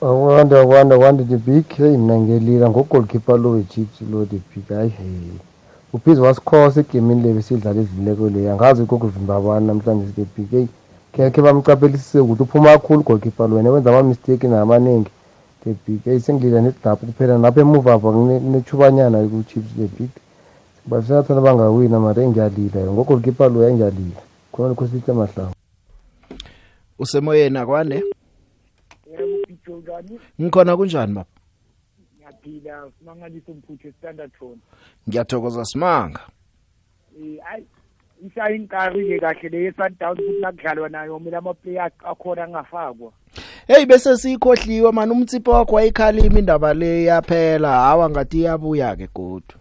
Awanda 0.00 0.62
wanda 0.62 0.96
wanda 0.96 1.24
the 1.24 1.36
big 1.36 1.68
hey 1.68 1.96
mina 1.96 2.18
ngelila 2.18 2.70
ngogolkeeper 2.70 3.38
lo 3.38 3.50
wechiefs 3.50 4.00
lo 4.10 4.24
the 4.24 4.40
big 4.54 4.68
hayi 4.68 4.88
hey 4.88 5.38
uphize 5.92 6.20
wasikhosa 6.20 6.80
egemini 6.80 7.22
lebe 7.22 7.42
sidlala 7.42 7.80
evileko 7.80 8.28
le 8.28 8.50
angazi 8.50 8.84
kokuvimba 8.84 9.36
abantu 9.36 9.66
namhlanje 9.66 10.12
the 10.12 10.26
big 10.36 10.50
hey 10.50 10.66
kekhe 11.12 11.42
bamcapelisise 11.42 12.20
ukuthi 12.20 12.42
uphuma 12.42 12.70
kakhulu 12.70 13.02
golkeeper 13.02 13.48
lo 13.48 13.56
wena 13.56 13.70
wenza 13.70 13.90
ama-mistake 13.90 14.48
namaningi. 14.48 15.10
the 15.64 15.74
big 15.86 16.06
eyi 16.06 16.20
sengidlile 16.20 16.60
nesidlapha 16.60 17.06
kuphela 17.06 17.38
napha 17.38 17.60
emuvapha 17.60 18.08
kunetshubanyana 18.12 19.18
ku-chips 19.28 19.72
the 19.76 19.86
big 19.96 20.10
basenathanda 20.86 21.42
bangawina 21.42 22.00
mara 22.00 22.22
engiyalila 22.22 22.92
ngoko 22.92 23.16
likipa 23.16 23.48
loya 23.48 23.68
engiyalila 23.70 24.20
khona 24.52 24.68
likhosithe 24.68 25.12
mahlangu 25.12 25.54
usemoyeni 26.98 27.58
akwane 27.58 28.02
ngikhona 30.40 30.76
kunjani 30.76 31.14
baba? 31.14 31.30
Ngiyaphila 32.16 32.90
simangaliso 32.98 33.54
mphuthu 33.54 33.92
standard 33.92 34.32
phone 34.38 34.60
ngiyathokoza 35.08 35.64
simanga. 35.64 36.20
Eh 37.18 37.38
hayi 37.44 37.66
isayinkarike 38.26 39.18
kahle 39.18 39.48
le 39.48 39.72
sundowns 39.72 40.18
futhi 40.18 40.40
nakudlalwa 40.40 40.88
nayo 40.88 41.18
mina 41.18 41.38
ama 41.38 41.54
players 41.54 41.92
akhona 42.04 42.44
angafakwa. 42.44 43.12
Hey 43.68 43.86
bese 43.86 44.16
siyikhohliwe 44.16 44.92
man 44.92 45.10
umtsipho 45.10 45.50
wakho 45.50 45.74
wayikhalima 45.74 46.38
indaba 46.38 46.74
le 46.74 47.04
yaphela. 47.04 47.68
Hawa 47.68 48.10
ngathi 48.10 48.38
iyabuya 48.38 48.96
ke 48.96 49.08
godu. 49.14 49.54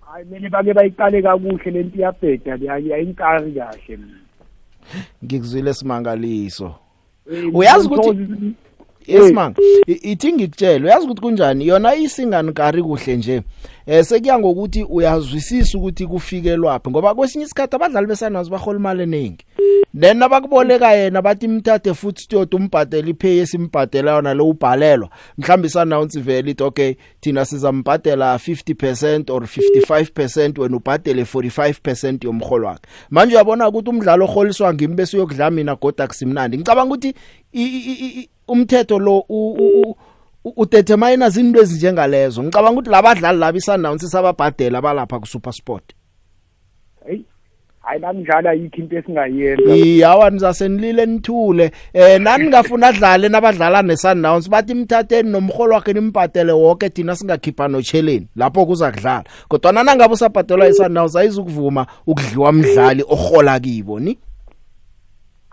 Hayi 0.00 0.24
mina 0.30 0.50
bake 0.50 0.74
bayiqale 0.74 1.22
kakuhle 1.22 1.70
lento 1.70 1.98
iyabheda 1.98 2.56
le 2.56 2.94
ayinkari 2.94 3.52
kahle 3.52 3.96
mina 3.96 4.20
ngikuzwile 5.24 5.74
simangaliso 5.74 6.74
Eh, 7.32 7.54
uyazi 7.54 7.86
ukuthi 7.86 8.54
yesimanga 9.06 9.60
i- 9.86 9.92
ithi 10.12 10.32
ngikutshela 10.32 10.84
uyazi 10.84 11.04
ukuthi 11.06 11.20
kunjani? 11.20 11.66
Yona 11.66 11.94
isingani 11.94 12.52
kari 12.52 12.82
kuhle 12.82 13.16
nje? 13.16 13.42
Eh 13.86 14.04
sekuya 14.04 14.38
ngokuthi 14.38 14.82
uyazwisisa 14.84 15.78
ukuthi 15.78 16.06
kufikelwaphi 16.06 16.90
ngoba 16.90 17.14
kwesinye 17.14 17.44
isikhathi 17.44 17.76
abadlali 17.76 18.06
besanazi 18.06 18.50
bahola 18.50 18.78
imali 18.78 19.02
eningi. 19.02 19.44
Then 20.00 20.22
abakuboleka 20.22 20.92
yena 20.92 21.22
bathi 21.22 21.46
imthathe 21.46 21.94
footsteward 21.94 22.54
umbhadela 22.54 23.08
ipay 23.08 23.38
esimbhadela 23.38 24.12
yona 24.14 24.34
lo 24.34 24.48
ubhalelwa. 24.48 25.08
Mhlawumbe 25.38 25.68
sannounce 25.68 26.20
vele 26.20 26.50
ithi 26.50 26.62
okay 26.62 26.94
thina 27.20 27.44
sizambhadela 27.44 28.34
50% 28.38 29.30
or 29.30 29.42
55% 29.42 30.58
wena 30.60 30.76
ubhadele 30.76 31.22
45% 31.22 32.24
yomholo 32.26 32.66
wakhe 32.66 32.82
manje 33.10 33.34
uyabona 33.34 33.68
ukuthi 33.68 33.90
umdlalo 33.90 34.24
oholiswa 34.24 34.74
ngimi 34.74 34.94
bese 34.94 35.16
uyokudla 35.16 35.50
mina 35.50 35.74
goda 35.76 36.06
kusimnandi 36.06 36.56
ngicabanga 36.56 36.94
ukuthi 36.94 37.08
i- 37.52 37.62
i- 37.62 37.92
i- 37.92 38.20
i- 38.20 38.28
umthetho 38.48 38.98
lo 38.98 39.18
u- 39.28 39.56
u- 39.58 39.82
u- 39.82 39.96
u- 40.44 40.52
udetermine 40.56 41.26
izinto 41.26 41.60
ezinjengalezo. 41.60 42.42
Ngicabanga 42.42 42.72
ukuthi 42.72 42.90
labadlali 42.90 43.38
laba 43.38 43.58
isannounce 43.58 44.06
sababhadela 44.08 44.80
balapha 44.82 45.20
ku 45.20 45.26
SuperSport 45.26 45.84
hayi 47.06 47.24
hayi 47.80 48.00
namdlala 48.00 48.52
yikho 48.52 48.76
into 48.82 48.96
esingayenza. 48.98 49.76
Iyawa 49.76 50.30
nizasenilile 50.30 51.06
nithule. 51.06 51.70
Eh 51.92 52.20
nani 52.20 52.46
ngafuna 52.50 52.86
adlale 52.88 53.28
nabadlala 53.28 53.82
neSundowns 53.82 54.50
bathi 54.50 54.72
imthatheni 54.72 55.30
nomholo 55.30 55.74
wakhe 55.74 55.92
nimbhadele 55.92 56.52
wonke 56.52 56.88
thina 56.90 57.16
singakhipha 57.16 57.68
nocheleni 57.68 58.26
lapho 58.36 58.66
kuza 58.66 58.90
kudlala. 58.92 59.24
Kodwa 59.48 59.72
nana 59.72 59.96
ngabe 59.96 60.14
usabhadelwa 60.14 60.68
iSundowns 60.68 61.16
ayizukuvuma 61.16 61.86
ukudliwa 62.06 62.50
umdlali 62.50 63.04
ohola 63.08 63.60
kibo 63.60 64.00
ni? 64.00 64.18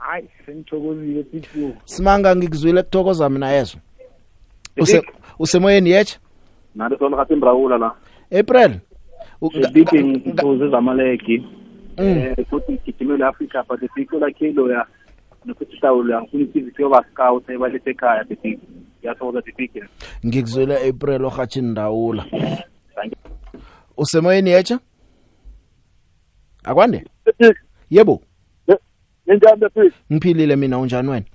Hayi 0.03 0.29
sengithokozile 0.45 1.23
pithu 1.23 1.75
simanga 1.85 2.35
ngikuzwile 2.35 2.83
kuthokoza 2.83 3.29
mina 3.29 3.51
yezo 3.51 3.77
use 4.77 5.01
usemoyeni 5.39 5.89
yeche 5.89 6.19
nathi 6.75 6.97
sona 6.99 7.17
khathi 7.17 7.35
mrawula 7.35 7.77
la. 7.77 7.95
April. 8.39 8.79
Big 9.73 9.93
ngithoze 9.93 10.69
zamalegi. 10.69 11.47
Mm. 11.97 12.17
eh 12.17 12.45
futhi 12.49 12.79
gijimele 12.85 13.25
Africa 13.25 13.63
but 13.67 13.79
big 13.95 14.13
lakhe 14.13 14.51
loya 14.51 14.85
nokuthi 15.45 15.77
tawula 15.77 16.21
ngifuna 16.21 16.43
ukuthi 16.43 16.71
kuyoba 16.71 17.05
scout 17.11 17.49
ebalise 17.49 17.89
ekhaya 17.89 18.23
the 18.23 18.35
big. 18.35 18.59
Ngiyathokoza 18.99 19.41
the 19.41 19.51
big. 19.51 19.83
Ngikuzwile 20.25 20.89
April 20.89 21.25
ohatshini 21.25 21.71
ndawula. 21.71 22.25
Usemoyeni 23.97 24.49
yeche 24.49 24.77
akwande? 26.63 27.05
Yebo. 27.89 28.21
Ninjani 29.27 29.59
bephi 29.59 29.91
ngiphilile 30.11 30.55
mina 30.55 30.79
unjani 30.79 31.09
wena? 31.09 31.25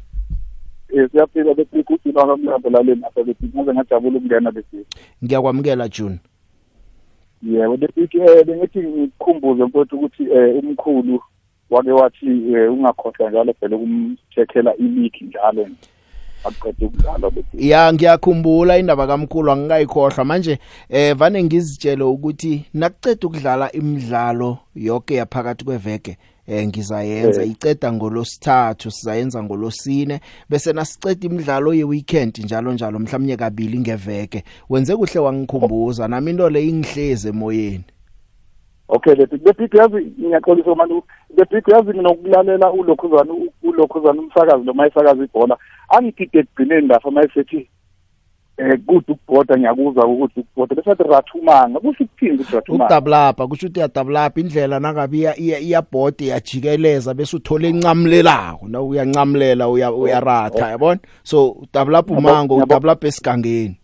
Eh 0.97 1.11
siyaphila 1.11 1.55
bephi 1.55 1.79
ukuthi 1.79 2.13
nona 2.13 2.37
mlambo 2.37 2.71
laleni 2.71 3.05
apha 3.05 3.25
bephi 3.25 3.51
ngaze 3.55 3.75
ngajabula 3.75 4.19
ukungena 4.19 4.53
bephi 4.53 4.77
ngiyakwamukela 5.25 5.89
June. 5.89 6.19
Yebo 7.43 7.77
bephi 7.77 8.19
eh 8.19 8.47
bengithi 8.47 8.79
ngikhumbuze 8.79 9.65
mfowethu 9.65 9.97
ukuthi 9.97 10.23
eh 10.23 10.65
umkhulu 10.65 11.23
wake 11.71 11.91
wathi 11.91 12.55
eh, 12.55 12.73
ungakhohlwa 12.73 13.31
njalo 13.31 13.55
vele 13.61 13.77
kumcheckela 13.77 14.77
iligi 14.77 15.25
njalo. 15.25 15.69
Aqede 16.45 16.87
ukudlala 16.87 17.31
bephi 17.31 17.71
ya 17.71 17.93
ngiyakhumbula 17.93 18.79
indaba 18.79 19.07
kamkhulu 19.07 19.51
angikayikhohlwa. 19.51 20.25
Manje 20.25 20.59
eh 20.89 21.17
vane 21.17 21.43
ngizitshele 21.43 22.05
ukuthi 22.05 22.65
nakuceda 22.75 23.27
ukudlala 23.27 23.73
imidlalo 23.73 24.59
yonke 24.75 25.15
yaphakathi 25.15 25.65
kweveke 25.65 26.19
eh 26.49 26.67
ngizayenza 26.67 27.43
Eh. 27.43 27.51
iceda 27.51 27.93
ngolosithathu 27.93 28.91
sizayenza 28.91 29.43
ngolosine 29.43 30.21
bese 30.51 30.73
nasiceda 30.73 31.27
imidlalo 31.27 31.75
ye 31.75 31.85
weekend 31.85 32.39
njalo 32.39 32.73
njalo 32.73 32.99
mhlawumnye 32.99 33.37
kabili 33.37 33.79
ngeveke. 33.79 34.45
Wenze 34.71 34.97
kuhle 34.97 35.21
wangikhumbuza 35.21 36.09
nami 36.09 36.31
into 36.31 36.51
le 36.51 36.65
ingihleze 36.69 37.29
emoyeni. 37.29 37.85
Okay 38.89 39.15
bephi 39.15 39.37
bephi 39.37 39.77
yazi 39.77 40.13
ngiyaxolisa 40.21 40.75
manje 40.75 41.03
bephi 41.37 41.71
yazi 41.71 41.93
mina 41.93 42.11
ukulalela 42.11 42.73
ulokhuzana 42.73 43.35
ulokhuzana 43.63 44.21
umsakazi 44.23 44.65
lo 44.65 44.75
mayisakaza 44.75 45.25
ibhola. 45.25 45.57
Angigide 45.89 46.39
ekugcineni 46.39 46.85
ndafa 46.87 47.11
mayisethi 47.11 47.69
eh 48.59 48.79
kude 48.87 49.13
ukubhoda 49.13 49.57
ngiyakuzwa 49.57 50.07
ukuthi 50.07 50.41
ukubhoda 50.41 50.75
bese 50.77 50.91
athi 50.91 51.03
rathumanga. 51.03 51.81
Kusho 51.81 52.05
ukuthini 52.05 52.35
ukuthi 52.35 52.55
rathumanga. 52.55 52.85
Ukudabulapa 52.85 53.47
kusho 53.47 53.67
ukuthi 53.67 53.79
iyadabulapa 53.81 54.41
indlela 54.41 54.81
nangabe 54.81 55.19
iya- 55.19 55.37
iya 55.41 55.59
iyabhodi 55.59 56.25
iyajikeleza 56.25 57.15
bese 57.15 57.37
uthola 57.37 57.69
encamlelako 57.69 58.69
na 58.69 58.81
uyancamulela 58.83 59.69
uya- 59.69 59.93
uyaratha 59.93 60.69
yabona? 60.71 61.01
So 61.23 61.51
udabulapa 61.51 62.15
umango 62.15 62.57
udabulapa 62.57 63.07
esigangeni. 63.07 63.77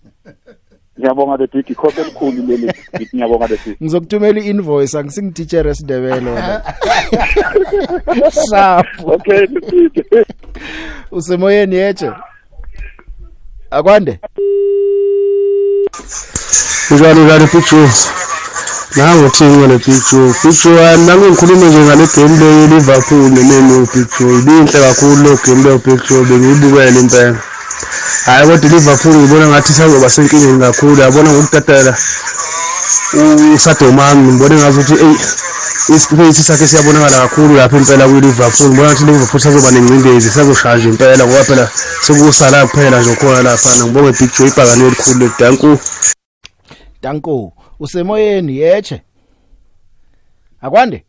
Ngiyabonga 0.98 1.38
the 1.38 1.46
big 1.46 1.70
ikhosi 1.70 2.00
elikhulu 2.00 2.42
leli 2.46 2.66
ngithi 2.96 3.16
ngiyabonga 3.16 3.48
the 3.48 3.56
big 3.64 3.76
ngizokuthumela 3.82 4.40
i-invoice 4.40 4.98
angisingititshere 4.98 5.70
esindebele 5.70 6.30
wena 6.30 6.62
sapo 8.30 9.12
okay 9.14 9.46
the 9.46 9.60
big 9.70 10.04
usemoyeni 11.10 11.76
yeche 11.76 12.10
akwande? 13.78 14.18
Njalo 16.90 17.28
kani 17.28 17.46
picture 17.46 17.88
nangu 18.96 19.30
thingo 19.30 19.66
le 19.66 19.78
picture 19.78 20.32
picture 20.42 20.96
nangu 20.96 21.26
ngikhulume 21.30 21.66
nje 21.66 21.78
ngale 21.78 22.06
game 22.14 22.38
le 22.38 22.46
ye-liverpool 22.60 23.30
ne-menu 23.30 23.86
picture 23.86 24.38
ibinhle 24.38 24.80
kakhulu 24.80 25.22
lo 25.22 25.38
game 25.44 25.62
leyo 25.62 25.78
picture 25.78 26.24
bengiyibukele 26.24 27.00
impela. 27.00 27.38
Hhayi 28.24 28.46
kodwa 28.46 28.68
i-liverpool 28.68 29.14
ngibona 29.14 29.48
ngathi 29.48 29.72
isazoba 29.72 30.10
senkingeni 30.10 30.60
kakhulu. 30.60 31.00
Yabona 31.02 31.32
ngokutatela 31.32 31.96
usadomami 33.54 34.32
ngibone 34.32 34.54
ngazi 34.54 34.78
ukuthi 34.78 34.94
eyi 35.04 35.18
ispace 35.88 36.42
sakhe 36.42 36.66
siyabonakala 36.66 37.18
kakhulu 37.28 37.54
lapha 37.54 37.76
impela 37.76 38.08
kwi-liverpool 38.08 38.68
ngibona 38.68 38.88
ngathi 38.88 39.02
i-liverpool 39.02 39.40
sazoba 39.40 39.70
nengcindezi 39.70 40.30
sazoshanja 40.30 40.88
impela 40.88 41.26
ngoba 41.26 41.44
phela 41.44 41.70
sekusala 42.02 42.66
kuphela 42.66 43.00
nje 43.00 43.16
khona 43.16 43.42
laphana 43.42 43.84
ngibonge 43.84 44.12
picture 44.12 44.48
ibhakane 44.48 44.86
elikhulu 44.86 45.18
ledanku 45.18 45.78
danko. 47.04 47.52
Usemoyeni 47.80 48.56
yeche 48.56 49.02
akwande? 50.60 51.04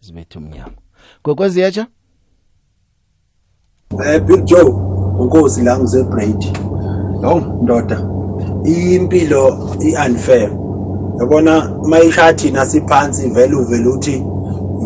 Zibethe 0.00 0.38
umnyango. 0.38 0.82
Gwekwezi 1.24 1.60
yeche 1.60 1.86
Eh 4.06 4.20
Big 4.20 4.44
Joe 4.44 4.70
unkosi 5.18 5.62
la 5.62 5.78
ngize 5.78 6.02
Brady. 6.02 6.52
Lo 7.22 7.40
ndoda 7.62 8.00
impilo 8.64 9.76
iunfair. 9.80 10.69
Yabona 11.20 11.70
mayishathi 11.84 12.50
nasiphansi 12.50 13.28
vele 13.28 13.54
uvele 13.54 13.88
uthi 13.88 14.24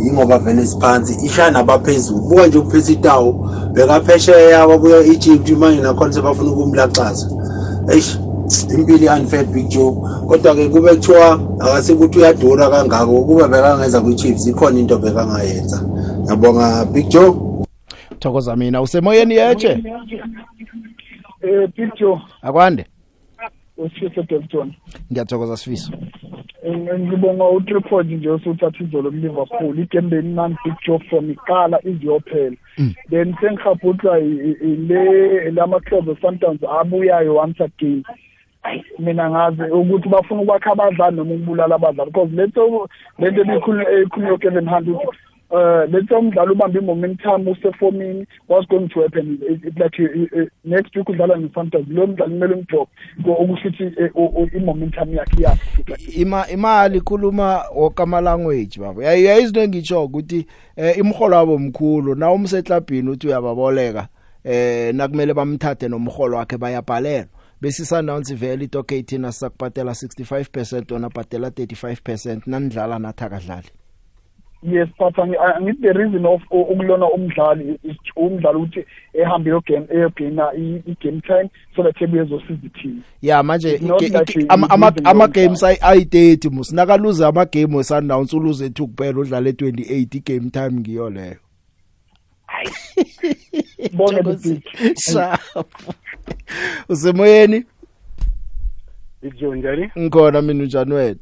yingoba 0.05 0.39
vele 0.39 0.67
siphansi 0.67 1.27
isha 1.27 1.51
nabaphezulu. 1.51 2.21
Buka 2.29 2.47
nje 2.47 2.59
ukuphisa 2.59 2.93
itawo 2.93 3.47
bekaphesheya 3.75 4.67
wabuya 4.67 4.99
Egypt 4.99 5.51
manje 5.51 5.83
nakhona 5.83 6.13
sebafuna 6.13 6.51
ukumlaxaza. 6.51 7.27
Eish 7.89 8.19
impilo 8.79 9.17
iunfair 9.17 9.45
Big 9.45 9.69
Joe 9.69 9.95
kodwa 10.27 10.55
ke 10.55 10.69
kube 10.69 10.95
kuthiwa 10.95 11.41
akasekuthi 11.59 12.19
uyadura 12.19 12.71
kangako 12.71 13.25
kuba 13.25 13.49
bekangeza 13.49 14.01
kwi-Chiefs 14.01 14.47
ikhona 14.47 14.79
into 14.81 14.99
bekangayenza. 14.99 15.81
Ngiyabonga 16.25 16.85
Big 16.85 17.09
Joe. 17.09 17.35
thokoza 18.19 18.57
mina 18.57 18.83
usemoyeni 18.83 19.35
yeche 19.35 19.85
eh 21.43 21.69
pitho 21.77 22.21
akwande 22.43 22.87
usifiso 23.77 24.23
Dalton 24.23 24.73
ngiyathokoza 25.13 25.57
sifiso. 25.57 25.93
Eh, 26.63 27.01
ngibonga 27.01 27.45
utripod 27.49 28.13
nje 28.13 28.31
osuthatha 28.31 28.85
izolo 28.85 29.11
kuliverpool 29.11 29.79
igame 29.79 30.09
benimnandi 30.09 30.57
big 30.65 30.75
job 30.87 31.03
from 31.11 31.31
iqala 31.31 31.79
iziyophela. 31.85 32.57
Then 33.11 33.35
sengikhabhuthwa 33.41 34.21
ile 34.21 35.51
lama-club 35.51 36.09
e-sundowns 36.09 36.63
abuyayo 36.63 37.35
once 37.37 37.61
again. 37.61 38.05
Ayi, 38.63 38.85
mina 38.99 39.31
ngazi 39.31 39.63
ukuthi 39.63 40.09
bafuna 40.09 40.43
ukwakha 40.43 40.73
abadlali 40.73 41.17
noma 41.17 41.35
ukubulala 41.35 41.75
abadlali 41.75 42.11
because 42.11 42.33
leto 42.33 42.89
lento 43.19 43.43
ekhulunywa 43.43 44.39
Kevin 44.39 44.69
Hunt 44.69 44.89
ukuthi 44.89 45.19
uh 45.51 45.93
leto 45.93 46.19
umdlalo 46.19 46.53
ubambe 46.53 46.81
momentum 46.81 47.49
usefomini 47.49 48.27
what's 48.49 48.69
going 48.69 48.89
to 48.89 49.03
happen 49.03 49.39
It- 49.51 49.65
it 49.65 49.79
like 49.79 50.03
uh, 50.03 50.41
uh, 50.41 50.47
next 50.65 50.97
week 50.97 51.09
udlala 51.09 51.37
neFantasy 51.37 51.85
lo 51.93 52.07
mdlalo 52.07 52.31
kumele 52.33 52.55
umdrop 52.55 52.89
okusho 53.27 53.69
ukuthi 53.69 53.93
i-momentum 54.57 55.15
yakhe 55.15 55.41
iyaphi 55.41 56.21
ima 56.21 56.49
imali 56.49 56.99
ikhuluma 56.99 57.65
wokama 57.77 58.21
language 58.21 58.81
baba. 58.81 59.05
Yayi 59.05 59.25
yayizinto 59.25 59.63
engitsho 59.63 60.05
ukuthi 60.05 60.47
eh, 60.77 60.99
imholo 60.99 61.37
wabo 61.37 61.59
mkhulu. 61.59 62.15
Na 62.15 62.31
umsetlabhini 62.33 63.11
uthi 63.11 63.27
uyababoleka 63.27 64.09
eh 64.45 64.95
nakumele 64.95 65.35
bamthathe 65.35 65.89
nomholo 65.89 66.37
wakhe 66.37 66.59
bayabhalelwa. 66.59 67.27
Bese 67.61 67.85
Sundowns 67.85 68.35
vele 68.35 68.65
itoke 68.65 68.99
ithina 68.99 69.33
sakubhatela 69.33 69.93
65% 69.93 70.95
ona 70.95 71.09
bhatela 71.09 71.49
35% 71.49 72.41
nanidlala 72.47 72.99
nathi 72.99 73.25
akadlali. 73.25 73.69
Yes 74.65 74.89
but 74.99 75.15
angi- 75.19 75.57
angithi 75.57 75.83
the 75.83 75.93
reason 75.93 76.27
of 76.27 76.43
u- 76.51 76.61
ukulona 76.63 77.07
umdlali 77.11 77.79
is 77.83 77.97
umdlali 78.17 78.59
ukuthi 78.59 78.85
ehambe 79.15 79.51
yogame 79.51 79.87
eyogena 79.91 80.53
i-game 80.55 81.21
time 81.21 81.51
so 81.77 81.83
that 81.83 82.03
ebuye 82.03 82.23
ezosiza 82.23 82.59
i-team. 82.67 83.03
Ya 83.23 83.43
manje 83.43 83.73
It's 83.75 83.83
not 83.83 84.03
ike- 84.03 84.19
like 84.19 84.33
ike- 84.33 84.41
he- 84.41 84.47
ama- 84.49 84.67
he's 84.67 84.75
ama 84.75 84.87
losing 84.91 85.07
ama 85.07 85.25
long 85.25 85.33
games 85.33 85.63
ayi- 85.63 85.81
ayi30 85.81 86.51
mus 86.51 86.73
nakaluze 86.73 87.27
ama 87.27 87.45
game 87.45 87.77
weSundowns 87.77 88.33
uluze 88.33 88.69
2 88.69 88.87
kuphela 88.87 89.19
udlala 89.21 89.51
28 89.51 90.17
igame 90.17 90.51
time 90.51 90.73
ngiyo 90.81 91.11
leyo. 91.11 91.37
Bona 93.93 94.19
Thokozi- 94.19 94.63
Sharp. 95.13 95.41
usemoyeni? 96.89 97.65
Big 99.23 99.35
Joe 99.37 99.59
njani? 99.59 99.91
ngikhona 99.99 100.43
mina 100.43 100.63
unjani 100.63 100.95
wena 100.95 101.17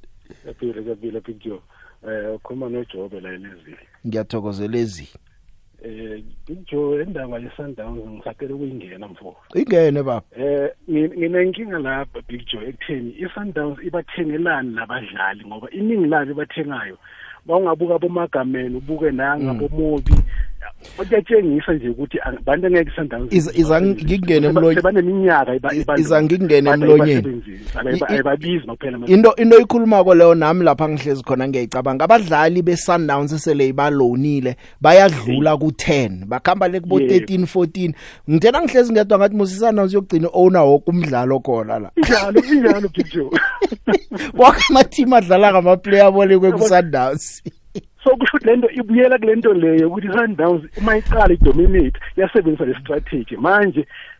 Yaphila 0.46 0.82
yaphila 0.90 1.20
Big 1.20 1.38
Joe. 1.44 1.60
Eh 2.08 2.34
ukhuluma 2.34 2.68
noJobe 2.68 3.20
la 3.20 3.28
elezini. 3.28 3.76
ngiyathokozela 4.06 4.78
ezi 4.78 5.08
Eh 5.84 6.22
Big 6.46 6.66
Joe 6.70 7.02
indaba 7.02 7.38
ye 7.38 7.50
Sundowns 7.56 7.98
ngisaqala 8.06 8.54
ukuyingena 8.54 9.08
mfo. 9.08 9.36
ingene 9.54 10.02
baba 10.02 10.22
Eh 10.38 10.70
ngin- 10.90 11.14
nginenkinga 11.18 11.78
lapha 11.78 12.20
Big 12.28 12.46
Joe 12.46 12.68
ekutheni 12.68 13.14
iSundowns 13.18 13.78
ibathengelani 13.82 14.74
nabadlali 14.74 15.44
ngoba 15.46 15.70
iningi 15.70 16.06
labo 16.06 16.30
ibathengayo 16.30 16.98
bawungabuka 17.46 17.98
bomagameni 17.98 18.76
ubuke 18.76 19.10
nangabo 19.10 19.68
mobi 19.68 20.14
kuyatshengisa 20.96 21.72
nje 21.72 21.88
ukuthi 21.88 22.18
abantu 22.20 22.66
engeke 22.66 22.90
iSundowns 22.90 23.32
Iza- 23.32 23.52
iza 23.54 23.80
ngingene 23.82 24.46
emlonyeni. 24.46 24.74
sebaneminyaka 24.76 25.54
iba- 25.54 25.74
iba- 25.74 25.98
iza 25.98 26.22
ngingene 26.22 26.70
bade 26.70 26.82
emlonyeni. 26.84 27.12
ibasebenzisa. 27.20 27.80
Abayi- 27.80 27.94
I- 27.96 27.98
i- 27.98 28.14
ayibabizi 28.14 28.66
kuphela 28.66 28.98
into 29.06 29.34
into 29.36 29.58
ikhulumako 29.60 30.14
leyo 30.14 30.34
nami 30.34 30.64
lapha 30.64 30.88
ngihlezi 30.88 31.22
khona 31.22 31.48
ngiyayicabanga 31.48 32.04
abadlali 32.04 32.62
beSundowns 32.62 33.36
sele 33.44 33.68
ibalonile 33.68 34.56
bayadlula 34.80 35.52
ku10 35.56 36.24
bakhamba 36.26 36.68
le 36.68 36.80
kubo 36.80 37.00
Yebo. 37.00 37.14
13 37.14 37.46
14 37.46 37.94
ngithena 38.30 38.62
ngihlezi 38.62 38.92
ngedwa 38.92 39.18
ngathi 39.18 39.36
musi 39.36 39.56
Sundowns 39.58 39.94
yokugcina 39.94 40.28
owner 40.32 40.62
wonke 40.62 40.90
umdlalo 40.90 41.40
khona 41.40 41.78
la 41.78 41.90
njalo 41.96 42.40
njalo 42.40 42.88
Big 42.88 43.06
Joe 43.12 43.30
wonke 44.34 44.60
ama 44.70 44.84
team 44.84 45.12
adlala 45.12 45.52
ngama 45.52 45.76
player 45.76 46.06
abolekwe 46.06 46.52
ku 46.52 46.68
Sundowns 46.68 47.42
so 48.04 48.10
kusho 48.16 48.36
ukuthi 48.36 48.46
lento 48.46 48.68
ibuyela 48.70 49.18
kule 49.18 49.36
nto 49.36 49.54
leyo 49.54 49.88
ukuthi 49.88 50.06
i-Sundowns 50.06 50.62
uma 50.76 50.96
iqala 50.98 51.34
idominate 51.34 51.98
yasebenzisa 52.16 52.64
le 52.64 52.74
strategy. 52.80 53.36
Manje 53.36 53.82
se- 53.82 53.86
iyas- 53.86 54.11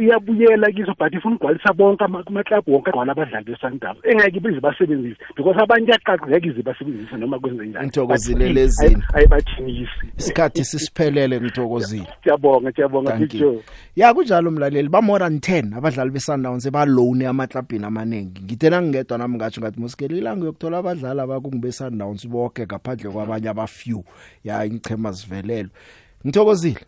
iyabuyela 0.00 0.72
kizo 0.72 0.94
but 0.98 1.14
ifuna 1.14 1.34
ukugcwalisa 1.36 1.72
bonke 1.72 2.04
ama- 2.04 2.22
amaklabhu 2.26 2.72
wonke 2.72 2.90
agcwala 2.90 3.12
abadlali 3.12 3.44
be-Sundowns 3.44 3.98
engeke 4.04 4.36
ibize 4.36 4.60
basebenzise 4.60 5.16
because 5.36 5.60
abanye 5.62 5.86
iyaqaqa 5.86 6.26
ngeke 6.28 6.48
ize 6.48 6.62
basebenzise 6.62 7.16
noma 7.16 7.38
kwenze 7.38 7.66
njani. 7.66 7.86
Ngithokozile 7.86 8.44
But 8.46 8.54
lezini. 8.56 8.94
ayi- 8.94 9.02
ayibathengisi 9.14 10.06
isikhathi 10.18 10.64
sisiphelele 10.64 11.40
ngithokozile. 11.40 12.06
Siyabonga 12.22 12.72
siyabonga 12.72 13.10
Thank 13.10 13.20
Big 13.32 13.34
you. 13.34 13.40
Joe 13.52 13.62
ya 13.96 14.14
kunjalo 14.14 14.50
mlaleli 14.50 14.88
ba 14.88 15.02
more 15.02 15.24
than 15.24 15.38
10 15.40 15.74
abadlali 15.76 16.10
beSundowns 16.10 16.66
ebalone 16.66 17.26
amaklabhini 17.26 17.84
amaningi. 17.84 18.42
Ngithena 18.42 18.82
ngedwa 18.82 19.18
nami 19.18 19.36
ngathi 19.36 19.60
ngathi 19.60 19.80
musikele 19.80 20.18
ilanga 20.18 20.46
yokuthola 20.46 20.78
abadlali 20.78 21.20
abakungibe 21.20 21.72
Sundowns 21.72 22.28
bonke 22.28 22.66
ngaphandle 22.66 23.10
kwabanye 23.10 23.48
aba 23.48 23.66
few 23.66 24.04
ya 24.44 24.64
ingichema 24.64 25.12
zivelelwe. 25.12 25.70
Ngithokozile. 26.26 26.80